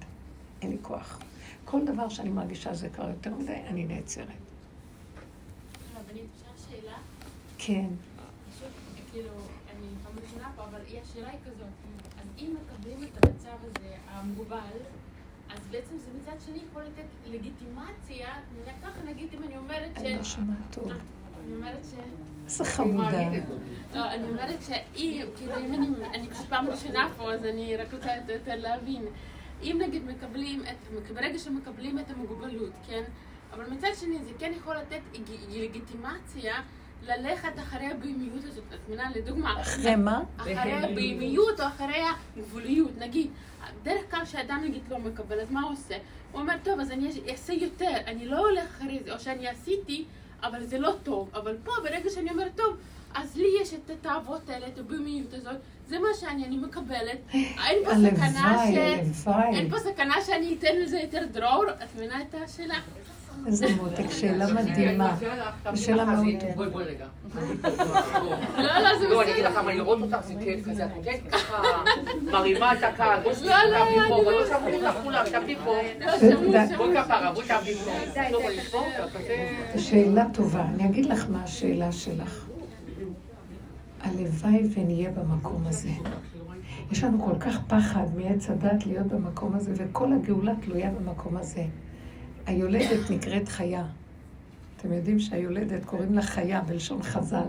אין 0.62 0.70
לי 0.70 0.76
כוח. 0.82 1.20
כל 1.64 1.84
דבר 1.84 2.08
שאני 2.08 2.28
מרגישה 2.28 2.74
זה 2.74 2.88
כבר 2.88 3.08
יותר 3.08 3.34
מדי, 3.34 3.52
אני 3.66 3.84
נעצרת. 3.84 4.26
רבנית, 5.96 6.24
אפשר 6.36 6.68
שאלה? 6.70 6.96
כן. 7.58 7.86
פשוט, 8.54 8.68
כאילו, 9.12 9.30
אני 9.76 9.86
פעם 10.04 10.12
ראשונה 10.24 10.50
פה, 10.56 10.64
אבל 10.64 10.80
השאלה 11.02 11.28
היא 11.28 11.38
כזאת, 11.44 11.66
אז 12.20 12.26
אם 12.38 12.54
מקבלים 12.62 13.02
את 13.04 13.24
המצב 13.24 13.56
הזה, 13.62 13.96
המוגבל, 14.08 14.78
אז 15.50 15.60
בעצם 15.70 15.98
זה 15.98 16.10
מצד 16.20 16.40
שני 16.46 16.58
יכול 16.70 16.82
לתת 16.82 17.30
לגיטימציה, 17.30 18.28
ככה 18.82 19.02
נגיד 19.10 19.28
אם 19.34 19.42
אני 19.42 19.56
אומרת 19.56 19.90
ש... 19.96 20.00
אני 20.00 20.16
לא 20.16 20.24
שומעת 20.24 20.56
טוב. 20.70 20.92
אני 21.44 21.54
אומרת 21.54 21.84
ש... 21.84 21.94
איזה 22.44 22.64
חמודה. 22.64 23.30
לא, 23.94 24.12
אני 24.12 24.28
אומרת 24.28 24.58
שהיא, 24.62 25.24
כאילו, 25.36 25.58
אם 25.58 25.74
אני, 25.74 25.88
אני 26.14 26.28
פשוט 26.28 26.46
פעם 26.48 26.66
ראשונה 26.66 27.08
פה, 27.16 27.32
אז 27.32 27.44
אני 27.44 27.76
רק 27.76 27.94
רוצה 27.94 28.10
יותר 28.28 28.56
להבין. 28.56 29.02
אם 29.62 29.80
נגיד 29.86 30.04
מקבלים, 30.06 30.62
את, 30.62 31.12
ברגע 31.14 31.38
שמקבלים 31.38 31.98
את 31.98 32.10
המוגבלות, 32.10 32.72
כן? 32.86 33.02
אבל 33.52 33.70
מצד 33.70 33.88
שני 34.00 34.18
זה 34.24 34.30
כן 34.38 34.52
יכול 34.56 34.76
לתת 34.76 35.00
לגיטימציה 35.48 36.54
ללכת 37.02 37.58
אחרי 37.58 37.86
הבהמיות 37.86 38.44
הזאת. 38.44 38.64
את 38.74 38.78
מבינה, 38.88 39.10
לדוגמה. 39.14 39.60
אחרי 39.60 39.96
מה? 39.96 40.22
אחרי 40.36 40.72
הבהמיות 40.72 41.60
או 41.60 41.66
אחרי 41.66 42.02
הגבוליות. 42.36 42.98
נגיד, 42.98 43.30
בדרך 43.80 44.10
כלל 44.10 44.24
כשאדם 44.24 44.60
נגיד 44.64 44.82
לא 44.90 44.98
מקבל, 44.98 45.40
אז 45.40 45.50
מה 45.50 45.62
הוא 45.62 45.72
עושה? 45.72 45.96
הוא 46.32 46.40
אומר, 46.40 46.54
טוב, 46.62 46.80
אז 46.80 46.90
אני 46.90 47.10
אעשה 47.30 47.52
יותר, 47.52 47.96
אני 48.06 48.26
לא 48.26 48.38
הולך 48.38 48.64
אחרי 48.64 49.00
זה, 49.04 49.14
או 49.14 49.20
שאני 49.20 49.48
עשיתי, 49.48 50.04
אבל 50.42 50.64
זה 50.64 50.78
לא 50.78 50.92
טוב. 51.02 51.30
אבל 51.34 51.56
פה, 51.64 51.72
ברגע 51.82 52.10
שאני 52.10 52.30
אומרת, 52.30 52.52
טוב, 52.56 52.76
אז 53.14 53.36
לי 53.36 53.48
יש 53.60 53.74
את 53.74 53.90
התאוות 53.90 54.48
האלה, 54.48 54.68
את 54.68 54.78
הבהמיות 54.78 55.34
הזאת, 55.34 55.56
זה 55.90 55.98
מה 55.98 56.08
שאני, 56.20 56.44
אני 56.44 56.56
מקבלת. 56.56 57.18
אין 57.34 57.84
פה 57.84 57.90
סכנה 57.90 58.58
ש... 58.72 58.76
הלוואי. 58.76 59.56
אין 59.58 59.70
פה 59.70 59.78
סכנה 59.78 60.14
שאני 60.26 60.56
אתן 60.58 60.76
לזה 60.82 60.98
יותר 60.98 61.22
דרור? 61.32 61.64
את 61.70 61.96
מבינה 61.96 62.14
את 62.22 62.34
השאלה? 62.44 62.74
איזה 63.46 63.66
מותק, 63.76 64.10
שאלה 64.10 64.46
מדהימה. 64.52 65.16
שאלה 65.74 66.04
מאוד. 66.04 66.24
בואי, 66.56 66.68
בואי 66.70 66.84
רגע. 66.84 67.06
לא, 68.56 68.78
לא, 68.78 68.98
זה 68.98 69.08
לא, 69.08 69.22
אני 69.22 69.32
אגיד 69.32 69.44
בסדר. 69.44 69.52
לך, 69.52 69.56
אבל 69.58 69.72
לראות 69.72 69.98
אותך 70.02 70.16
זה 70.20 70.34
כיף 70.44 70.68
כזה, 70.68 70.84
את 70.84 70.90
נותנת 70.96 71.20
ככה, 71.32 71.62
מרימה 72.32 72.72
את 72.72 72.82
הקהל, 72.82 73.20
בואי 73.22 73.34
לא, 73.42 73.56
לא, 73.56 73.78
תעבדי 73.78 74.08
פה, 74.08 74.30
לא- 74.30 74.46
שמעו 74.46 74.80
לך 74.80 74.94
כולם, 75.02 75.24
תעבדי 75.30 75.56
פה. 75.64 75.76
די. 76.52 76.76
בואי 76.76 76.96
כפרה, 77.04 77.32
בואי 77.32 77.46
תעבדי 77.46 77.74
פה. 77.74 77.90
לא, 78.30 78.40
בואי. 78.40 78.58
שאלה 79.78 80.24
טובה. 80.32 80.64
אני 80.74 80.84
אגיד 80.86 81.06
לך 81.06 81.26
מה 81.28 81.42
השאלה 81.44 81.92
שלך. 81.92 82.49
הלוואי 84.02 84.68
ונהיה 84.74 85.10
במקום 85.10 85.62
הזה. 85.66 85.90
יש 86.90 87.04
לנו 87.04 87.24
כל 87.24 87.38
כך 87.40 87.60
פחד 87.66 88.06
מעץ 88.16 88.50
הדת 88.50 88.86
להיות 88.86 89.06
במקום 89.06 89.54
הזה, 89.54 89.72
וכל 89.76 90.12
הגאולה 90.12 90.52
תלויה 90.60 90.90
במקום 90.90 91.36
הזה. 91.36 91.64
היולדת 92.46 93.10
נקראת 93.10 93.48
חיה. 93.48 93.84
אתם 94.76 94.92
יודעים 94.92 95.18
שהיולדת 95.18 95.84
קוראים 95.84 96.14
לה 96.14 96.22
חיה 96.22 96.60
בלשון 96.60 97.02
חז"ל. 97.02 97.48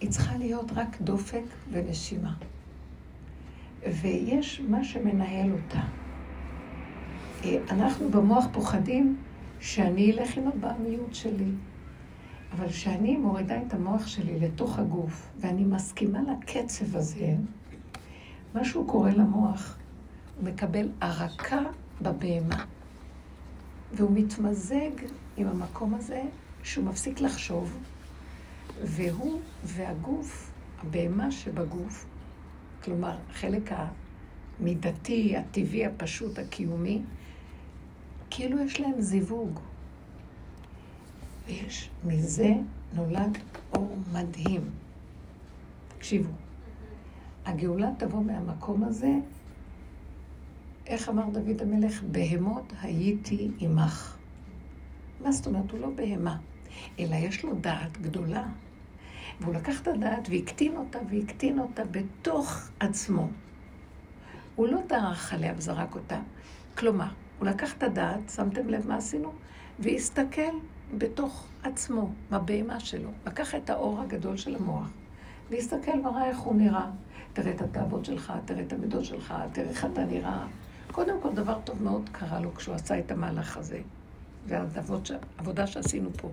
היא 0.00 0.10
צריכה 0.10 0.36
להיות 0.36 0.72
רק 0.74 1.00
דופק 1.00 1.44
ונשימה. 1.72 2.34
ויש 4.02 4.60
מה 4.68 4.84
שמנהל 4.84 5.52
אותה. 5.52 5.80
אה, 7.44 7.58
אנחנו 7.70 8.10
במוח 8.10 8.44
פוחדים 8.52 9.16
שאני 9.60 10.12
אלך 10.12 10.36
עם 10.36 10.48
הבעמיות 10.48 11.14
שלי. 11.14 11.50
אבל 12.56 12.68
כשאני 12.68 13.16
מורידה 13.16 13.62
את 13.62 13.74
המוח 13.74 14.06
שלי 14.06 14.40
לתוך 14.40 14.78
הגוף, 14.78 15.30
ואני 15.40 15.64
מסכימה 15.64 16.18
לקצב 16.22 16.96
הזה, 16.96 17.34
משהו 18.54 18.84
קורה 18.86 19.10
למוח, 19.10 19.78
הוא 20.36 20.48
מקבל 20.48 20.88
ערקה 21.00 21.60
בבהמה. 22.02 22.64
והוא 23.92 24.10
מתמזג 24.14 24.90
עם 25.36 25.48
המקום 25.48 25.94
הזה, 25.94 26.22
שהוא 26.62 26.84
מפסיק 26.84 27.20
לחשוב, 27.20 27.78
והוא 28.82 29.40
והגוף, 29.64 30.52
הבהמה 30.82 31.30
שבגוף, 31.30 32.06
כלומר, 32.84 33.16
חלק 33.32 33.70
המידתי, 34.60 35.36
הטבעי, 35.36 35.86
הפשוט, 35.86 36.38
הקיומי, 36.38 37.02
כאילו 38.30 38.60
יש 38.60 38.80
להם 38.80 39.00
זיווג. 39.00 39.60
ויש, 41.46 41.90
מזה 42.04 42.50
נולד 42.92 43.38
אור 43.74 43.96
מדהים. 44.12 44.70
תקשיבו, 45.88 46.30
הגאולה 47.44 47.90
תבוא 47.98 48.24
מהמקום 48.24 48.84
הזה, 48.84 49.12
איך 50.86 51.08
אמר 51.08 51.24
דוד 51.32 51.62
המלך? 51.62 52.02
בהמות 52.02 52.72
הייתי 52.82 53.50
עמך. 53.58 54.16
מה 55.20 55.32
זאת 55.32 55.46
אומרת? 55.46 55.70
הוא 55.70 55.80
לא 55.80 55.90
בהמה, 55.94 56.38
אלא 56.98 57.14
יש 57.14 57.44
לו 57.44 57.54
דעת 57.54 58.00
גדולה. 58.00 58.44
והוא 59.40 59.54
לקח 59.54 59.82
את 59.82 59.88
הדעת 59.88 60.28
והקטין 60.30 60.76
אותה 60.76 60.98
והקטין 61.10 61.58
אותה 61.58 61.82
בתוך 61.84 62.70
עצמו. 62.80 63.28
הוא 64.54 64.68
לא 64.68 64.80
דרך 64.88 65.32
עליה 65.32 65.54
וזרק 65.56 65.94
אותה. 65.94 66.20
כלומר, 66.78 67.08
הוא 67.38 67.48
לקח 67.48 67.76
את 67.76 67.82
הדעת, 67.82 68.30
שמתם 68.34 68.68
לב 68.68 68.88
מה 68.88 68.96
עשינו? 68.96 69.32
והסתכל 69.78 70.52
בתוך 70.98 71.46
עצמו, 71.62 72.10
בבהמה 72.30 72.80
שלו. 72.80 73.10
לקח 73.26 73.54
את 73.54 73.70
האור 73.70 74.00
הגדול 74.00 74.36
של 74.36 74.56
המוח, 74.56 74.90
והסתכל 75.50 76.06
וראה 76.06 76.28
איך 76.28 76.38
הוא 76.38 76.54
נראה. 76.54 76.90
תראה 77.32 77.50
את 77.50 77.60
התאוות 77.60 78.04
שלך, 78.04 78.32
תראה 78.44 78.62
את 78.62 78.72
המידות 78.72 79.04
שלך, 79.04 79.34
תראה 79.52 79.68
איך 79.68 79.84
אתה 79.84 80.04
נראה. 80.04 80.46
קודם 80.92 81.20
כל, 81.22 81.32
דבר 81.34 81.58
טוב 81.64 81.82
מאוד 81.82 82.08
קרה 82.12 82.40
לו 82.40 82.54
כשהוא 82.54 82.74
עשה 82.74 82.98
את 82.98 83.10
המהלך 83.10 83.56
הזה. 83.56 83.80
והעבודה 84.46 85.66
שעשינו 85.66 86.10
פה. 86.16 86.28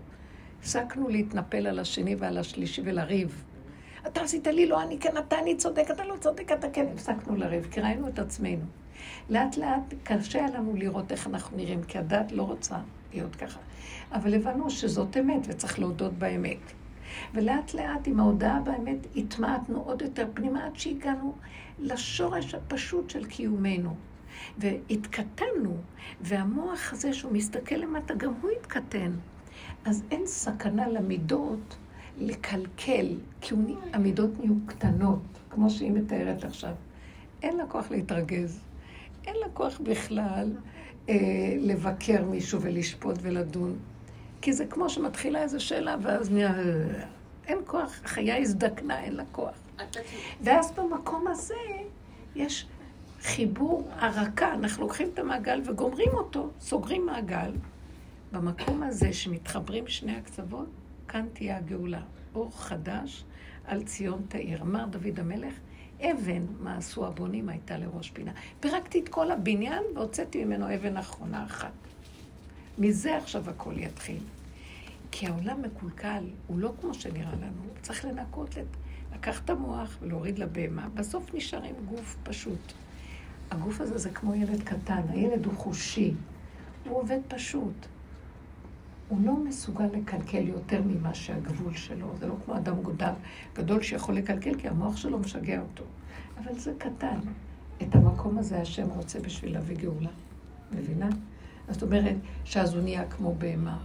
הפסקנו 0.59 1.09
להתנפל 1.09 1.67
על 1.67 1.79
השני 1.79 2.15
ועל 2.15 2.37
השלישי 2.37 2.81
ולריב. 2.85 3.43
אתה 4.07 4.21
עשית 4.21 4.47
לי, 4.47 4.67
לא 4.67 4.81
אני 4.83 4.99
כן, 4.99 5.17
אתה 5.17 5.39
אני 5.39 5.57
צודק, 5.57 5.85
אתה 5.91 6.05
לא 6.05 6.15
צודק, 6.19 6.51
אתה 6.51 6.69
כן. 6.69 6.85
הפסקנו 6.93 7.35
לריב, 7.35 7.67
כי 7.71 7.81
ראינו 7.81 8.07
את 8.07 8.19
עצמנו. 8.19 8.65
לאט 9.29 9.57
לאט 9.57 9.93
קשה 10.03 10.45
לנו 10.53 10.75
לראות 10.75 11.11
איך 11.11 11.27
אנחנו 11.27 11.57
נראים, 11.57 11.83
כי 11.83 11.97
הדת 11.97 12.31
לא 12.31 12.43
רוצה 12.43 12.75
להיות 13.13 13.35
ככה. 13.35 13.59
אבל 14.11 14.33
הבנו 14.33 14.69
שזאת 14.69 15.17
אמת 15.17 15.41
וצריך 15.47 15.79
להודות 15.79 16.13
באמת. 16.13 16.71
ולאט 17.33 17.73
לאט 17.73 18.07
עם 18.07 18.19
ההודעה 18.19 18.59
באמת 18.59 19.07
התמעטנו 19.15 19.81
עוד 19.81 20.01
יותר 20.01 20.27
פנימה 20.33 20.65
עד 20.65 20.75
שהגענו 20.75 21.33
לשורש 21.79 22.55
הפשוט 22.55 23.09
של 23.09 23.25
קיומנו. 23.25 23.95
והתקטנו, 24.57 25.77
והמוח 26.21 26.93
הזה 26.93 27.13
שהוא 27.13 27.31
מסתכל 27.31 27.75
למטה, 27.75 28.13
גם 28.13 28.33
הוא 28.41 28.51
התקטן. 28.51 29.11
אז 29.85 30.03
אין 30.11 30.21
סכנה 30.25 30.87
למידות 30.87 31.77
לקלקל, 32.17 33.15
כי 33.41 33.55
המידות 33.93 34.39
נהיו 34.39 34.53
קטנות, 34.65 35.21
כמו 35.49 35.69
שהיא 35.69 35.91
מתארת 35.91 36.43
עכשיו. 36.43 36.73
אין 37.41 37.57
לה 37.57 37.65
כוח 37.65 37.91
להתרגז, 37.91 38.59
אין 39.25 39.35
לה 39.35 39.47
כוח 39.53 39.81
בכלל 39.83 40.51
אה, 41.09 41.15
לבקר 41.59 42.25
מישהו 42.25 42.61
ולשפוט 42.61 43.15
ולדון. 43.21 43.77
כי 44.41 44.53
זה 44.53 44.65
כמו 44.65 44.89
שמתחילה 44.89 45.41
איזו 45.43 45.65
שאלה, 45.65 45.95
ואז 46.01 46.31
נהיה... 46.31 46.53
אין 47.47 47.57
כוח, 47.65 47.99
החיה 48.03 48.37
הזדקנה, 48.37 49.03
אין 49.03 49.15
לה 49.15 49.23
כוח. 49.31 49.55
ואז 50.41 50.71
במקום 50.71 51.27
הזה 51.27 51.55
יש 52.35 52.67
חיבור 53.21 53.89
הרקה, 53.95 54.53
אנחנו 54.53 54.83
לוקחים 54.83 55.09
את 55.13 55.19
המעגל 55.19 55.61
וגומרים 55.65 56.09
אותו, 56.13 56.49
סוגרים 56.59 57.05
מעגל. 57.05 57.51
במקום 58.31 58.83
הזה 58.83 59.13
שמתחברים 59.13 59.87
שני 59.87 60.15
הקצוות, 60.15 60.67
כאן 61.07 61.25
תהיה 61.33 61.57
הגאולה. 61.57 62.01
אור 62.35 62.51
חדש 62.57 63.23
על 63.65 63.83
ציון 63.83 64.21
תאיר. 64.27 64.61
אמר 64.61 64.85
דוד 64.85 65.19
המלך, 65.19 65.53
אבן, 66.01 66.45
מה 66.59 66.77
עשו 66.77 67.05
הבונים, 67.07 67.49
הייתה 67.49 67.77
לראש 67.77 68.09
פינה. 68.09 68.31
פירקתי 68.59 68.99
את 68.99 69.09
כל 69.09 69.31
הבניין 69.31 69.83
והוצאתי 69.95 70.45
ממנו 70.45 70.75
אבן 70.75 70.97
אחרונה 70.97 71.45
אחת. 71.45 71.71
מזה 72.81 73.17
עכשיו 73.17 73.49
הכל 73.49 73.73
יתחיל. 73.77 74.23
כי 75.11 75.27
העולם 75.27 75.61
מקולקל, 75.61 76.23
הוא 76.47 76.59
לא 76.59 76.73
כמו 76.81 76.93
שנראה 76.93 77.35
לנו. 77.35 77.61
צריך 77.81 78.05
לנקות, 78.05 78.55
לקחת 79.15 79.45
את 79.45 79.49
המוח 79.49 79.97
ולהוריד 80.01 80.39
לבהמה. 80.39 80.89
בסוף 80.93 81.33
נשאר 81.33 81.63
עם 81.63 81.75
גוף 81.89 82.17
פשוט. 82.23 82.73
הגוף 83.51 83.81
הזה 83.81 83.97
זה 83.97 84.09
כמו 84.09 84.35
ילד 84.35 84.63
קטן, 84.63 85.01
הילד 85.09 85.45
הוא 85.45 85.53
חושי, 85.53 86.13
הוא 86.89 86.97
עובד 86.97 87.19
פשוט. 87.27 87.85
הוא 89.09 89.19
לא 89.25 89.35
מסוגל 89.35 89.85
לקלקל 89.85 90.47
יותר 90.47 90.81
ממה 90.85 91.13
שהגבול 91.13 91.75
שלו. 91.75 92.07
זה 92.19 92.27
לא 92.27 92.35
כמו 92.45 92.57
אדם 92.57 92.81
גודל 92.81 93.13
גדול 93.55 93.81
שיכול 93.81 94.15
לקלקל, 94.15 94.59
כי 94.59 94.67
המוח 94.67 94.97
שלו 94.97 95.19
משגע 95.19 95.61
אותו. 95.61 95.83
אבל 96.37 96.59
זה 96.59 96.73
קטן. 96.77 97.19
את 97.81 97.95
המקום 97.95 98.37
הזה 98.37 98.61
השם 98.61 98.87
רוצה 98.89 99.19
בשביל 99.19 99.53
להביא 99.53 99.75
גאולה. 99.75 100.09
מבינה? 100.71 101.09
זאת 101.71 101.83
אומרת 101.83 102.15
שאז 102.45 102.73
הוא 102.73 102.83
נהיה 102.83 103.05
כמו 103.05 103.35
בהמה. 103.37 103.77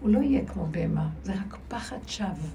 הוא 0.00 0.10
לא 0.10 0.18
יהיה 0.18 0.46
כמו 0.46 0.66
בהמה, 0.70 1.08
זה 1.22 1.32
רק 1.32 1.56
פחד 1.68 1.98
שווא. 2.06 2.48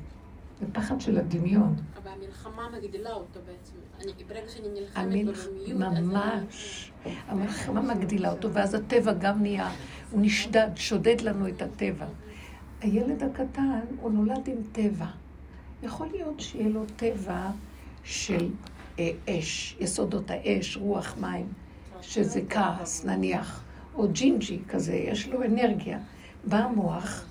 זה 0.60 0.65
פחד 0.73 1.02
של 1.02 1.18
הדמיון. 1.18 1.76
אבל 2.03 2.11
המלחמה 2.11 2.69
מגדילה 2.77 3.14
אותו 3.14 3.39
בעצם. 3.45 3.73
אני, 3.99 4.23
ברגע 4.23 4.49
שאני 4.49 4.68
נלחמת. 4.80 5.38
ברמיות, 5.38 5.99
ממש. 5.99 6.91
המלחמה 7.27 7.81
מגדילה 7.81 8.31
אותו, 8.31 8.53
ואז 8.53 8.73
הטבע 8.73 9.14
גם 9.14 9.41
נהיה, 9.41 9.69
הוא 10.11 10.22
נשדד, 10.22 10.69
שודד 10.76 11.22
לנו 11.22 11.48
את 11.48 11.61
הטבע. 11.61 12.06
הילד 12.81 13.23
הקטן, 13.23 13.80
הוא 14.02 14.11
נולד 14.11 14.48
עם 14.48 14.57
טבע. 14.72 15.06
יכול 15.84 16.07
להיות 16.11 16.39
שיהיה 16.39 16.69
לו 16.69 16.84
טבע 16.95 17.49
של 18.03 18.49
אה, 18.99 19.11
אש, 19.30 19.77
יסודות 19.80 20.31
האש, 20.31 20.77
רוח, 20.77 21.15
מים, 21.22 21.48
שזה 22.02 22.41
כעס, 22.49 23.06
נניח, 23.06 23.64
או 23.97 24.07
ג'ינג'י 24.11 24.59
כזה, 24.69 24.95
יש 24.95 25.27
לו 25.27 25.43
אנרגיה. 25.43 25.99
בא 26.45 26.57
המוח 26.57 27.25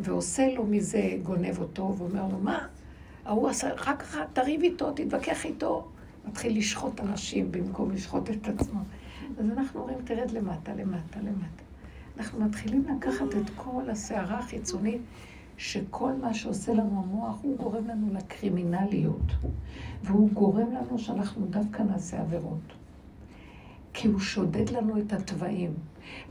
ועושה 0.00 0.54
לו 0.54 0.66
מזה, 0.66 1.16
גונב 1.22 1.58
אותו, 1.58 1.94
ואומר 1.98 2.28
לו, 2.32 2.38
מה? 2.38 2.66
ההוא 3.24 3.48
עשה, 3.48 3.74
אחר 3.74 3.96
כך 3.96 4.16
תריב 4.32 4.62
איתו, 4.62 4.92
תתווכח 4.92 5.44
איתו. 5.44 5.88
מתחיל 6.28 6.58
לשחוט 6.58 7.00
אנשים 7.00 7.52
במקום 7.52 7.90
לשחוט 7.90 8.30
את 8.30 8.48
עצמו. 8.48 8.80
אז 9.38 9.50
אנחנו 9.50 9.80
אומרים, 9.80 9.98
תרד 10.04 10.30
למטה, 10.30 10.72
למטה, 10.74 11.20
למטה. 11.20 11.62
אנחנו 12.18 12.40
מתחילים 12.40 12.84
לקחת 12.96 13.26
את 13.42 13.50
כל 13.56 13.90
הסערה 13.90 14.38
החיצונית, 14.38 15.00
שכל 15.56 16.12
מה 16.12 16.34
שעושה 16.34 16.72
לנו 16.72 17.04
המוח, 17.04 17.38
הוא 17.42 17.56
גורם 17.56 17.88
לנו 17.88 18.14
לקרימינליות. 18.14 19.32
והוא 20.02 20.30
גורם 20.30 20.72
לנו 20.72 20.98
שאנחנו 20.98 21.46
דווקא 21.46 21.82
נעשה 21.82 22.20
עבירות. 22.20 22.72
כי 23.92 24.08
הוא 24.08 24.20
שודד 24.20 24.70
לנו 24.70 24.98
את 24.98 25.12
התוואים. 25.12 25.74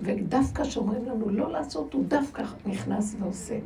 ודווקא 0.02 0.64
כשאומרים 0.64 1.06
לנו 1.06 1.30
לא 1.30 1.52
לעשות, 1.52 1.94
הוא 1.94 2.06
דווקא 2.08 2.44
נכנס 2.66 3.16
ועושה. 3.20 3.60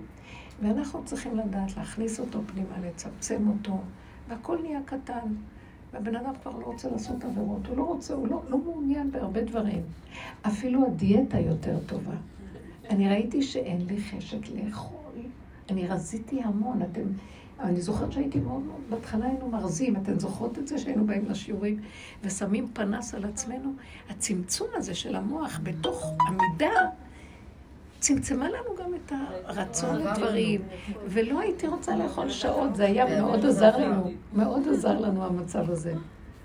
ואנחנו 0.61 1.05
צריכים 1.05 1.37
לדעת 1.37 1.77
להכניס 1.77 2.19
אותו 2.19 2.39
פנימה, 2.45 2.87
לצמצם 2.87 3.47
אותו, 3.47 3.79
והכל 4.29 4.57
נהיה 4.61 4.79
קטן. 4.85 5.33
והבן 5.93 6.15
אדם 6.15 6.33
כבר 6.41 6.51
לא 6.51 6.65
רוצה 6.65 6.89
לעשות 6.89 7.23
עבירות, 7.23 7.67
הוא 7.67 7.77
לא 7.77 7.83
רוצה, 7.83 8.13
הוא 8.13 8.27
לא, 8.27 8.41
לא 8.49 8.57
מעוניין 8.57 9.11
בהרבה 9.11 9.41
דברים. 9.41 9.81
אפילו 10.41 10.87
הדיאטה 10.87 11.39
יותר 11.39 11.79
טובה. 11.85 12.15
אני 12.89 13.09
ראיתי 13.09 13.41
שאין 13.41 13.85
לי 13.87 14.01
חשק 14.01 14.49
לאכול. 14.49 15.01
אני 15.69 15.87
רזיתי 15.87 16.41
המון, 16.43 16.81
אתם... 16.81 17.01
אני 17.63 17.81
זוכרת 17.81 18.11
שהייתי 18.11 18.39
מאוד 18.39 18.61
מאוד, 18.61 18.81
בהתחלה 18.89 19.25
היינו 19.25 19.49
מרזים, 19.49 19.95
אתן 19.95 20.19
זוכרות 20.19 20.59
את 20.59 20.67
זה 20.67 20.77
שהיינו 20.77 21.05
באים 21.05 21.25
לשיעורים 21.29 21.79
ושמים 22.23 22.67
פנס 22.73 23.13
על 23.13 23.25
עצמנו? 23.25 23.73
הצמצום 24.09 24.67
הזה 24.75 24.95
של 24.95 25.15
המוח 25.15 25.59
בתוך 25.63 26.05
המידה 26.27 26.71
צמצמה 27.99 28.49
לנו 28.49 28.75
גם 28.79 28.93
את 28.95 29.11
הרצון 29.45 29.95
לדברים, 29.95 30.61
ולא 31.05 31.39
הייתי 31.39 31.67
רוצה 31.67 31.95
לאכול 31.95 32.29
שעות, 32.29 32.75
זה 32.75 32.85
היה 32.85 33.21
מאוד 33.21 33.45
עזר 33.45 33.77
לנו, 33.77 34.11
מאוד 34.33 34.67
עזר 34.67 34.99
לנו 34.99 35.25
המצב 35.25 35.71
הזה. 35.71 35.93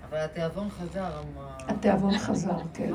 אבל 0.09 0.17
התיאבון 0.17 0.69
חזר. 0.69 1.21
התיאבון 1.67 2.17
חזר, 2.17 2.57
כן. 2.73 2.93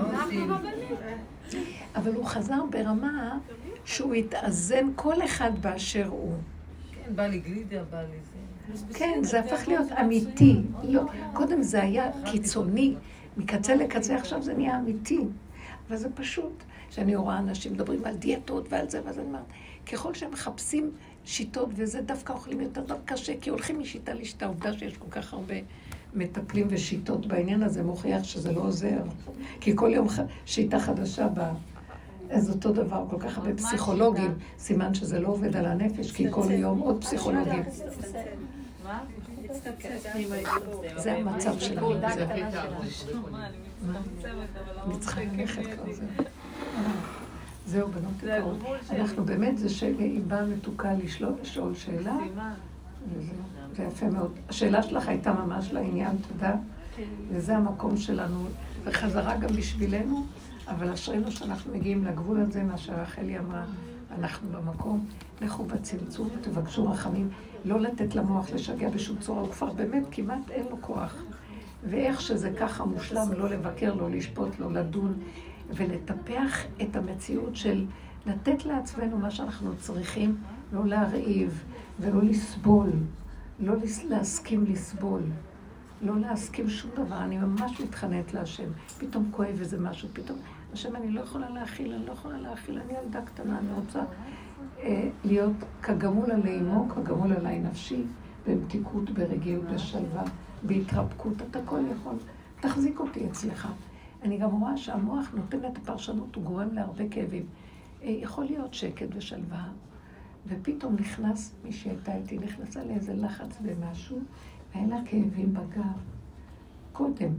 אבל 1.97 2.15
הוא 2.15 2.24
חזר 2.24 2.61
ברמה 2.70 3.39
שהוא 3.85 4.15
התאזן 4.15 4.89
כל 4.97 5.24
אחד 5.24 5.51
באשר 5.61 6.07
הוא. 6.09 6.32
כן, 7.07 7.16
בא 7.16 7.27
לי 7.27 7.39
גלידה, 7.39 7.85
בא 7.91 8.01
לי 8.01 8.16
זה. 8.74 8.99
כן, 8.99 9.19
זה 9.23 9.41
הפך 9.41 9.69
להיות 9.69 9.93
אמיתי. 10.01 10.61
לא, 10.85 11.03
קודם 11.33 11.62
זה 11.62 11.83
היה 11.83 12.11
קיצוני, 12.24 12.95
מקצה 13.37 13.74
לקצה, 13.74 14.16
עכשיו 14.16 14.43
זה 14.43 14.55
נהיה 14.55 14.79
אמיתי. 14.79 15.20
אבל 15.89 15.97
זה 15.97 16.09
פשוט, 16.15 16.62
שאני 16.91 17.16
רואה 17.16 17.39
אנשים 17.39 17.73
מדברים 17.73 18.05
על 18.05 18.16
דיאטות 18.16 18.73
ועל 18.73 18.91
זה, 18.91 19.01
ואז 19.05 19.19
אני 19.19 19.27
אומרת, 19.27 19.45
ככל 19.93 20.15
שהם 20.15 20.31
מחפשים 20.31 20.91
שיטות, 21.24 21.69
וזה 21.74 22.01
דווקא 22.01 22.33
אוכלים 22.33 22.61
יותר 22.61 22.85
טוב 22.85 22.99
קשה, 23.05 23.33
כי 23.41 23.51
הולכים 23.51 23.81
משיטה 23.81 24.15
לשיטה. 24.15 24.45
העובדה 24.45 24.73
שיש 24.73 24.97
כל 24.97 25.11
כך 25.11 25.33
הרבה 25.33 25.55
מטפלים 26.15 26.66
ושיטות 26.70 27.27
בעניין 27.27 27.62
הזה, 27.62 27.83
מוכיח 27.83 28.24
שזה 28.24 28.53
לא 28.53 28.61
עוזר. 28.61 29.03
כי 29.61 29.73
כל 29.77 29.91
יום 29.95 30.07
שיטה 30.47 30.81
חדשה 30.81 31.29
באה. 31.29 31.53
אז 32.32 32.50
אותו 32.50 32.72
דבר, 32.72 33.04
כל 33.10 33.18
כך 33.18 33.38
הרבה 33.38 33.54
פסיכולוגים, 33.54 34.34
סימן 34.59 34.94
שזה 34.94 35.20
לא 35.20 35.28
עובד 35.28 35.56
על 35.56 35.66
הנפש, 35.66 36.12
כי 36.12 36.26
כל 36.30 36.50
יום 36.50 36.78
עוד 36.78 37.00
פסיכולוגים. 37.00 37.62
זה 40.96 41.12
המצב 41.12 41.59
שלנו, 41.59 41.92
זהו. 42.09 42.26
אני 44.86 44.98
צריכה 45.00 45.20
ללכת 45.24 45.62
כבר, 45.62 45.92
זהו. 45.92 46.06
זהו, 47.66 47.88
בנות 47.88 48.12
יקרות. 48.22 48.59
אנחנו 48.90 49.24
באמת, 49.24 49.59
זה 49.59 49.68
שהיא 49.68 50.20
באה 50.26 50.44
מתוקה 50.44 50.94
לשאול 50.94 51.32
לשאול 51.42 51.74
שאלה. 51.74 52.16
זה 53.76 53.82
יפה 53.82 54.06
מאוד. 54.06 54.32
השאלה 54.48 54.82
שלך 54.82 55.09
הייתה 55.09 55.32
ממש 55.32 55.72
לעניין, 55.72 56.16
תודה. 56.28 56.54
וזה 57.28 57.56
המקום 57.56 57.96
שלנו, 57.96 58.44
וחזרה 58.84 59.36
גם 59.36 59.56
בשבילנו, 59.56 60.26
אבל 60.68 60.90
אשרינו 60.90 61.30
שאנחנו 61.30 61.74
מגיעים 61.74 62.05
לגבול 62.05 62.40
הזה, 62.40 62.62
מה 62.62 62.78
שרחלי 62.78 63.39
אמרה, 63.39 63.64
אנחנו 64.18 64.48
במקום. 64.48 65.06
לכו 65.40 65.64
בצמצום 65.64 66.28
ותבקשו 66.39 66.90
רחמים. 66.90 67.28
לא 67.64 67.80
לתת 67.80 68.14
למוח 68.14 68.51
לשגע 68.51 68.90
בשום 68.90 69.16
צורה, 69.18 69.40
הוא 69.40 69.51
כבר 69.51 69.72
באמת 69.72 70.02
כמעט 70.10 70.51
אין 70.51 70.66
לו 70.70 70.76
כוח. 70.80 71.14
ואיך 71.84 72.20
שזה 72.20 72.51
ככה 72.60 72.84
מושלם, 72.84 73.32
לא 73.32 73.48
לבקר, 73.48 73.94
לא 73.94 74.10
לשפוט, 74.10 74.59
לא 74.59 74.72
לדון, 74.72 75.14
ולטפח 75.70 76.64
את 76.82 76.97
המציאות 76.97 77.56
של 77.56 77.84
לתת 78.26 78.64
לעצמנו 78.64 79.18
מה 79.18 79.30
שאנחנו 79.30 79.76
צריכים, 79.76 80.36
לא 80.72 80.86
להרעיב 80.86 81.64
ולא 82.01 82.22
לסבול, 82.22 82.90
לא 83.60 83.74
להסכים 84.09 84.64
לסבול, 84.68 85.22
לא 86.03 86.19
להסכים 86.20 86.69
שום 86.69 86.91
דבר. 86.95 87.19
אני 87.19 87.39
ממש 87.39 87.81
מתחננת 87.81 88.35
להשם. 88.35 88.69
פתאום 88.99 89.29
כואב 89.31 89.57
איזה 89.61 89.81
משהו, 89.81 90.09
פתאום, 90.12 90.39
השם, 90.73 90.97
אני 90.97 91.11
לא 91.11 91.20
יכולה 91.20 91.51
להכיל, 91.51 91.93
אני 91.93 92.07
לא 92.07 92.12
יכולה 92.12 92.39
להכיל, 92.39 92.79
אני 92.79 92.93
ילדה 92.99 93.23
קטנה, 93.23 93.59
אני 93.59 93.73
רוצה 93.73 94.01
אה, 94.79 95.09
להיות 95.24 95.53
כגמול 95.83 96.31
עלי 96.31 96.61
אמו, 96.61 96.89
כגמול 96.89 97.33
עלי 97.33 97.59
נפשי, 97.59 98.03
במתיקות, 98.47 99.11
ברגיעות, 99.11 99.65
בשלווה, 99.65 100.23
בהתרפקות, 100.62 101.43
אתה 101.51 101.59
הכל 101.59 101.81
יכול. 101.93 102.15
תחזיק 102.61 103.01
אותי 103.01 103.27
אצלך. 103.27 103.69
אני 104.23 104.39
גם 104.39 104.51
רואה 104.51 104.77
שהמוח 104.77 105.31
נותן 105.35 105.59
את 105.73 105.79
הפרשנות, 105.79 106.35
הוא 106.35 106.45
גורם 106.45 106.74
להרבה 106.74 107.09
כאבים. 107.11 107.47
אה, 108.03 108.11
יכול 108.11 108.45
להיות 108.45 108.74
שקט 108.74 109.07
ושלווה, 109.15 109.65
ופתאום 110.47 110.97
נכנס, 111.01 111.55
מי 111.65 111.73
שהייתה 111.73 112.16
איתי, 112.16 112.39
נכנסה 112.39 112.85
לאיזה 112.85 113.15
לחץ 113.15 113.59
במשהו, 113.61 114.20
והיה 114.74 114.86
לה 114.86 115.01
כאבים 115.07 115.55
בגב. 115.55 115.99
קודם. 116.93 117.32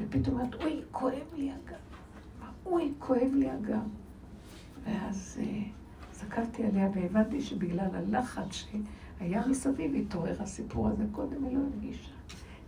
ופתאום 0.00 0.40
אמרת, 0.40 0.54
אוי, 0.54 0.80
כואב 0.90 1.34
לי 1.36 1.50
הגב. 1.50 1.76
אוי, 2.66 2.92
כואב 2.98 3.34
לי 3.34 3.50
הגב. 3.50 3.88
ואז 4.84 5.38
אה, 5.40 5.62
הסתכלתי 6.10 6.64
עליה 6.64 6.88
והבנתי 6.94 7.40
שבגלל 7.40 7.88
הלחץ 7.94 8.52
שהיה 8.52 9.46
מסביב 9.46 9.94
התעורר 9.94 10.42
הסיפור 10.42 10.88
הזה. 10.88 11.04
קודם 11.12 11.44
היא 11.44 11.56
לא 11.56 11.62
הרגישה. 11.74 12.10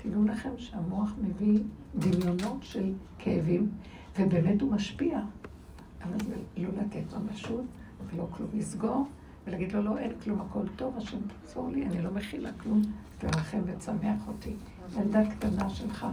תדעו 0.03 0.25
לכם 0.25 0.51
שהמוח 0.57 1.13
מביא 1.23 1.59
דמיונות 1.95 2.63
של 2.63 2.93
כאבים, 3.19 3.71
ובאמת 4.19 4.61
הוא 4.61 4.73
משפיע. 4.73 5.21
אבל 6.03 6.17
לא 6.57 6.69
לתת 6.69 7.15
ממשות 7.15 7.65
ולא 8.07 8.27
כלום. 8.31 8.49
לסגור 8.55 9.07
ולהגיד 9.47 9.73
לו, 9.73 9.83
לא, 9.83 9.99
אין 9.99 10.13
כלום, 10.25 10.41
הכל 10.41 10.69
טוב, 10.77 10.97
השם 10.99 11.19
תעזור 11.43 11.71
לי, 11.71 11.87
אני 11.87 12.03
לא 12.03 12.11
מכילה 12.11 12.51
כלום, 12.53 12.83
תרחם 13.19 13.61
ותשמח 13.67 14.29
אותי. 14.29 14.55
ילדה 14.99 15.21
קטנה 15.31 15.71
שלך, 15.71 16.07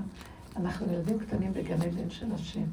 אנחנו 0.56 0.94
ילדים 0.94 1.20
קטנים 1.20 1.54
בגן 1.54 1.82
עדן 1.82 2.10
של 2.10 2.34
השם. 2.34 2.66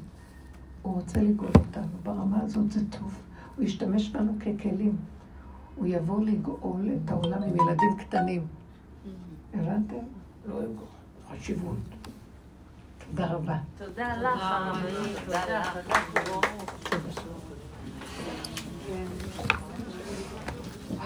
הוא 0.81 0.93
רוצה 0.93 1.21
לגאול 1.21 1.51
אותנו, 1.55 1.87
ברמה 2.03 2.41
הזאת 2.41 2.71
זה 2.71 2.79
טוב. 2.89 3.21
הוא 3.55 3.65
ישתמש 3.65 4.09
בנו 4.09 4.33
ככלים. 4.39 4.95
הוא 5.75 5.87
יבוא 5.87 6.21
לגאול 6.21 6.89
את 7.05 7.09
העולם 7.09 7.43
עם 7.43 7.55
ילדים 7.55 7.97
קטנים. 7.97 8.47
הבנתם? 9.53 9.95
לא 10.49 10.61
עם 10.61 10.71
חשיבות. 11.31 11.77
תודה 13.09 13.27
רבה. 13.27 13.57
תודה 13.77 14.17
לך, 14.17 14.41
הרבנית. 14.41 15.17
תודה, 15.25 15.63
תודה. 15.73 15.97